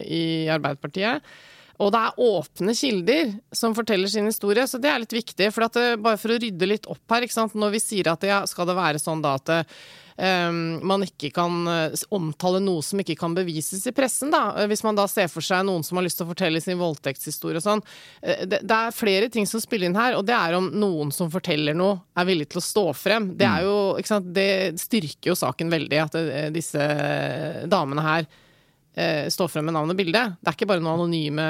i 0.05 0.23
Arbeiderpartiet. 0.53 1.33
Og 1.81 1.89
det 1.91 1.99
er 2.05 2.21
åpne 2.21 2.75
kilder 2.77 3.33
som 3.55 3.73
forteller 3.73 4.11
sin 4.11 4.29
historie, 4.29 4.67
så 4.69 4.77
det 4.79 4.91
er 4.91 5.01
litt 5.01 5.15
viktig. 5.15 5.49
For 5.55 5.65
at, 5.65 5.81
bare 6.03 6.21
for 6.21 6.35
å 6.35 6.37
rydde 6.37 6.69
litt 6.69 6.85
opp 6.91 7.17
her, 7.17 7.25
når 7.57 7.73
vi 7.73 7.81
sier 7.81 8.13
at 8.13 8.23
ja, 8.27 8.43
skal 8.49 8.69
det 8.69 8.77
være 8.77 9.01
sånn 9.01 9.23
da 9.25 9.33
at 9.41 9.53
man 10.17 11.03
ikke 11.05 11.31
kan 11.33 11.67
uh, 11.67 12.03
omtale 12.13 12.59
noe 12.63 12.83
som 12.85 13.01
ikke 13.01 13.15
kan 13.19 13.33
bevises 13.33 13.85
i 13.89 13.93
pressen, 13.95 14.31
da. 14.33 14.43
Uh, 14.57 14.67
hvis 14.69 14.83
man 14.85 14.97
da 14.97 15.07
ser 15.09 15.29
for 15.31 15.45
seg 15.45 15.65
noen 15.67 15.85
som 15.85 15.97
har 15.97 16.05
lyst 16.05 16.19
til 16.19 16.27
å 16.27 16.31
fortelle 16.31 16.61
sin 16.63 16.79
voldtektshistorie 16.81 17.61
og 17.61 17.65
sånn. 17.65 17.83
Uh, 18.21 18.45
det, 18.45 18.61
det, 18.61 18.77
er 18.77 18.95
flere 18.95 19.31
ting 19.33 19.49
som 19.49 19.63
spiller 19.63 19.89
inn 19.89 19.97
her, 19.97 20.17
og 20.19 20.27
det 20.29 20.37
er 20.37 20.57
om 20.59 20.69
noen 20.69 21.13
som 21.15 21.31
forteller 21.33 21.77
noe, 21.77 21.97
er 22.13 22.29
villig 22.29 22.51
til 22.53 22.61
å 22.61 22.65
stå 22.67 22.85
frem. 22.97 23.31
Det 23.39 23.49
er 23.49 23.65
jo, 23.65 23.75
sant, 24.05 24.29
det 24.35 24.79
styrker 24.81 25.33
jo 25.33 25.39
saken 25.39 25.73
veldig 25.73 26.01
at 26.03 26.17
disse 26.53 26.87
damene 27.69 28.05
her 28.05 28.29
står 29.33 29.49
frem 29.49 29.65
med 29.65 29.73
navn 29.73 29.89
og 29.89 29.97
bilde. 29.97 30.21
Det 30.37 30.51
er 30.51 30.57
ikke 30.57 30.69
bare 30.69 30.83
noen 30.83 30.99
anonyme 30.99 31.45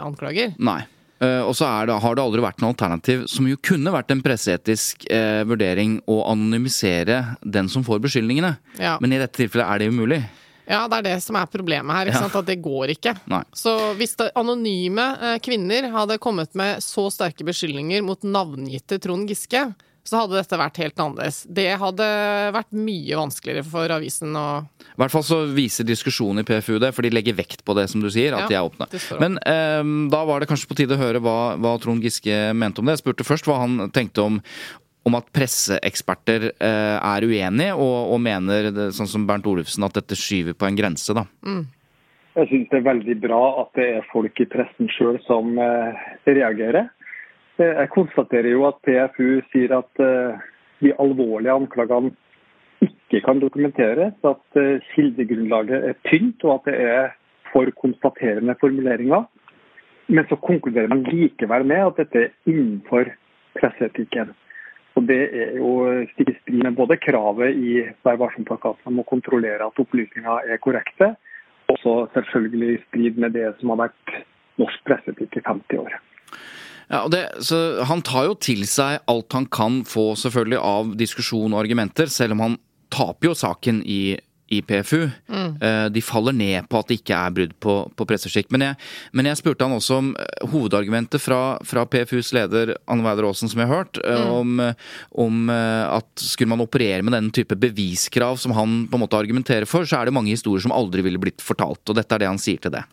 anklager. 0.00 0.54
Nei. 0.56 0.80
Uh, 1.16 1.42
og 1.48 1.54
så 1.56 1.68
det, 1.88 1.96
har 2.02 2.16
det 2.16 2.24
aldri 2.24 2.42
vært 2.44 2.58
noe 2.60 2.74
alternativ, 2.74 3.22
som 3.32 3.46
jo 3.48 3.56
kunne 3.64 3.92
vært 3.94 4.12
en 4.12 4.20
presseetisk 4.24 5.06
uh, 5.08 5.46
vurdering, 5.48 5.98
å 6.04 6.22
anonymisere 6.28 7.22
den 7.40 7.70
som 7.72 7.84
får 7.86 8.02
beskyldningene. 8.04 8.56
Ja. 8.80 8.98
Men 9.00 9.16
i 9.16 9.20
dette 9.22 9.38
tilfellet 9.38 9.64
er 9.64 9.80
det 9.80 9.88
umulig. 9.94 10.20
Ja, 10.66 10.82
det 10.90 10.98
er 10.98 11.06
det 11.06 11.16
som 11.22 11.38
er 11.38 11.48
problemet 11.48 11.94
her. 11.94 12.10
Ja. 12.10 12.24
At 12.26 12.48
det 12.48 12.58
går 12.60 12.92
ikke. 12.96 13.14
Nei. 13.30 13.42
Så 13.56 13.72
hvis 14.00 14.16
det, 14.18 14.32
anonyme 14.36 15.08
uh, 15.22 15.34
kvinner 15.42 15.88
hadde 15.94 16.20
kommet 16.22 16.52
med 16.58 16.82
så 16.84 17.06
sterke 17.14 17.46
beskyldninger 17.46 18.04
mot 18.04 18.26
navngitte 18.26 18.98
Trond 19.02 19.30
Giske, 19.30 19.68
så 20.08 20.22
hadde 20.22 20.38
dette 20.38 20.58
vært 20.60 20.80
helt 20.82 21.02
annerledes. 21.02 21.42
Det 21.48 21.68
hadde 21.80 22.06
vært 22.56 22.72
mye 22.76 23.18
vanskeligere 23.20 23.66
for 23.66 23.96
avisen 23.96 24.36
å 24.38 24.46
I 24.62 25.00
hvert 25.02 25.14
fall 25.14 25.26
så 25.26 25.42
viser 25.56 25.88
diskusjonen 25.88 26.42
i 26.42 26.46
PFU 26.48 26.78
det, 26.82 26.92
for 26.96 27.06
de 27.06 27.12
legger 27.14 27.36
vekt 27.38 27.64
på 27.66 27.76
det, 27.78 27.88
som 27.92 28.04
du 28.04 28.08
sier, 28.12 28.36
at 28.36 28.46
ja, 28.46 28.48
de 28.50 28.58
er 28.58 28.70
åpne. 28.70 29.20
Men 29.22 29.38
eh, 29.42 29.82
da 30.12 30.24
var 30.28 30.42
det 30.42 30.50
kanskje 30.50 30.70
på 30.70 30.78
tide 30.78 30.96
å 30.96 31.02
høre 31.02 31.22
hva, 31.22 31.38
hva, 31.60 31.76
Trond 31.82 32.04
Giske 32.04 32.50
mente 32.56 32.82
om 32.82 32.88
det. 32.88 32.96
Jeg 32.96 33.04
spurte 33.04 33.26
først 33.26 33.48
hva 33.50 33.60
han 33.64 33.86
tenkte 33.94 34.26
om 34.26 34.42
om 35.06 35.14
at 35.14 35.28
presseeksperter 35.30 36.48
eh, 36.50 36.96
er 36.98 37.22
uenige 37.22 37.76
og, 37.78 38.10
og, 38.10 38.18
mener, 38.18 38.72
sånn 38.90 39.06
som 39.06 39.26
Bernt 39.28 39.46
Olufsen, 39.46 39.84
at 39.86 39.94
dette 39.94 40.18
skyver 40.18 40.56
på 40.58 40.66
en 40.66 40.78
grense. 40.78 41.14
da. 41.14 41.22
Mm. 41.46 41.62
Jeg 42.36 42.50
syns 42.50 42.72
det 42.72 42.80
er 42.80 42.88
veldig 42.90 43.14
bra 43.22 43.40
at 43.62 43.70
det 43.78 43.86
er 43.96 44.08
folk 44.10 44.42
i 44.42 44.48
pressen 44.50 44.90
sjøl 44.92 45.16
som 45.24 45.54
eh, 45.62 46.02
reagerer. 46.28 46.90
Eh, 47.56 47.72
jeg 47.72 47.88
konstaterer 47.94 48.50
jo 48.52 48.66
at 48.68 48.80
PFU 48.84 49.40
sier 49.50 49.72
at 49.78 50.00
eh, 50.04 50.40
de 50.84 50.92
alvorlige 51.00 51.54
anklagene 51.56 52.12
ikke 52.84 53.22
kan 53.24 53.40
dokumenteres, 53.40 54.16
at 54.28 54.58
eh, 54.60 54.82
kildegrunnlaget 54.92 55.86
er 55.90 56.00
tynt 56.10 56.44
og 56.44 56.58
at 56.58 56.66
det 56.68 56.80
er 56.84 57.14
for 57.52 57.70
konstaterende 57.80 58.56
formuleringer. 58.60 59.24
Men 60.08 60.26
så 60.28 60.36
konkluderer 60.36 60.92
man 60.92 61.06
likevel 61.08 61.64
med 61.66 61.86
at 61.86 62.02
dette 62.02 62.26
er 62.26 62.34
innenfor 62.50 63.08
presseetikken. 63.56 64.34
Og 64.96 65.08
Det 65.08 65.22
er 65.28 65.56
jo 65.60 65.70
stikk 66.12 66.30
i 66.30 66.36
strid 66.38 66.62
med 66.62 66.76
både 66.76 66.96
kravet 66.96 67.56
i 67.56 67.72
Vær 68.04 68.20
varsom-plakaten 68.20 68.92
om 68.92 69.00
å 69.02 69.08
kontrollere 69.08 69.66
at 69.66 69.80
opplysninger 69.80 70.52
er 70.52 70.60
korrekte, 70.64 71.10
og 71.72 72.08
selvfølgelig 72.14 72.70
i 72.72 72.82
strid 72.86 73.18
med 73.20 73.34
det 73.36 73.50
som 73.58 73.74
har 73.74 73.82
vært 73.88 74.14
norsk 74.60 74.86
presseetikk 74.88 75.36
i 75.36 75.44
50 75.44 75.82
år. 75.82 75.98
Ja, 76.92 77.08
det, 77.10 77.24
Han 77.88 78.04
tar 78.06 78.28
jo 78.28 78.36
til 78.38 78.62
seg 78.70 79.02
alt 79.10 79.34
han 79.34 79.48
kan 79.50 79.82
få 79.88 80.12
selvfølgelig 80.18 80.62
av 80.62 80.94
diskusjon 80.98 81.54
og 81.54 81.64
argumenter, 81.64 82.10
selv 82.12 82.36
om 82.36 82.44
han 82.44 82.56
taper 82.94 83.32
jo 83.32 83.34
saken 83.34 83.80
i, 83.82 84.14
i 84.54 84.60
PFU. 84.62 85.08
Mm. 85.26 85.56
Eh, 85.58 85.86
de 85.90 86.02
faller 86.04 86.36
ned 86.36 86.68
på 86.70 86.78
at 86.78 86.90
det 86.90 87.00
ikke 87.00 87.18
er 87.18 87.34
brudd 87.34 87.54
på, 87.62 87.74
på 87.98 88.06
presseskikk. 88.06 88.52
Men 88.54 88.68
men 89.10 89.26
jeg, 89.26 89.40
spurte 89.40 89.66
han 89.66 89.74
også 89.74 89.98
om 89.98 90.12
eh, 90.14 90.46
hovedargumentet 90.52 91.22
fra, 91.22 91.58
fra 91.66 91.82
PFUs 91.90 92.30
leder 92.36 92.76
Anne 92.86 93.06
Weider 93.06 93.26
Aasen, 93.26 93.50
som 93.50 93.60
jeg 93.60 93.70
har 93.70 93.82
hørt, 93.82 93.98
eh, 94.04 94.22
mm. 94.22 94.30
om, 94.36 94.62
om, 95.26 95.50
at 95.50 96.22
skulle 96.22 96.54
man 96.54 96.62
operere 96.62 97.02
med 97.02 97.16
den 97.18 97.32
type 97.34 97.58
beviskrav 97.58 98.38
som 98.38 98.54
han 98.54 98.84
på 98.86 98.98
en 98.98 99.02
måte 99.02 99.18
argumenterer 99.18 99.66
for, 99.66 99.86
så 99.86 100.00
er 100.00 100.06
det 100.06 100.14
mange 100.14 100.34
historier 100.34 100.62
som 100.62 100.74
aldri 100.74 101.02
ville 101.06 101.20
blitt 101.20 101.42
fortalt. 101.42 101.82
Og 101.90 101.98
dette 101.98 102.14
er 102.14 102.22
det 102.22 102.30
han 102.30 102.42
sier 102.42 102.62
til 102.62 102.78
det. 102.78 102.86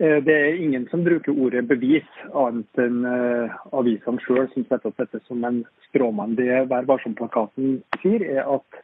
Eh, 0.00 0.18
det 0.24 0.34
er 0.34 0.58
ingen 0.60 0.84
som 0.90 1.04
bruker 1.04 1.32
ordet 1.32 1.62
bevis, 1.68 2.08
annet 2.36 2.80
enn 2.82 3.04
uh, 3.08 3.52
avisene 3.78 4.20
sjøl, 4.20 4.44
som 4.52 4.66
setter 4.66 4.90
opp 4.90 4.98
dette 5.00 5.22
som 5.24 5.44
en 5.48 5.62
stråmann. 5.86 6.34
Det 6.36 6.66
Vær 6.68 6.88
varsom-plakaten 6.90 7.78
sier, 8.02 8.24
er 8.28 8.44
at 8.44 8.80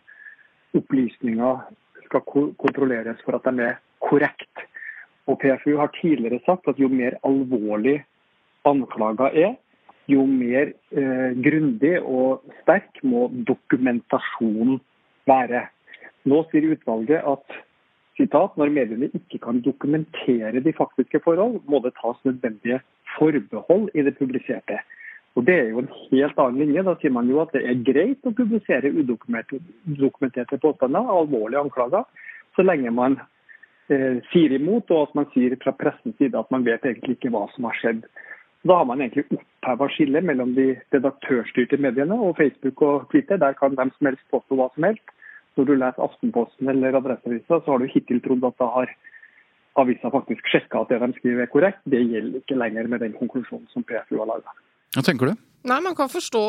opplysninger 0.79 1.67
skal 2.07 2.25
kontrolleres 2.61 3.21
for 3.27 3.37
at 3.37 3.45
de 3.45 3.67
er 3.67 3.77
korrekt. 4.01 4.65
Og 5.29 5.37
PFU 5.43 5.77
har 5.79 5.93
tidligere 5.99 6.41
sagt 6.47 6.71
at 6.73 6.81
jo 6.81 6.89
mer 6.89 7.19
alvorlig 7.29 7.99
anklager 8.65 9.37
er, 9.37 9.53
jo 10.09 10.25
mer 10.27 10.73
eh, 10.97 11.37
grundig 11.45 11.93
og 12.01 12.41
sterk 12.63 13.03
må 13.05 13.27
dokumentasjonen 13.53 14.81
være. 15.29 15.67
Nå 16.25 16.41
sier 16.49 16.73
utvalget 16.73 17.21
at 17.21 17.61
Sitat, 18.19 18.57
når 18.61 18.73
mediene 18.75 19.09
ikke 19.17 19.39
kan 19.41 19.63
dokumentere 19.65 20.61
de 20.61 20.73
faktiske 20.77 21.21
forhold, 21.25 21.63
må 21.65 21.81
det 21.85 21.95
tas 21.97 22.19
nødvendige 22.29 22.83
forbehold 23.17 23.89
i 23.95 24.05
det 24.05 24.19
publiserte. 24.19 24.81
Og 25.35 25.47
Det 25.47 25.55
er 25.55 25.69
jo 25.71 25.79
en 25.79 25.93
helt 26.11 26.39
annen 26.39 26.59
linje. 26.61 26.83
Da 26.85 26.95
sier 27.01 27.13
man 27.13 27.29
jo 27.29 27.41
at 27.41 27.55
det 27.57 27.63
er 27.65 27.85
greit 27.87 28.29
å 28.29 28.35
publisere 28.37 28.93
udokumenterte 28.93 30.59
påstander, 30.61 31.09
alvorlige 31.09 31.63
anklager, 31.65 32.05
så 32.57 32.65
lenge 32.67 32.93
man 32.93 33.17
eh, 33.89 34.21
sier 34.29 34.53
imot, 34.53 34.93
og 34.93 35.09
at 35.09 35.15
man 35.17 35.31
sier 35.33 35.57
fra 35.63 35.73
pressens 35.73 36.19
side 36.21 36.37
at 36.37 36.53
man 36.53 36.69
vet 36.69 36.85
egentlig 36.85 37.17
ikke 37.17 37.33
hva 37.33 37.47
som 37.55 37.71
har 37.71 37.81
skjedd. 37.81 38.05
Da 38.69 38.77
har 38.79 38.85
man 38.87 39.01
egentlig 39.01 39.25
oppheva 39.39 39.89
skillet 39.91 40.29
mellom 40.29 40.53
de 40.55 40.69
redaktørstyrte 40.93 41.81
mediene 41.81 42.15
og 42.15 42.37
Facebook 42.37 42.85
og 42.85 43.09
Twitter. 43.11 43.41
Der 43.41 43.57
kan 43.59 43.73
hvem 43.79 43.91
som 43.97 44.13
helst 44.13 44.29
påstå 44.31 44.61
hva 44.61 44.69
som 44.77 44.87
helst 44.91 45.17
når 45.57 45.69
du 45.69 45.75
leser 45.77 46.05
Aftenposten 46.05 46.69
eller 46.73 46.97
Adresseavisa, 46.99 47.61
så 47.61 47.75
har 47.75 47.83
du 47.83 47.91
hittil 47.93 48.23
trodd 48.25 48.45
at 48.49 48.59
da 48.61 48.69
har 48.77 48.93
avisa 49.81 50.11
faktisk 50.13 50.49
sjekka 50.53 50.83
at 50.83 50.93
det 50.93 51.01
de 51.01 51.13
skriver 51.19 51.47
er 51.47 51.53
korrekt. 51.53 51.81
Det 51.89 52.03
gjelder 52.03 52.43
ikke 52.43 52.59
lenger 52.61 52.89
med 52.93 53.05
den 53.05 53.17
konklusjonen 53.17 53.69
som 53.73 53.85
PFU 53.85 54.19
har 54.21 54.29
laga. 54.29 54.55
Hva 54.97 55.05
tenker 55.05 55.33
du? 55.33 55.41
Nei, 55.63 55.81
Man 55.81 55.95
kan 55.95 56.09
forstå 56.11 56.43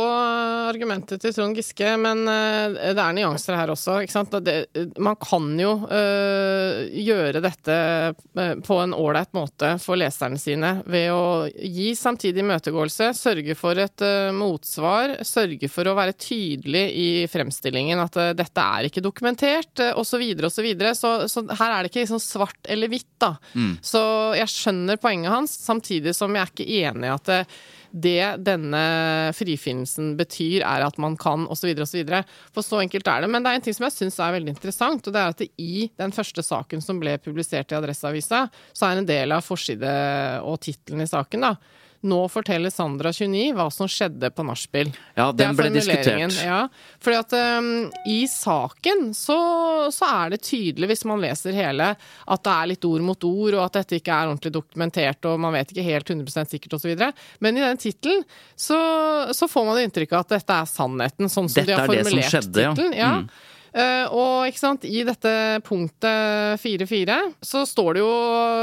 argumentet 0.70 1.22
til 1.22 1.34
Trond 1.36 1.58
Giske, 1.58 1.92
men 2.02 2.26
eh, 2.30 2.94
det 2.98 3.02
er 3.02 3.14
nyanser 3.14 3.58
her 3.60 3.70
også. 3.70 4.00
Det, 4.42 4.56
man 4.98 5.18
kan 5.22 5.52
jo 5.62 5.74
øh, 5.86 6.80
gjøre 6.98 7.44
dette 7.44 7.76
eh, 7.78 8.54
på 8.66 8.78
en 8.82 8.96
ålreit 8.98 9.30
måte 9.38 9.76
for 9.84 10.00
leserne 10.02 10.42
sine 10.42 10.72
ved 10.90 11.12
å 11.14 11.46
gi 11.46 11.92
samtidig 11.98 12.42
imøtegåelse, 12.42 13.12
sørge 13.18 13.58
for 13.60 13.78
et 13.84 14.06
øh, 14.06 14.32
motsvar, 14.34 15.20
sørge 15.30 15.70
for 15.70 15.92
å 15.92 15.96
være 16.00 16.18
tydelig 16.18 16.84
i 16.98 17.08
fremstillingen 17.30 18.02
at 18.02 18.18
øh, 18.18 18.34
dette 18.40 18.66
er 18.66 18.90
ikke 18.90 19.06
dokumentert, 19.06 19.86
osv., 19.94 20.02
osv. 20.04 20.12
Så, 20.14 20.22
videre, 20.24 20.50
og 20.50 20.54
så, 20.54 20.66
videre. 20.66 20.96
så 20.98 21.14
Så 21.30 21.46
her 21.60 21.70
er 21.70 21.84
det 21.84 21.94
ikke 21.94 22.04
liksom 22.08 22.22
svart 22.22 22.70
eller 22.70 22.90
hvitt, 22.90 23.14
da. 23.22 23.36
Mm. 23.54 23.78
Så 23.86 24.02
jeg 24.40 24.50
skjønner 24.50 25.02
poenget 25.02 25.34
hans, 25.34 25.54
samtidig 25.68 26.18
som 26.18 26.34
jeg 26.34 26.46
er 26.46 26.54
ikke 26.54 26.70
enig 26.82 27.10
i 27.10 27.14
at 27.14 27.34
det, 27.94 28.42
denne 28.42 28.84
frifinnelsen 29.38 30.16
betyr, 30.18 30.64
er 30.66 30.86
at 30.88 30.98
man 31.02 31.14
kan 31.20 31.46
osv. 31.54 31.70
osv. 31.86 32.10
For 32.56 32.66
så 32.66 32.82
enkelt 32.82 33.08
er 33.08 33.22
det. 33.22 33.30
Men 33.30 33.46
det 33.46 33.52
er 33.52 33.60
en 33.60 33.66
ting 33.68 33.78
som 33.78 33.86
jeg 33.86 33.96
syns 33.98 34.18
er 34.18 34.34
veldig 34.34 34.56
interessant, 34.56 35.06
og 35.06 35.14
det 35.14 35.22
er 35.22 35.36
at 35.36 35.44
det 35.44 35.50
i 35.62 35.86
den 36.02 36.16
første 36.16 36.46
saken 36.46 36.82
som 36.82 37.02
ble 37.02 37.20
publisert 37.22 37.72
i 37.72 37.78
Adresseavisa, 37.78 38.48
så 38.74 38.90
er 38.90 39.02
en 39.02 39.10
del 39.10 39.36
av 39.36 39.46
forside 39.46 39.94
og 40.42 40.58
tittelen 40.66 41.06
i 41.06 41.10
saken 41.10 41.46
da, 41.46 41.56
nå 42.04 42.20
forteller 42.32 42.72
Sandra 42.74 43.14
29 43.14 43.54
hva 43.56 43.68
som 43.72 43.88
skjedde 43.90 44.30
på 44.36 44.44
nachspiel. 44.46 44.92
Ja, 45.16 45.30
den 45.36 45.56
ble 45.58 45.70
diskutert. 45.74 46.36
Ja, 46.44 46.66
fordi 47.04 47.20
at 47.20 47.36
um, 47.60 47.70
i 48.10 48.24
saken 48.30 49.14
så, 49.18 49.38
så, 49.94 50.10
er 50.10 50.34
det 50.34 50.42
tydelig, 50.44 50.92
hvis 50.92 51.06
man 51.10 51.24
leser 51.24 51.56
hele, 51.56 51.94
at 51.96 52.44
det 52.44 52.58
er 52.58 52.72
litt 52.74 52.90
ord 52.90 53.08
mot 53.08 53.30
ord, 53.30 53.56
og 53.56 53.64
at 53.66 53.80
dette 53.80 54.02
ikke 54.02 54.18
er 54.18 54.34
ordentlig 54.34 54.54
dokumentert, 54.56 55.30
og 55.32 55.40
man 55.46 55.56
vet 55.56 55.72
ikke 55.72 55.88
helt 55.88 56.12
100% 56.12 56.58
sikkert 56.58 56.78
osv. 56.80 57.08
Men 57.44 57.58
i 57.60 57.64
den 57.64 57.82
tittelen 57.82 58.28
så, 58.56 58.80
så, 59.32 59.48
får 59.48 59.70
man 59.70 59.82
inntrykk 59.86 60.18
av 60.18 60.28
at 60.28 60.38
dette 60.38 60.60
er 60.60 60.70
sannheten, 60.70 61.32
sånn 61.32 61.48
som 61.48 61.62
dette 61.62 61.72
de 61.72 61.80
har 61.80 61.90
formulert 61.90 62.40
tittelen. 62.40 62.96
Ja. 63.00 63.16
Mm. 63.24 63.34
Uh, 63.74 64.06
og 64.14 64.34
ikke 64.52 64.62
sant, 64.62 64.84
i 64.86 65.02
dette 65.02 65.30
punktet 65.66 66.62
4.4 66.62 67.16
så 67.42 67.64
står 67.66 67.96
det 67.96 68.04
jo 68.04 68.12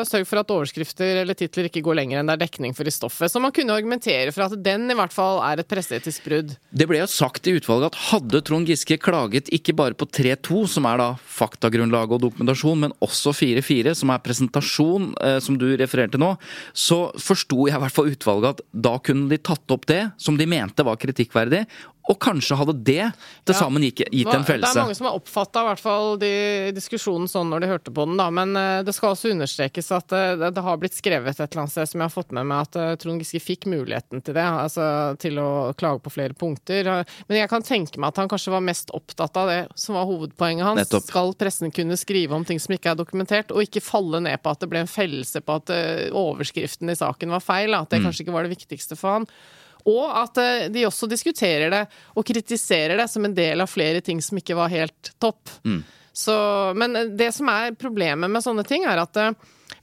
'sørg 0.07 0.27
for 0.29 0.39
at 0.39 0.53
overskrifter 0.55 1.23
eller 1.25 1.35
titler 1.35 1.67
ikke 1.67 1.83
går 1.83 1.99
lenger 1.99 2.21
enn 2.21 2.31
det 2.31 2.37
er 2.37 2.45
dekning 2.45 2.77
for 2.79 2.87
i 2.87 2.95
stoffet'. 2.95 3.33
Så 3.33 3.43
man 3.43 3.51
kunne 3.51 3.75
argumentere 3.75 4.31
for 4.31 4.47
at 4.47 4.55
den 4.63 4.87
i 4.87 4.95
hvert 4.95 5.15
fall 5.15 5.43
er 5.43 5.59
et 5.59 5.71
presseetisk 5.71 6.23
brudd. 6.29 6.55
Det 6.71 6.87
ble 6.87 7.03
jo 7.03 7.11
sagt 7.11 7.51
i 7.51 7.57
utvalget 7.59 7.91
at 7.91 8.01
hadde 8.13 8.43
Trond 8.47 8.71
Giske 8.71 9.01
klaget 9.03 9.51
ikke 9.51 9.75
bare 9.75 9.99
på 9.99 10.07
3.2, 10.07 10.63
som 10.71 10.87
er 10.87 11.03
da 11.03 11.11
faktagrunnlag 11.19 12.15
og 12.15 12.23
dokumentasjon, 12.29 12.87
men 12.87 12.95
også 13.03 13.35
4.4, 13.35 13.97
som 13.99 14.15
er 14.15 14.23
presentasjon, 14.23 15.15
uh, 15.19 15.41
som 15.43 15.59
du 15.59 15.73
refererte 15.75 16.23
nå, 16.23 16.37
så 16.71 17.11
forsto 17.19 17.67
jeg 17.67 17.75
i 17.75 17.83
hvert 17.83 17.99
fall 17.99 18.15
utvalget 18.15 18.61
at 18.61 18.67
da 18.71 18.95
kunne 19.03 19.27
de 19.27 19.43
tatt 19.43 19.75
opp 19.75 19.91
det 19.91 20.05
som 20.23 20.39
de 20.39 20.47
mente 20.47 20.87
var 20.87 21.03
kritikkverdig, 21.03 21.67
Og 22.11 22.19
kanskje 22.19 22.57
hadde 22.59 22.75
det 22.87 23.05
til 23.47 23.57
sammen 23.57 23.85
gitt, 23.87 24.03
gitt 24.11 24.31
en 24.33 24.43
Det 24.43 24.57
er 24.59 24.79
mange 24.81 24.97
som 24.99 25.07
har 25.07 25.19
oppfatta 25.19 25.63
diskusjonen 26.75 27.29
sånn 27.31 27.51
når 27.53 27.63
de 27.63 27.71
hørte 27.71 27.93
på 27.95 28.07
den, 28.09 28.17
da. 28.19 28.27
Men 28.35 28.57
eh, 28.59 28.81
det 28.87 28.95
skal 28.97 29.15
også 29.15 29.31
understrekes 29.35 29.91
at 29.95 30.15
eh, 30.17 30.35
det, 30.41 30.51
det 30.57 30.65
har 30.67 30.81
blitt 30.81 30.97
skrevet 30.97 31.39
et 31.39 31.45
eller 31.45 31.65
annet 31.65 31.75
sted 31.75 31.93
som 31.93 32.03
jeg 32.03 32.09
har 32.09 32.15
fått 32.15 32.35
med 32.37 32.49
meg, 32.51 32.67
at 32.67 32.79
eh, 32.81 32.95
Trond 33.01 33.23
Giske 33.23 33.43
fikk 33.45 33.69
muligheten 33.71 34.25
til 34.27 34.37
det. 34.37 34.47
Altså 34.65 34.89
til 35.23 35.39
å 35.43 35.51
klage 35.79 36.03
på 36.05 36.15
flere 36.15 36.37
punkter. 36.37 36.91
Men 37.29 37.39
jeg 37.39 37.53
kan 37.53 37.67
tenke 37.67 38.03
meg 38.03 38.11
at 38.11 38.23
han 38.23 38.33
kanskje 38.33 38.55
var 38.57 38.67
mest 38.67 38.91
opptatt 38.97 39.39
av 39.41 39.53
det 39.53 39.61
som 39.79 39.99
var 39.99 40.09
hovedpoenget 40.11 40.67
hans. 40.67 40.83
Nettopp. 40.83 41.07
Skal 41.07 41.33
pressen 41.39 41.75
kunne 41.75 41.99
skrive 42.01 42.37
om 42.37 42.47
ting 42.49 42.61
som 42.63 42.75
ikke 42.75 42.95
er 42.95 42.99
dokumentert, 42.99 43.55
og 43.55 43.63
ikke 43.65 43.85
falle 43.85 44.23
ned 44.27 44.43
på 44.43 44.53
at 44.53 44.65
det 44.65 44.71
ble 44.73 44.83
en 44.83 44.91
fellelse 44.91 45.45
på 45.45 45.61
at 45.63 45.75
overskriften 46.17 46.91
i 46.91 46.99
saken 46.99 47.35
var 47.37 47.45
feil? 47.45 47.79
At 47.79 47.93
det 47.93 48.03
kanskje 48.03 48.27
ikke 48.27 48.35
var 48.35 48.47
det 48.47 48.57
viktigste 48.57 48.99
for 48.99 49.21
han. 49.21 49.31
Og 49.89 50.05
at 50.23 50.41
eh, 50.43 50.67
de 50.73 50.87
også 50.89 51.09
diskuterer 51.11 51.73
det 51.73 51.85
og 52.17 52.27
kritiserer 52.27 53.01
det 53.01 53.09
som 53.13 53.25
en 53.25 53.37
del 53.37 53.63
av 53.63 53.71
flere 53.71 54.03
ting 54.05 54.21
som 54.25 54.41
ikke 54.41 54.59
var 54.59 54.73
helt 54.73 55.15
topp. 55.23 55.49
Så, 56.13 56.35
men 56.77 56.97
eh, 56.97 57.09
det 57.17 57.33
som 57.37 57.49
er 57.53 57.77
problemet 57.79 58.31
med 58.31 58.45
sånne 58.45 58.67
ting, 58.69 58.85
er 58.89 59.01
at 59.03 59.17
eh, 59.21 59.33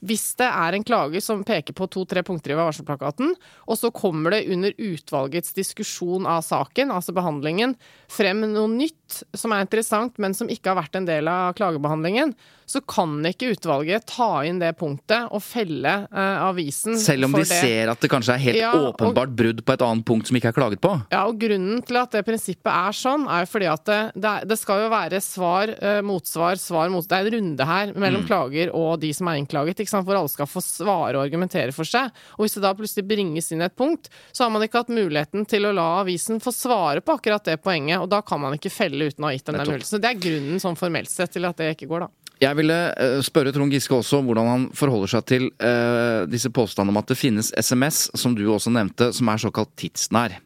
hvis 0.06 0.30
det 0.38 0.46
er 0.46 0.76
en 0.76 0.84
klager 0.86 1.22
som 1.24 1.42
peker 1.46 1.74
på 1.74 1.88
to-tre 1.90 2.22
punkter 2.26 2.54
i 2.54 2.58
varselplakaten, 2.58 3.32
og 3.66 3.78
så 3.80 3.90
kommer 3.94 4.36
det 4.36 4.44
under 4.52 4.76
utvalgets 4.76 5.56
diskusjon 5.56 6.28
av 6.28 6.44
saken, 6.46 6.92
altså 6.94 7.14
behandlingen, 7.16 7.74
frem 8.12 8.44
noe 8.44 8.68
nytt 8.70 8.97
som 9.34 9.52
er 9.56 9.64
interessant, 9.64 10.18
men 10.20 10.34
som 10.36 10.48
ikke 10.52 10.72
har 10.72 10.78
vært 10.82 10.96
en 11.00 11.06
del 11.08 11.28
av 11.32 11.54
klagebehandlingen, 11.58 12.34
så 12.68 12.82
kan 12.84 13.14
ikke 13.24 13.54
utvalget 13.54 14.04
ta 14.10 14.42
inn 14.44 14.58
det 14.60 14.74
punktet 14.76 15.30
og 15.32 15.40
felle 15.40 15.92
eh, 16.12 16.40
avisen 16.44 16.98
Selv 17.00 17.24
om 17.24 17.32
de 17.32 17.40
det. 17.40 17.48
ser 17.48 17.88
at 17.88 18.02
det 18.04 18.10
kanskje 18.12 18.34
er 18.34 18.42
helt 18.42 18.58
Ja, 18.60 18.72
og- 18.76 18.90
åpenbart 18.92 19.32
brudd 19.32 19.62
på 19.64 19.72
et 19.72 19.84
annet 19.86 20.04
punkt 20.04 20.28
som 20.28 20.36
ikke 20.36 20.50
er 20.50 20.56
klaget 20.58 20.80
på. 20.84 20.90
Ja, 21.10 21.22
og 21.30 21.38
grunnen 21.40 21.80
til 21.88 21.96
at 21.96 22.12
det 22.12 22.26
prinsippet 22.26 22.68
er 22.68 22.92
sånn, 22.92 23.24
er 23.24 23.46
jo 23.46 23.50
fordi 23.54 23.70
at 23.72 23.84
det, 23.88 24.00
det, 24.20 24.34
det 24.52 24.58
skal 24.60 24.82
jo 24.84 24.90
være 24.92 25.20
svar, 25.24 25.72
eh, 25.80 26.02
motsvar, 26.04 26.60
svar, 26.60 26.90
mot... 26.92 27.08
Det 27.08 27.16
er 27.16 27.30
en 27.30 27.38
runde 27.38 27.68
her 27.70 27.94
mellom 27.96 28.26
klager 28.28 28.74
og 28.76 29.00
de 29.00 29.14
som 29.16 29.32
er 29.32 29.40
innklaget, 29.40 29.80
hvor 29.88 30.18
alle 30.20 30.28
skal 30.28 30.50
få 30.50 30.60
svare 30.60 31.16
og 31.16 31.24
argumentere 31.24 31.72
for 31.72 31.88
seg. 31.88 32.12
Og 32.36 32.44
hvis 32.44 32.58
det 32.58 32.66
da 32.66 32.74
plutselig 32.76 33.06
bringes 33.08 33.48
inn 33.56 33.64
et 33.64 33.76
punkt, 33.80 34.10
så 34.30 34.44
har 34.44 34.52
man 34.52 34.66
ikke 34.66 34.82
hatt 34.84 34.92
muligheten 34.92 35.48
til 35.48 35.64
å 35.64 35.72
la 35.72 35.88
avisen 36.02 36.36
få 36.44 36.52
svare 36.52 37.00
på 37.00 37.16
akkurat 37.16 37.48
det 37.48 37.56
poenget, 37.64 37.96
og 38.04 38.10
da 38.12 38.20
kan 38.20 38.44
man 38.44 38.52
ikke 38.58 38.68
felle 38.74 38.97
uten 39.06 39.24
å 39.24 39.30
ha 39.30 39.36
gitt 39.36 39.46
dem 39.46 39.58
den 39.58 39.68
muligheten. 39.68 39.90
Så 39.90 40.00
det 40.02 40.10
er 40.10 40.18
grunnen 40.24 40.62
sånn 40.62 40.78
formelt 40.78 41.12
sett 41.12 41.36
til 41.36 41.46
at 41.48 41.60
det 41.60 41.74
ikke 41.76 41.88
går, 41.90 42.06
da. 42.06 42.28
Jeg 42.38 42.54
ville 42.54 42.74
eh, 42.94 43.16
spørre 43.26 43.50
Trond 43.54 43.74
Giske 43.74 43.96
også 43.96 44.20
hvordan 44.22 44.46
han 44.46 44.66
forholder 44.78 45.10
seg 45.10 45.24
til 45.26 45.48
uh, 45.58 46.22
disse 46.30 46.50
påstandene 46.54 46.94
om 46.94 47.00
at 47.00 47.10
det 47.10 47.18
finnes 47.18 47.50
SMS, 47.58 48.04
som 48.18 48.36
du 48.38 48.44
også 48.46 48.70
nevnte, 48.74 49.10
som 49.16 49.30
er 49.32 49.42
såkalt 49.42 49.72
tidsnær. 49.80 50.36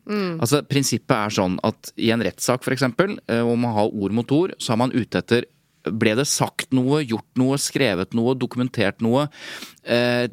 Altså 0.40 0.62
Prinsippet 0.64 1.12
er 1.18 1.34
sånn 1.36 1.58
at 1.68 1.92
i 2.00 2.08
en 2.14 2.24
rettssak 2.24 2.64
f.eks., 2.64 2.86
uh, 2.88 3.42
om 3.44 3.60
man 3.60 3.76
har 3.76 3.92
ord 3.92 4.16
mot 4.16 4.32
ord, 4.32 4.56
så 4.56 4.72
er 4.72 4.80
man 4.86 4.96
ute 4.96 5.20
etter 5.20 5.48
ble 5.90 6.14
det 6.18 6.28
sagt 6.30 6.72
noe, 6.76 7.02
gjort 7.02 7.40
noe, 7.40 7.58
skrevet 7.60 8.14
noe, 8.16 8.36
dokumentert 8.38 9.02
noe 9.04 9.26
eh, 9.82 10.28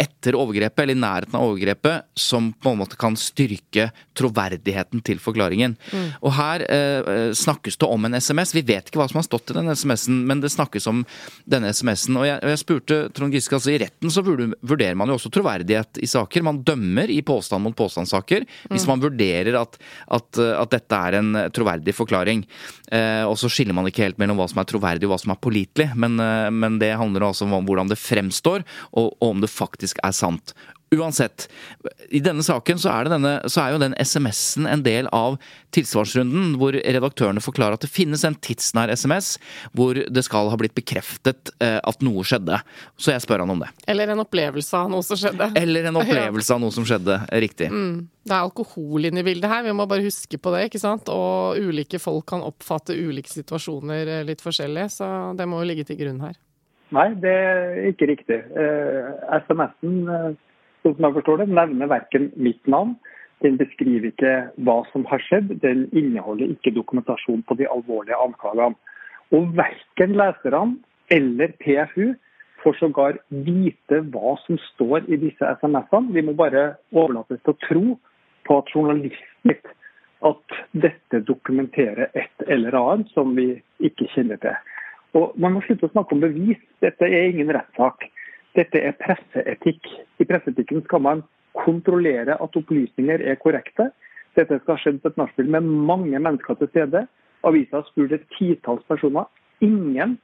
etter 0.00 0.36
overgrepet, 0.38 0.82
eller 0.84 0.96
i 0.96 1.00
nærheten 1.00 1.36
av 1.38 1.46
overgrepet, 1.48 2.10
som 2.18 2.50
på 2.52 2.72
en 2.72 2.80
måte 2.82 2.98
kan 3.00 3.16
styrke 3.18 3.88
troverdigheten 4.18 5.02
til 5.06 5.20
forklaringen. 5.22 5.76
Og 6.20 6.34
her 6.36 6.64
eh, 6.66 7.30
snakkes 7.36 7.80
det 7.80 7.88
om 7.88 8.08
en 8.08 8.18
SMS. 8.18 8.54
Vi 8.56 8.64
vet 8.66 8.90
ikke 8.90 9.00
hva 9.00 9.08
som 9.10 9.20
har 9.20 9.26
stått 9.28 9.54
i 9.54 9.58
den 9.58 9.72
SMS-en, 9.72 10.20
men 10.28 10.42
det 10.44 10.52
snakkes 10.52 10.88
om 10.90 11.02
denne 11.48 11.72
SMS-en. 11.72 12.20
Og 12.20 12.28
jeg, 12.28 12.42
jeg 12.52 12.62
spurte 12.62 13.00
Trond 13.16 13.36
Giske, 13.36 13.56
altså 13.56 13.74
i 13.74 13.80
retten 13.82 14.12
så 14.12 14.24
vurderer 14.26 14.98
man 14.98 15.10
jo 15.10 15.18
også 15.18 15.32
troverdighet 15.32 16.02
i 16.02 16.10
saker. 16.10 16.46
Man 16.46 16.62
dømmer 16.66 17.10
i 17.12 17.22
påstand 17.26 17.64
mot 17.64 17.76
påstandssaker 17.76 18.46
hvis 18.70 18.86
man 18.88 19.00
vurderer 19.02 19.56
at, 19.60 19.78
at, 20.12 20.40
at 20.40 20.72
dette 20.72 21.00
er 21.08 21.18
en 21.20 21.44
troverdig 21.54 21.94
forklaring. 21.96 22.44
Eh, 22.92 23.24
og 23.24 23.36
så 23.40 23.50
skiller 23.52 23.76
man 23.76 23.88
ikke 23.88 24.04
helt 24.04 24.20
mellom 24.20 24.40
hva 24.40 24.48
som 24.50 24.60
er 24.60 24.68
troverdig 24.68 24.89
og 24.98 25.12
hva 25.12 25.20
som 25.22 25.34
er 25.34 25.40
pålitelig, 25.44 25.90
men, 25.94 26.18
eh, 26.20 26.48
men 26.50 26.80
det 26.82 26.92
handler 26.98 27.28
altså 27.30 27.46
om 27.46 27.66
hvordan 27.68 27.90
det 27.90 28.00
fremstår, 28.00 28.66
og, 28.92 29.12
og 29.20 29.28
om 29.30 29.44
det 29.44 29.52
faktisk 29.52 30.02
er 30.02 30.16
sant. 30.16 30.54
Uansett, 30.90 31.46
i 32.10 32.18
denne 32.18 32.42
saken 32.42 32.80
så 32.82 32.90
er, 32.90 33.06
det 33.06 33.12
denne, 33.14 33.34
så 33.46 33.62
er 33.62 33.74
jo 33.74 33.82
den 33.82 33.92
SMS-en 33.94 34.66
en 34.66 34.80
del 34.82 35.06
av 35.14 35.36
tilsvarsrunden, 35.76 36.56
hvor 36.58 36.74
redaktørene 36.74 37.42
forklarer 37.44 37.78
at 37.78 37.84
det 37.84 37.92
finnes 37.92 38.24
en 38.26 38.34
tidsnær 38.34 38.90
SMS 38.90 39.36
hvor 39.76 39.94
det 39.94 40.24
skal 40.26 40.50
ha 40.50 40.58
blitt 40.58 40.74
bekreftet 40.74 41.52
eh, 41.62 41.78
at 41.78 42.02
noe 42.02 42.24
skjedde. 42.26 42.58
Så 42.98 43.14
jeg 43.14 43.22
spør 43.22 43.44
han 43.44 43.54
om 43.54 43.62
det. 43.62 43.70
Eller 43.90 44.10
en 44.10 44.24
opplevelse 44.24 44.80
av 44.80 44.90
noe 44.90 45.06
som 45.06 45.20
skjedde. 45.20 45.52
Eller 45.62 45.86
en 45.92 46.00
opplevelse 46.02 46.56
av 46.56 46.64
noe 46.64 46.74
som 46.74 46.88
skjedde. 46.88 47.20
Riktig. 47.46 47.70
Det 47.70 48.34
er 48.34 48.42
alkohol 48.42 49.06
inne 49.06 49.22
i 49.22 49.28
bildet 49.30 49.50
her, 49.50 49.62
vi 49.70 49.78
må 49.78 49.86
bare 49.90 50.04
huske 50.04 50.42
på 50.42 50.56
det. 50.56 50.66
ikke 50.68 50.82
sant? 50.82 51.06
Og 51.14 51.70
ulike 51.70 52.02
folk 52.02 52.26
kan 52.34 52.42
oppfatte 52.42 52.98
ulike 52.98 53.30
situasjoner 53.30 54.16
eh, 54.18 54.26
litt 54.26 54.42
forskjellig, 54.42 54.90
så 54.98 55.06
det 55.38 55.46
må 55.46 55.62
jo 55.62 55.70
ligge 55.70 55.86
til 55.86 56.02
grunn 56.02 56.22
her. 56.26 56.34
Nei, 56.94 57.10
det 57.22 57.30
er 57.30 57.76
ikke 57.92 58.08
riktig. 58.10 58.38
Eh, 58.58 59.10
SMS-en, 59.46 59.98
eh, 60.10 60.30
sånn 60.82 60.96
som 60.96 61.06
jeg 61.06 61.16
forstår 61.18 61.42
det, 61.42 61.48
nevner 61.54 61.90
verken 61.90 62.30
mitt 62.36 62.70
navn, 62.70 62.96
den 63.44 63.56
beskriver 63.60 64.10
ikke 64.10 64.34
hva 64.66 64.80
som 64.92 65.06
har 65.08 65.22
skjedd, 65.24 65.54
den 65.62 65.86
inneholder 65.96 66.52
ikke 66.52 66.74
dokumentasjon 66.76 67.44
på 67.48 67.56
de 67.56 67.68
alvorlige 67.72 68.18
anklagene. 68.20 68.76
Og 69.32 69.52
verken 69.56 70.16
leserne 70.18 70.76
eller 71.10 71.54
PFU 71.62 72.12
får 72.62 72.76
sågar 72.80 73.18
vite 73.30 74.02
hva 74.12 74.34
som 74.44 74.58
står 74.74 75.08
i 75.08 75.18
disse 75.22 75.52
SMS-ene. 75.60 76.12
Vi 76.12 76.24
må 76.26 76.34
bare 76.36 76.74
overlates 76.92 77.40
til 77.40 77.54
å 77.54 77.60
tro 77.64 77.84
på 78.46 78.58
at 78.60 78.72
journalisten 78.74 79.56
at 80.26 80.56
dette 80.76 81.22
dokumenterer 81.24 82.10
et 82.12 82.44
eller 82.46 82.76
annet 82.76 83.12
som 83.14 83.32
vi 83.36 83.54
ikke 83.80 84.10
kjenner 84.14 84.40
til. 84.42 84.56
Og 85.16 85.32
Man 85.40 85.56
må 85.56 85.62
slutte 85.64 85.88
å 85.88 85.94
snakke 85.94 86.14
om 86.14 86.22
bevis. 86.22 86.60
Dette 86.84 87.08
er 87.08 87.30
ingen 87.30 87.50
rettssak. 87.54 88.04
Dette 88.58 88.80
er 88.82 88.96
presseetikk. 88.98 89.86
I 90.18 90.26
presseetikken 90.26 90.82
skal 90.86 91.04
man 91.04 91.22
kontrollere 91.58 92.34
at 92.34 92.56
opplysninger 92.58 93.22
er 93.22 93.38
korrekte. 93.42 93.90
Dette 94.38 94.58
skal 94.60 94.76
ha 94.76 94.82
skjedd 94.82 95.00
på 95.02 95.10
et 95.10 95.20
nachspiel 95.20 95.50
med 95.50 95.66
mange 95.66 96.18
mennesker 96.18 96.58
til 96.58 96.70
stede. 96.70 97.04
Avisa 97.46 97.80
har 97.80 97.86
spurt 97.88 98.14
et 98.14 98.26
titalls 98.36 98.84
personer. 98.88 99.26
Ingen 99.64 100.18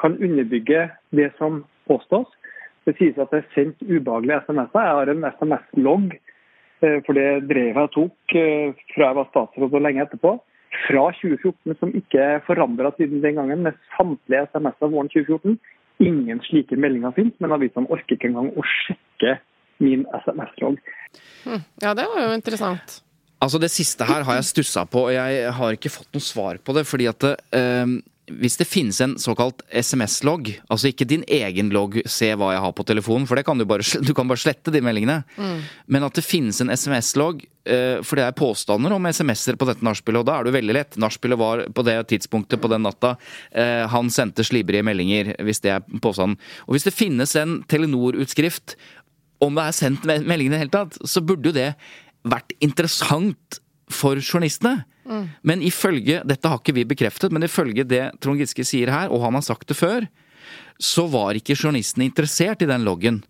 kan 0.00 0.16
underbygge 0.16 0.88
det 1.16 1.30
som 1.38 1.64
påstås. 1.88 2.28
Det 2.88 2.96
sies 2.96 3.18
at 3.20 3.32
det 3.32 3.42
er 3.42 3.50
sendt 3.54 3.82
ubehagelige 3.84 4.40
SMS-er. 4.46 4.86
Jeg 4.86 4.98
har 4.98 5.10
en 5.12 5.26
SMS-logg, 5.28 6.14
eh, 6.82 7.00
for 7.06 7.16
det 7.18 7.26
drev 7.50 7.82
jeg 7.82 7.92
tok 7.96 8.36
eh, 8.36 8.78
fra 8.94 9.10
jeg 9.10 9.18
var 9.18 9.28
statsråd 9.32 9.76
og 9.76 9.84
lenge 9.84 10.06
etterpå. 10.06 10.36
Fra 10.86 11.04
2014, 11.18 11.76
som 11.80 11.92
ikke 11.98 12.22
er 12.22 12.44
forandra 12.46 12.92
siden 12.96 13.22
den 13.24 13.36
gangen, 13.40 13.62
med 13.66 13.76
samtlige 13.96 14.46
SMS-er 14.48 14.92
våren 14.94 15.12
2014. 15.12 15.58
Ingen 16.00 16.40
slike 16.46 16.78
meldinger 16.80 17.12
finnes, 17.16 17.36
men 17.42 17.52
avisene 17.52 17.90
orker 17.92 18.16
ikke 18.16 18.30
engang 18.30 18.50
å 18.56 18.64
sjekke 18.64 19.36
min 19.84 20.06
SMS-logg. 20.16 20.80
Ja, 21.82 21.94
det 21.96 22.06
var 22.08 22.26
jo 22.26 22.34
interessant. 22.36 23.00
Altså 23.40 23.60
Det 23.60 23.70
siste 23.72 24.04
her 24.04 24.24
har 24.28 24.36
jeg 24.36 24.48
stussa 24.50 24.84
på, 24.88 25.06
og 25.08 25.14
jeg 25.14 25.52
har 25.56 25.76
ikke 25.76 25.92
fått 25.92 26.10
noe 26.12 26.24
svar 26.24 26.60
på 26.60 26.76
det. 26.76 26.84
fordi 26.88 27.08
at 27.08 27.24
eh, 27.28 27.94
Hvis 28.40 28.58
det 28.60 28.68
finnes 28.68 29.00
en 29.02 29.16
såkalt 29.18 29.62
SMS-logg, 29.74 30.52
altså 30.70 30.90
ikke 30.90 31.08
din 31.08 31.24
egen 31.26 31.70
logg 31.74 32.00
'se 32.06 32.32
hva 32.38 32.52
jeg 32.54 32.62
har 32.62 32.72
på 32.72 32.86
telefonen', 32.86 33.26
for 33.26 33.34
det 33.36 33.44
kan 33.44 33.58
du 33.58 33.64
bare, 33.64 33.82
du 33.82 34.14
kan 34.14 34.28
bare 34.28 34.38
slette 34.38 34.70
de 34.70 34.80
meldingene, 34.80 35.24
men 35.86 36.04
at 36.04 36.14
det 36.14 36.24
finnes 36.24 36.60
en 36.60 36.70
SMS-logg, 36.70 37.44
eh, 37.66 38.02
for 38.02 38.16
det 38.16 38.24
er 38.24 38.38
påstander 38.38 38.92
om 38.92 39.06
SMS-er 39.06 39.56
på 39.56 39.66
dette 39.66 39.82
nachspielet, 39.82 40.20
og 40.20 40.26
da 40.26 40.38
er 40.38 40.44
det 40.44 40.52
jo 40.52 40.58
veldig 40.60 40.74
lett. 40.74 40.96
Nachspielet 40.96 41.38
var 41.38 41.64
på 41.74 41.84
det 41.84 41.98
tidspunktet 42.08 42.60
på 42.60 42.70
den 42.70 42.82
natta. 42.82 43.16
Eh, 43.52 43.86
han 43.86 44.10
sendte 44.10 44.44
slibrige 44.44 44.84
meldinger, 44.84 45.34
hvis 45.42 45.60
det 45.60 45.70
er 45.70 45.80
påstanden. 46.00 46.38
Og 46.68 46.74
hvis 46.76 46.84
det 46.84 46.94
finnes 46.94 47.34
en 47.36 47.62
Telenor-utskrift 47.64 48.76
om 49.40 49.54
det 49.56 49.64
er 49.64 49.72
sendt 49.72 50.04
meldinger 50.04 50.52
i 50.52 50.54
det 50.54 50.62
hele 50.64 50.70
tatt, 50.74 50.98
så 51.04 51.24
burde 51.24 51.48
jo 51.48 51.56
det 51.56 51.74
vært 52.28 52.52
interessant 52.60 53.60
for 53.90 54.20
journalistene. 54.20 54.84
Men 55.42 55.62
ifølge, 55.66 56.20
dette 56.28 56.48
har 56.50 56.60
ikke 56.60 56.76
vi 56.76 56.86
bekreftet, 56.88 57.32
men 57.34 57.46
ifølge 57.46 57.84
det 57.88 58.04
Trond 58.22 58.40
Giske 58.40 58.64
sier 58.66 58.92
her, 58.92 59.10
og 59.10 59.24
han 59.26 59.38
har 59.38 59.44
sagt 59.46 59.68
det 59.70 59.78
før, 59.78 60.06
så 60.80 61.04
var 61.10 61.36
ikke 61.36 61.56
journalistene 61.58 62.06
interessert 62.08 62.62
i 62.64 62.68
den 62.70 62.86
loggen. 62.86 63.20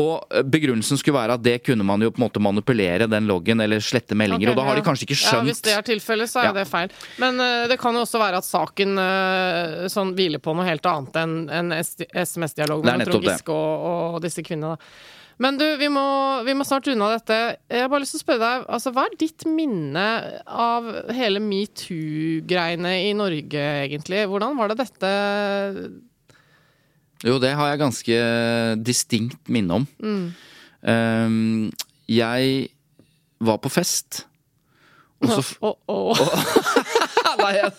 Og 0.00 0.22
begrunnelsen 0.46 0.98
skulle 1.00 1.18
være 1.18 1.34
at 1.36 1.42
det 1.42 1.56
kunne 1.66 1.84
man 1.84 2.00
jo 2.02 2.12
på 2.14 2.20
en 2.20 2.24
måte 2.24 2.40
manipulere 2.42 3.08
den 3.10 3.26
loggen 3.28 3.60
eller 3.60 3.82
slette 3.84 4.14
meldinger, 4.16 4.52
okay, 4.52 4.54
og 4.54 4.60
da 4.60 4.66
har 4.68 4.78
de 4.78 4.84
kanskje 4.86 5.08
ikke 5.08 5.18
Ja, 5.18 5.40
Hvis 5.44 5.62
det 5.66 5.74
er 5.74 5.82
tilfellet, 5.82 6.30
så 6.30 6.40
er 6.40 6.44
Ja. 6.50 6.52
det 6.52 6.66
feil. 6.70 6.90
Men 7.18 7.40
uh, 7.42 7.66
det 7.68 7.78
kan 7.82 7.94
jo 7.94 8.04
også 8.06 8.20
være 8.22 8.38
at 8.38 8.46
saken 8.46 8.96
uh, 8.96 9.88
sånn 9.90 10.14
hviler 10.14 10.38
på 10.38 10.54
noe 10.54 10.64
helt 10.68 10.86
annet 10.86 11.16
enn 11.20 11.34
en 11.50 11.72
SMS-dialog 11.74 12.84
mellom 12.86 13.10
Trond 13.10 13.26
Giske 13.26 13.50
og, 13.50 14.14
og 14.14 14.22
disse 14.22 14.42
kvinnene. 14.46 14.76
da. 14.78 15.19
Men 15.40 15.56
du, 15.56 15.64
vi 15.80 15.88
må, 15.88 16.04
vi 16.44 16.52
må 16.56 16.66
snart 16.68 16.88
unna 16.92 17.14
dette. 17.14 17.36
Jeg 17.72 17.84
har 17.86 17.88
bare 17.88 18.02
lyst 18.02 18.12
til 18.12 18.20
å 18.20 18.24
spørre 18.26 18.42
deg, 18.42 18.64
altså, 18.76 18.92
hva 18.92 19.06
er 19.08 19.14
ditt 19.20 19.46
minne 19.48 20.06
av 20.44 20.88
hele 21.16 21.40
metoo-greiene 21.40 22.92
i 23.06 23.14
Norge, 23.16 23.62
egentlig? 23.86 24.26
Hvordan 24.28 24.58
var 24.58 24.72
det 24.72 24.82
dette 24.82 25.12
Jo, 27.24 27.38
det 27.40 27.54
har 27.56 27.70
jeg 27.70 27.80
ganske 27.80 28.18
distinkt 28.84 29.48
minne 29.48 29.80
om. 29.80 29.86
Um, 30.84 31.70
jeg 32.10 32.68
var 33.40 33.62
på 33.64 33.72
fest, 33.72 34.26
Og 35.24 35.32
så, 35.32 35.56
oh, 35.64 35.76
oh, 35.88 36.20
oh. 36.20 36.20
Nei, 37.40 37.50
jeg, 37.56 37.72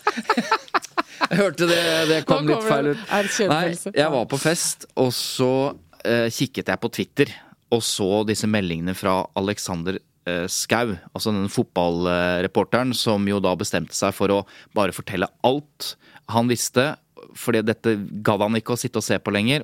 jeg 1.30 1.39
hørte 1.39 1.70
det, 1.70 1.80
det 2.09 2.20
kom 2.30 2.49
litt 2.49 2.66
feil 2.66 2.91
ut. 2.93 3.05
Nei, 3.53 3.64
jeg 3.93 4.09
var 4.18 4.28
på 4.30 4.41
fest, 4.41 4.89
og 4.97 5.14
så 5.14 5.53
uh, 5.78 6.28
kikket 6.34 6.74
jeg 6.74 6.82
på 6.82 6.93
Twitter 6.97 7.38
og 7.72 7.84
så 7.86 8.24
disse 8.28 8.49
meldingene 8.51 8.95
fra 8.97 9.22
Alexander 9.39 9.97
eh, 10.28 10.47
Skau, 10.51 10.95
altså 11.13 11.34
den 11.34 11.51
fotballreporteren 11.51 12.93
som 12.97 13.28
jo 13.30 13.39
da 13.43 13.55
bestemte 13.59 13.95
seg 13.97 14.15
for 14.17 14.34
å 14.34 14.41
bare 14.78 14.95
fortelle 14.95 15.30
alt 15.47 15.93
han 16.32 16.51
visste. 16.51 16.93
Fordi 17.38 17.61
dette 17.63 17.95
gadd 18.26 18.43
han 18.43 18.57
ikke 18.57 18.76
å 18.76 18.80
sitte 18.80 18.99
og 18.99 19.05
se 19.05 19.17
på 19.22 19.32
lenger. 19.32 19.63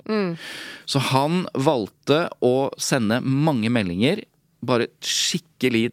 Så 0.88 1.02
han 1.10 1.42
valgte 1.58 2.28
å 2.44 2.70
sende 2.80 3.18
mange 3.24 3.72
meldinger. 3.74 4.22
Bare 4.64 4.88
skikkelig 5.04 5.90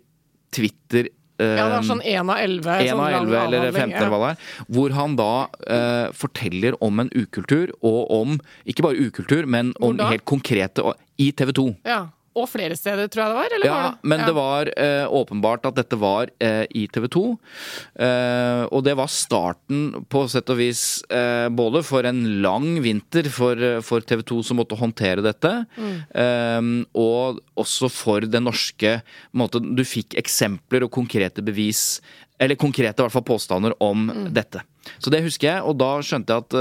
Twitter 0.55 1.09
eh, 1.09 1.13
Ja, 1.43 1.65
det 1.67 1.71
var 1.73 1.87
sånn 1.89 2.03
én 2.07 2.29
av 2.31 2.39
elleve. 2.39 2.75
en 2.79 2.89
sånn 2.89 3.01
av 3.01 3.11
lang 3.11 3.25
elleve 3.25 3.41
eller 3.43 3.65
avhandling, 3.69 3.95
15 3.95 3.97
eller 3.99 4.13
hva 4.13 4.21
det 4.23 4.33
er. 4.35 4.51
Hvor 4.77 4.95
han 4.95 5.17
da 5.19 5.31
uh, 5.51 6.13
forteller 6.15 6.77
om 6.85 7.03
en 7.03 7.11
ukultur, 7.11 7.73
og 7.83 8.13
om 8.15 8.37
ikke 8.71 8.87
bare 8.87 9.09
ukultur, 9.09 9.49
men 9.51 9.73
om 9.83 9.99
helt 9.99 10.25
konkrete 10.31 10.85
I 11.19 11.33
TV 11.33 11.51
2. 11.59 11.67
Ja. 11.91 12.05
Og 12.35 12.49
flere 12.51 12.75
steder, 12.75 13.07
tror 13.13 13.23
jeg 13.23 13.31
det 13.31 13.37
var? 13.39 13.53
Eller 13.55 13.67
Ja, 13.69 13.75
var 13.75 13.91
det? 13.95 14.09
men 14.11 14.19
ja. 14.21 14.27
det 14.27 14.35
var 14.35 14.71
eh, 14.77 15.05
åpenbart 15.21 15.67
at 15.71 15.77
dette 15.79 15.99
var 16.01 16.33
eh, 16.43 16.65
i 16.75 16.87
TV 16.91 17.07
2. 17.15 17.23
Eh, 18.07 18.63
og 18.75 18.83
det 18.87 18.97
var 18.99 19.07
starten, 19.13 19.85
på 20.11 20.25
sett 20.33 20.51
og 20.51 20.59
vis, 20.59 20.83
eh, 21.15 21.47
både 21.55 21.85
for 21.87 22.03
en 22.11 22.23
lang 22.43 22.81
vinter 22.83 23.29
for, 23.31 23.55
eh, 23.55 23.79
for 23.87 24.01
TV 24.03 24.25
2 24.27 24.41
som 24.51 24.59
måtte 24.59 24.79
håndtere 24.81 25.23
dette, 25.23 25.53
eh, 25.79 26.61
og 26.99 27.39
også 27.61 27.91
for 27.93 28.21
det 28.27 28.43
norske 28.43 28.97
måte, 29.35 29.63
Du 29.75 29.83
fikk 29.87 30.15
eksempler 30.19 30.83
og 30.85 30.91
konkrete 30.95 31.43
bevis, 31.43 32.01
eller 32.41 32.57
konkrete 32.59 32.99
i 32.99 33.05
hvert 33.07 33.15
fall 33.15 33.23
påstander 33.31 33.75
om 33.81 34.09
dette. 34.35 34.61
Så 34.99 35.11
det 35.11 35.23
husker 35.23 35.49
jeg, 35.55 35.63
og 35.63 35.79
da 35.79 35.93
skjønte 36.03 36.35
jeg 36.35 36.45
at 36.45 36.55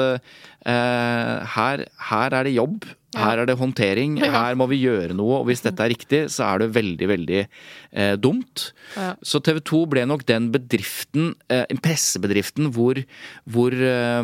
eh, 0.70 1.46
her, 1.58 1.86
her 2.12 2.30
er 2.38 2.44
det 2.48 2.54
jobb. 2.56 2.86
Her 3.14 3.42
er 3.44 3.46
det 3.50 3.58
håndtering, 3.60 4.18
her 4.24 4.56
må 4.60 4.68
vi 4.72 4.82
gjøre 4.84 5.14
noe. 5.18 5.42
Og 5.42 5.48
hvis 5.50 5.62
dette 5.66 5.84
er 5.86 5.92
riktig, 5.94 6.22
så 6.34 6.48
er 6.52 6.64
det 6.64 6.72
veldig, 6.76 7.08
veldig 7.12 7.40
eh, 7.44 8.16
dumt. 8.22 8.72
Ja. 8.98 9.12
Så 9.26 9.42
TV 9.46 9.60
2 9.66 9.82
ble 9.94 10.06
nok 10.10 10.26
den 10.30 10.50
bedriften, 10.54 11.34
eh, 11.54 11.66
pressebedriften, 11.84 12.72
hvor, 12.74 13.00
hvor, 13.50 13.74
eh, 13.76 14.24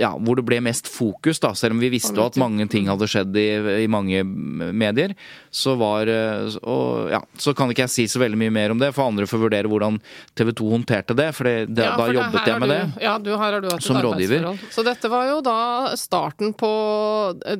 ja, 0.00 0.12
hvor 0.16 0.40
det 0.40 0.46
ble 0.48 0.60
mest 0.64 0.88
fokus, 0.90 1.40
da. 1.44 1.52
Selv 1.58 1.76
om 1.76 1.82
vi 1.84 1.92
visste 1.92 2.16
at 2.24 2.38
mange 2.40 2.66
ting 2.72 2.88
hadde 2.90 3.08
skjedd 3.10 3.36
i, 3.40 3.46
i 3.84 3.88
mange 3.90 4.22
medier. 4.24 5.14
Så 5.54 5.76
var 5.80 6.08
eh, 6.10 6.56
og, 6.64 7.10
ja, 7.12 7.20
Så 7.38 7.54
kan 7.56 7.70
ikke 7.72 7.84
jeg 7.86 7.94
si 7.94 8.06
så 8.10 8.22
veldig 8.22 8.38
mye 8.40 8.54
mer 8.54 8.74
om 8.74 8.80
det, 8.80 8.92
for 8.96 9.10
andre 9.10 9.28
får 9.28 9.42
vurdere 9.46 9.70
hvordan 9.70 10.00
TV 10.38 10.52
2 10.56 10.70
håndterte 10.78 11.16
det. 11.18 11.28
For 11.36 11.48
det, 11.50 11.56
det, 11.74 11.82
da 11.84 11.94
for 11.98 12.08
det- 12.10 12.18
jobbet 12.20 12.48
jeg 12.50 12.60
med 12.64 12.68
du, 12.70 12.74
det. 12.74 13.04
Ja, 13.04 13.14
du, 13.18 13.30
her 13.34 13.58
har 13.58 13.60
du 13.60 13.68
hatt 13.70 13.82
et 13.82 13.86
som 13.86 14.00
rådgiver. 14.04 14.48
Så 14.74 14.84
dette 14.86 15.10
var 15.12 15.28
jo 15.28 15.40
da 15.44 15.58
starten 16.00 16.54
på 16.56 16.72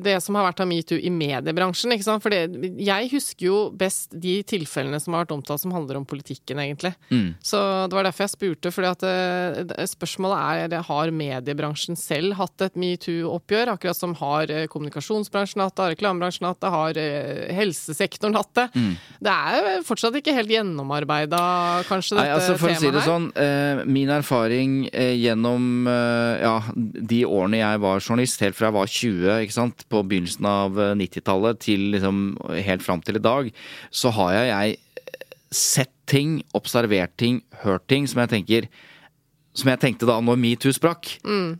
det 0.01 0.17
som 0.23 0.35
har 0.39 0.49
vært 0.49 0.54
av 0.63 0.69
metoo 0.69 0.99
i 0.99 1.11
mediebransjen, 1.13 1.93
ikke 1.95 2.07
sant. 2.07 2.23
For 2.23 2.33
det, 2.33 2.71
jeg 2.81 3.11
husker 3.13 3.47
jo 3.47 3.57
best 3.75 4.13
de 4.13 4.37
tilfellene 4.47 4.99
som 5.01 5.15
har 5.15 5.25
vært 5.25 5.35
omtalt 5.35 5.63
som 5.63 5.73
handler 5.75 5.99
om 5.99 6.07
politikken, 6.07 6.61
egentlig. 6.63 6.93
Mm. 7.09 7.35
Så 7.43 7.59
det 7.89 7.97
var 7.97 8.07
derfor 8.07 8.25
jeg 8.25 8.35
spurte, 8.35 8.73
fordi 8.73 8.91
at 8.91 9.05
eh, 9.09 9.85
spørsmålet 9.91 10.65
er 10.75 10.85
har 10.85 11.11
mediebransjen 11.15 11.97
selv 11.99 12.35
hatt 12.39 12.65
et 12.65 12.77
metoo-oppgjør, 12.79 13.73
akkurat 13.75 13.97
som 13.97 14.15
har 14.19 14.51
eh, 14.53 14.67
kommunikasjonsbransjen 14.71 15.63
hatt 15.63 15.75
det, 15.75 15.83
har 15.83 15.93
reklamebransjen 15.95 16.47
hatt 16.49 16.61
det, 16.61 16.71
har 16.75 16.99
eh, 17.01 17.53
helsesektoren 17.55 18.37
hatt 18.37 18.51
det. 18.57 18.67
Mm. 18.75 18.91
Det 19.25 19.35
er 19.35 19.59
jo 19.59 19.83
fortsatt 19.87 20.19
ikke 20.19 20.35
helt 20.35 20.53
gjennomarbeida, 20.53 21.41
kanskje, 21.89 22.17
dette 22.17 22.23
Nei, 22.23 22.29
dette 22.31 22.39
altså 22.39 22.59
For 22.61 22.71
å 22.71 22.79
si 22.79 22.91
det 22.91 23.01
her. 23.01 23.09
sånn, 23.09 23.29
eh, 23.41 23.83
min 23.97 24.11
erfaring 24.13 24.77
eh, 24.91 25.13
gjennom 25.19 25.89
eh, 25.91 26.45
ja, 26.45 26.55
de 26.75 27.21
årene 27.27 27.61
jeg 27.61 27.83
var 27.85 28.03
journalist, 28.03 28.43
helt 28.45 28.57
fra 28.57 28.69
jeg 28.69 28.77
var 28.77 28.91
20, 28.95 29.29
ikke 29.45 29.57
sant, 29.57 29.85
på 29.91 30.03
begynnelsen 30.05 30.44
av 30.49 30.79
eh, 30.81 30.95
90-tallet 30.99 31.61
til 31.65 31.91
liksom 31.95 32.25
helt 32.67 32.85
fram 32.85 33.03
til 33.05 33.19
i 33.19 33.23
dag, 33.23 33.51
så 33.91 34.13
har 34.15 34.35
jeg, 34.37 34.51
jeg 34.51 34.79
sett 35.55 35.93
ting, 36.09 36.39
observert 36.57 37.15
ting, 37.17 37.41
hørt 37.63 37.87
ting 37.89 38.05
som 38.09 38.21
jeg 38.23 38.33
tenker 38.35 38.69
som 39.55 39.71
jeg 39.71 39.79
tenkte 39.79 40.07
da 40.07 40.17
når 40.19 40.35
metoo 40.39 40.73
sprakk. 40.75 41.13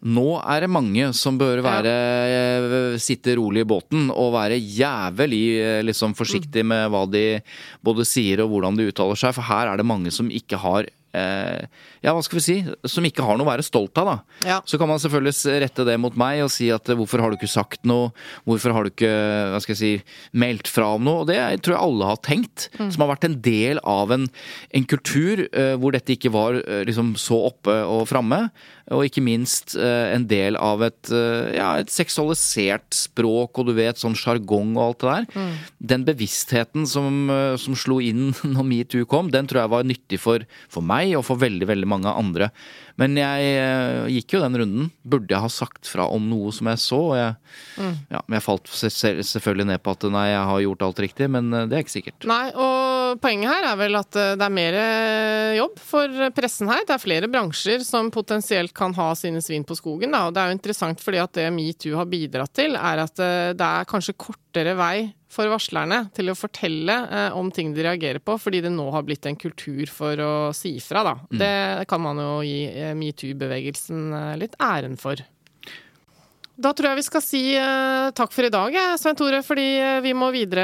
Nå 0.03 0.25
er 0.41 0.65
det 0.65 0.71
mange 0.71 1.07
som 1.15 1.37
bør 1.39 1.61
være 1.63 1.93
ja. 2.27 2.81
sitte 2.99 3.37
rolig 3.39 3.63
i 3.63 3.69
båten 3.69 4.09
og 4.11 4.33
være 4.35 4.59
jævlig 4.59 5.43
eh, 5.61 5.79
liksom, 5.87 6.15
forsiktig 6.17 6.65
med 6.67 6.89
hva 6.91 7.05
de 7.07 7.39
både 7.85 8.03
sier 8.07 8.43
og 8.43 8.51
hvordan 8.51 8.75
de 8.75 8.89
uttaler 8.91 9.19
seg, 9.19 9.35
for 9.37 9.47
her 9.47 9.71
er 9.71 9.79
det 9.79 9.87
mange 9.87 10.11
som 10.11 10.27
ikke 10.27 10.59
har 10.59 10.89
eh, 10.89 11.04
ja, 11.15 12.13
hva 12.13 12.21
skal 12.25 12.39
vi 12.39 12.43
si, 12.43 12.55
som 12.89 13.05
ikke 13.07 13.23
har 13.25 13.37
noe 13.37 13.47
å 13.47 13.51
være 13.51 13.65
stolt 13.65 13.97
av, 14.01 14.09
da. 14.09 14.15
Ja. 14.45 14.57
Så 14.67 14.79
kan 14.81 14.89
man 14.89 15.01
selvfølgelig 15.01 15.61
rette 15.63 15.85
det 15.87 15.97
mot 16.01 16.15
meg 16.19 16.43
og 16.45 16.51
si 16.53 16.69
at 16.73 16.89
eh, 16.91 16.97
hvorfor 16.97 17.23
har 17.23 17.31
du 17.31 17.39
ikke 17.39 17.51
sagt 17.51 17.87
noe, 17.87 18.11
hvorfor 18.47 18.75
har 18.75 18.85
du 18.85 18.91
ikke, 18.93 19.11
hva 19.53 19.61
skal 19.63 19.75
jeg 19.75 19.81
si, 19.81 20.19
meldt 20.37 20.69
fra 20.71 20.91
om 20.95 21.05
noe, 21.05 21.23
og 21.23 21.29
det 21.31 21.39
tror 21.65 21.75
jeg 21.75 21.83
alle 21.87 22.11
har 22.11 22.21
tenkt, 22.25 22.69
som 22.77 23.05
har 23.05 23.13
vært 23.15 23.29
en 23.29 23.39
del 23.45 23.81
av 23.85 24.13
en, 24.15 24.27
en 24.75 24.87
kultur 24.89 25.45
uh, 25.47 25.75
hvor 25.81 25.95
dette 25.95 26.15
ikke 26.15 26.33
var 26.33 26.59
uh, 26.61 26.81
liksom 26.87 27.13
så 27.19 27.39
oppe 27.49 27.75
og 27.89 28.05
framme, 28.09 28.45
og 28.93 29.07
ikke 29.07 29.23
minst 29.25 29.73
uh, 29.79 30.13
en 30.13 30.27
del 30.29 30.57
av 30.61 30.83
et, 30.85 31.09
eh, 31.09 31.55
ja, 31.57 31.71
et 31.81 31.89
seksualisert 31.89 32.93
språk, 32.93 33.57
og 33.57 33.69
du 33.69 33.73
vet, 33.77 33.97
sånn 33.97 34.17
sjargong 34.17 34.75
og 34.75 34.83
alt 34.83 34.99
det 35.01 35.13
der. 35.13 35.55
Den 35.93 36.05
bevisstheten 36.07 36.85
som, 36.89 37.25
eh, 37.33 37.55
som 37.61 37.77
slo 37.77 37.97
inn 38.03 38.33
når 38.55 38.67
metoo 38.69 39.09
kom, 39.09 39.31
den 39.33 39.49
tror 39.49 39.63
jeg 39.63 39.73
var 39.73 39.89
nyttig 39.89 40.21
for, 40.21 40.45
for 40.71 40.85
meg 40.85 41.04
og 41.13 41.21
for 41.27 41.37
veldig, 41.37 41.67
veldig 41.69 41.87
mange 41.91 42.09
andre. 42.09 42.47
Men 42.97 43.17
jeg 43.19 43.49
eh, 43.59 44.05
gikk 44.15 44.33
jo 44.37 44.39
den 44.41 44.55
runden. 44.61 44.87
Burde 45.03 45.29
jeg 45.35 45.43
ha 45.43 45.49
sagt 45.51 45.85
fra 45.91 46.07
om 46.09 46.25
noe 46.31 46.49
som 46.55 46.69
jeg 46.71 46.79
så? 46.81 46.99
Og 47.11 47.15
jeg, 47.19 47.35
ja, 48.09 48.21
men 48.25 48.37
jeg 48.39 48.45
falt 48.45 48.71
se- 48.71 48.89
se- 48.93 49.25
selvfølgelig 49.29 49.67
ned 49.69 49.83
på 49.85 49.93
at 49.97 50.07
nei, 50.13 50.25
jeg 50.31 50.45
har 50.49 50.63
gjort 50.65 50.85
alt 50.87 51.01
riktig, 51.05 51.27
men 51.35 51.51
eh, 51.53 51.65
det 51.69 51.77
er 51.77 51.83
ikke 51.85 51.95
sikkert. 51.97 52.27
Nei, 52.31 52.45
og 52.55 53.19
poenget 53.23 53.51
her 53.51 53.67
er 53.73 53.79
vel 53.83 53.99
at 53.99 54.19
eh, 54.21 54.31
det 54.39 54.47
er 54.47 54.55
mer 54.57 54.79
jobb 55.59 55.77
for 55.91 56.23
pressen 56.39 56.71
her. 56.71 56.85
Det 56.87 56.95
er 56.97 57.03
flere 57.03 57.29
bransjer 57.31 57.83
som 57.85 58.09
potensielt 58.15 58.73
kan 58.75 58.95
ha 58.97 59.11
sine 59.19 59.43
svin 59.43 59.67
på 59.67 59.77
skogen. 59.77 60.15
Da. 60.15 60.25
Og 60.29 60.33
det 60.35 60.41
er 60.41 60.49
jo 60.53 60.57
interessant 60.57 61.03
fordi 61.03 61.21
at 61.21 61.35
det 61.37 61.49
metoo 61.55 61.99
har 61.99 62.09
bidratt 62.09 62.55
til, 62.57 62.79
er 62.79 63.03
at 63.05 63.19
det 63.59 63.67
er 63.69 63.87
kanskje 63.91 64.15
kortere 64.17 64.73
vei 64.79 64.95
for 65.35 65.47
varslerne 65.51 65.99
til 66.15 66.31
å 66.31 66.35
fortelle 66.39 66.95
eh, 67.11 67.35
om 67.37 67.51
ting 67.53 67.73
de 67.75 67.83
reagerer 67.85 68.21
på, 68.23 68.37
fordi 68.39 68.61
det 68.65 68.71
nå 68.73 68.85
har 68.95 69.03
blitt 69.07 69.25
en 69.29 69.35
kultur 69.39 69.85
for 69.91 70.15
å 70.23 70.31
si 70.55 70.69
ifra, 70.79 71.03
da. 71.05 71.15
Det 71.29 71.53
kan 71.91 72.01
man 72.03 72.17
jo 72.23 72.33
gi 72.47 72.59
eh, 72.71 72.93
metoo-bevegelsen 72.97 73.99
eh, 74.15 74.33
litt 74.41 74.55
æren 74.63 74.95
for. 75.01 75.15
Da 76.55 76.69
tror 76.71 76.87
jeg 76.93 77.01
vi 77.01 77.09
skal 77.09 77.23
si 77.23 77.41
eh, 77.59 78.09
takk 78.15 78.31
for 78.31 78.47
i 78.47 78.51
dag, 78.53 78.71
Svein 79.01 79.17
Tore, 79.19 79.41
fordi 79.43 79.65
eh, 79.75 79.97
vi 80.05 80.13
må 80.15 80.29
videre, 80.31 80.63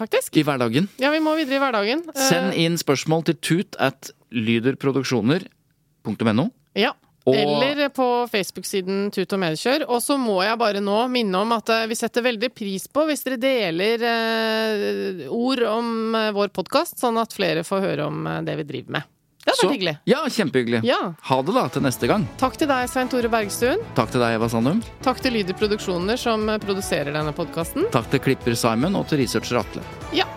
faktisk. 0.00 0.34
I 0.40 0.42
hverdagen. 0.46 0.88
Ja, 0.98 1.12
vi 1.14 1.20
må 1.22 1.36
videre 1.38 1.56
i 1.60 1.62
hverdagen. 1.62 2.02
Eh, 2.10 2.24
Send 2.26 2.54
inn 2.58 2.74
spørsmål 2.80 3.22
til 3.30 3.36
tut 3.38 3.78
at 3.78 4.10
lyderproduksjoner.no. 4.34 6.44
Ja. 6.78 6.92
Og- 7.28 7.36
Eller 7.36 7.88
på 7.92 8.06
Facebook-siden 8.32 9.10
Tut 9.12 9.32
og 9.36 9.38
Medkjør. 9.42 9.84
Og 9.92 10.00
så 10.02 10.16
må 10.18 10.38
jeg 10.42 10.56
bare 10.58 10.80
nå 10.80 10.96
minne 11.12 11.36
om 11.44 11.52
at 11.52 11.68
eh, 11.68 11.86
vi 11.90 11.94
setter 11.98 12.22
veldig 12.24 12.48
pris 12.56 12.86
på 12.88 13.04
hvis 13.06 13.22
dere 13.26 13.36
deler 13.42 14.04
eh, 14.08 15.28
ord 15.28 15.62
om 15.68 16.14
eh, 16.16 16.30
vår 16.32 16.48
podkast, 16.56 16.98
sånn 17.02 17.18
at 17.20 17.32
flere 17.36 17.62
får 17.66 17.84
høre 17.84 18.06
om 18.08 18.26
eh, 18.26 18.40
det 18.46 18.56
vi 18.62 18.66
driver 18.72 18.96
med. 18.98 19.02
Det 19.40 19.54
hadde 19.54 19.64
vært 19.68 19.76
hyggelig. 19.76 19.94
Ja, 20.10 20.18
kjempehyggelig. 20.28 20.80
Ja. 20.84 20.98
Ha 21.30 21.38
det 21.42 21.54
da 21.56 21.62
til 21.72 21.84
neste 21.86 22.08
gang. 22.10 22.26
Takk 22.40 22.58
til 22.60 22.68
deg, 22.68 22.90
Svein 22.92 23.08
Tore 23.08 23.30
Bergstuen. 23.32 23.80
Takk 23.96 24.12
til 24.12 24.20
deg, 24.20 24.36
Eva 24.36 24.48
Sandum. 24.52 24.82
Takk 25.04 25.22
til 25.24 25.32
Lyder 25.36 25.56
Produksjoner, 25.56 26.20
som 26.20 26.44
produserer 26.60 27.12
denne 27.16 27.32
podkasten. 27.36 27.88
Takk 27.94 28.10
til 28.12 28.20
klipper 28.28 28.56
Simon 28.56 29.00
og 29.00 29.08
til 29.08 29.22
researcher 29.24 29.62
Atle. 29.62 29.84
Ja. 30.16 30.28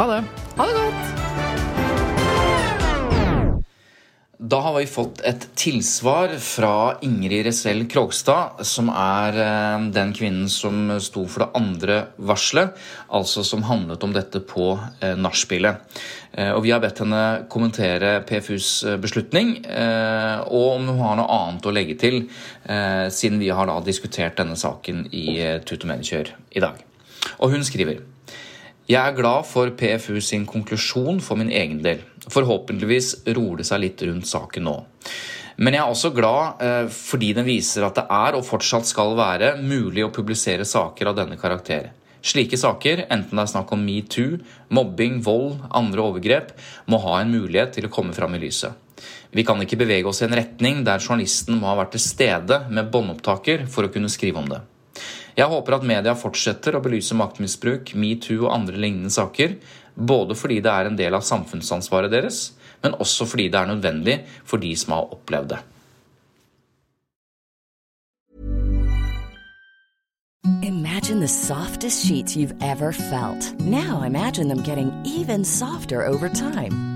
Ha 0.00 0.08
det. 0.14 0.24
Ha 0.56 0.66
det 0.72 0.80
godt. 0.80 1.55
Da 4.38 4.58
har 4.60 4.74
vi 4.76 4.86
fått 4.86 5.22
et 5.24 5.46
tilsvar 5.56 6.34
fra 6.44 6.98
Ingrid 7.00 7.46
Resell 7.46 7.86
Krogstad, 7.88 8.58
som 8.68 8.90
er 8.92 9.36
eh, 9.40 9.84
den 9.94 10.10
kvinnen 10.12 10.50
som 10.52 10.90
sto 11.00 11.22
for 11.24 11.46
det 11.46 11.56
andre 11.56 11.96
varselet, 12.20 12.74
altså 13.16 13.40
som 13.48 13.64
handlet 13.64 14.02
om 14.04 14.12
dette 14.12 14.42
på 14.44 14.74
eh, 15.00 15.14
nachspielet. 15.16 15.80
Eh, 16.36 16.50
og 16.50 16.66
vi 16.66 16.74
har 16.74 16.82
bedt 16.84 17.00
henne 17.00 17.22
kommentere 17.48 18.18
PFUs 18.28 18.68
beslutning, 19.00 19.54
og 19.64 20.66
om 20.74 20.90
hun 20.90 21.00
har 21.00 21.16
noe 21.16 21.38
annet 21.38 21.68
å 21.68 21.72
legge 21.72 21.96
til, 22.00 22.18
siden 22.66 23.40
vi 23.40 23.48
har 23.54 23.68
da 23.70 23.78
diskutert 23.84 24.36
denne 24.36 24.56
saken 24.58 25.06
i 25.16 25.38
Tut 25.64 25.86
og 25.86 25.90
Mediekjør 25.94 26.34
i 26.52 26.62
dag. 26.64 26.84
Og 27.40 27.56
hun 27.56 27.64
skriver 27.64 28.04
jeg 28.86 29.02
er 29.02 29.16
glad 29.18 29.48
for 29.50 29.72
PFU 29.74 30.20
sin 30.22 30.44
konklusjon 30.46 31.16
for 31.18 31.34
min 31.40 31.48
egen 31.50 31.80
del. 31.82 32.04
Forhåpentligvis 32.32 33.12
roer 33.36 33.60
det 33.60 33.68
seg 33.68 33.82
litt 33.84 34.02
rundt 34.08 34.28
saken 34.28 34.66
nå. 34.66 34.76
Men 35.56 35.76
jeg 35.76 35.82
er 35.82 35.92
også 35.92 36.10
glad 36.12 36.62
eh, 36.64 36.88
fordi 36.92 37.30
den 37.36 37.46
viser 37.46 37.86
at 37.86 37.96
det 37.96 38.04
er, 38.12 38.36
og 38.36 38.44
fortsatt 38.44 38.88
skal 38.88 39.14
være, 39.16 39.54
mulig 39.62 40.04
å 40.04 40.12
publisere 40.12 40.66
saker 40.68 41.12
av 41.12 41.16
denne 41.22 41.38
karakter. 41.40 41.92
Slike 42.26 42.58
saker, 42.58 43.04
enten 43.12 43.38
det 43.38 43.44
er 43.44 43.52
snakk 43.52 43.70
om 43.72 43.84
metoo, 43.86 44.40
mobbing, 44.74 45.20
vold, 45.24 45.60
andre 45.70 46.02
overgrep, 46.02 46.52
må 46.90 46.98
ha 47.04 47.20
en 47.20 47.30
mulighet 47.32 47.76
til 47.76 47.86
å 47.86 47.92
komme 47.92 48.16
fram 48.16 48.34
i 48.36 48.42
lyset. 48.42 48.74
Vi 49.36 49.44
kan 49.46 49.60
ikke 49.62 49.78
bevege 49.78 50.08
oss 50.10 50.22
i 50.22 50.26
en 50.26 50.36
retning 50.36 50.82
der 50.84 51.02
journalisten 51.02 51.60
må 51.60 51.70
ha 51.70 51.76
vært 51.78 51.94
til 51.96 52.02
stede 52.02 52.64
med 52.72 52.90
båndopptaker 52.92 53.66
for 53.70 53.86
å 53.86 53.92
kunne 53.92 54.10
skrive 54.12 54.42
om 54.42 54.48
det. 54.50 54.62
Jeg 55.36 55.52
håper 55.52 55.76
at 55.76 55.84
media 55.84 56.14
fortsetter 56.16 56.78
å 56.78 56.80
belyse 56.80 57.16
maktmisbruk, 57.16 57.92
metoo 58.00 58.46
og 58.46 58.54
andre 58.54 58.80
lignende 58.80 59.12
saker, 59.12 59.58
både 59.96 60.36
fordi 60.36 60.60
det 60.60 60.72
er 60.72 60.90
en 60.90 60.98
del 60.98 61.16
av 61.16 61.24
samfunnsansvaret 61.24 62.12
deres, 62.12 62.52
men 62.84 62.94
også 63.00 63.26
fordi 63.26 63.48
det 63.48 63.60
er 63.60 63.72
nødvendig 63.72 64.20
for 64.44 64.62
de 64.62 64.76
som 64.76 64.96
har 64.96 65.16
opplevd 65.16 65.56
det. 65.56 65.62
Imagine 70.62 71.20
the 71.20 71.28
softest 71.28 72.06
sheets 72.06 72.36
you've 72.36 72.54
ever 72.62 72.92
felt. 72.92 73.60
Now 73.60 74.02
imagine 74.02 74.48
them 74.48 74.62
getting 74.62 74.92
even 75.04 75.44
softer 75.44 76.06
over 76.06 76.28
time. 76.28 76.95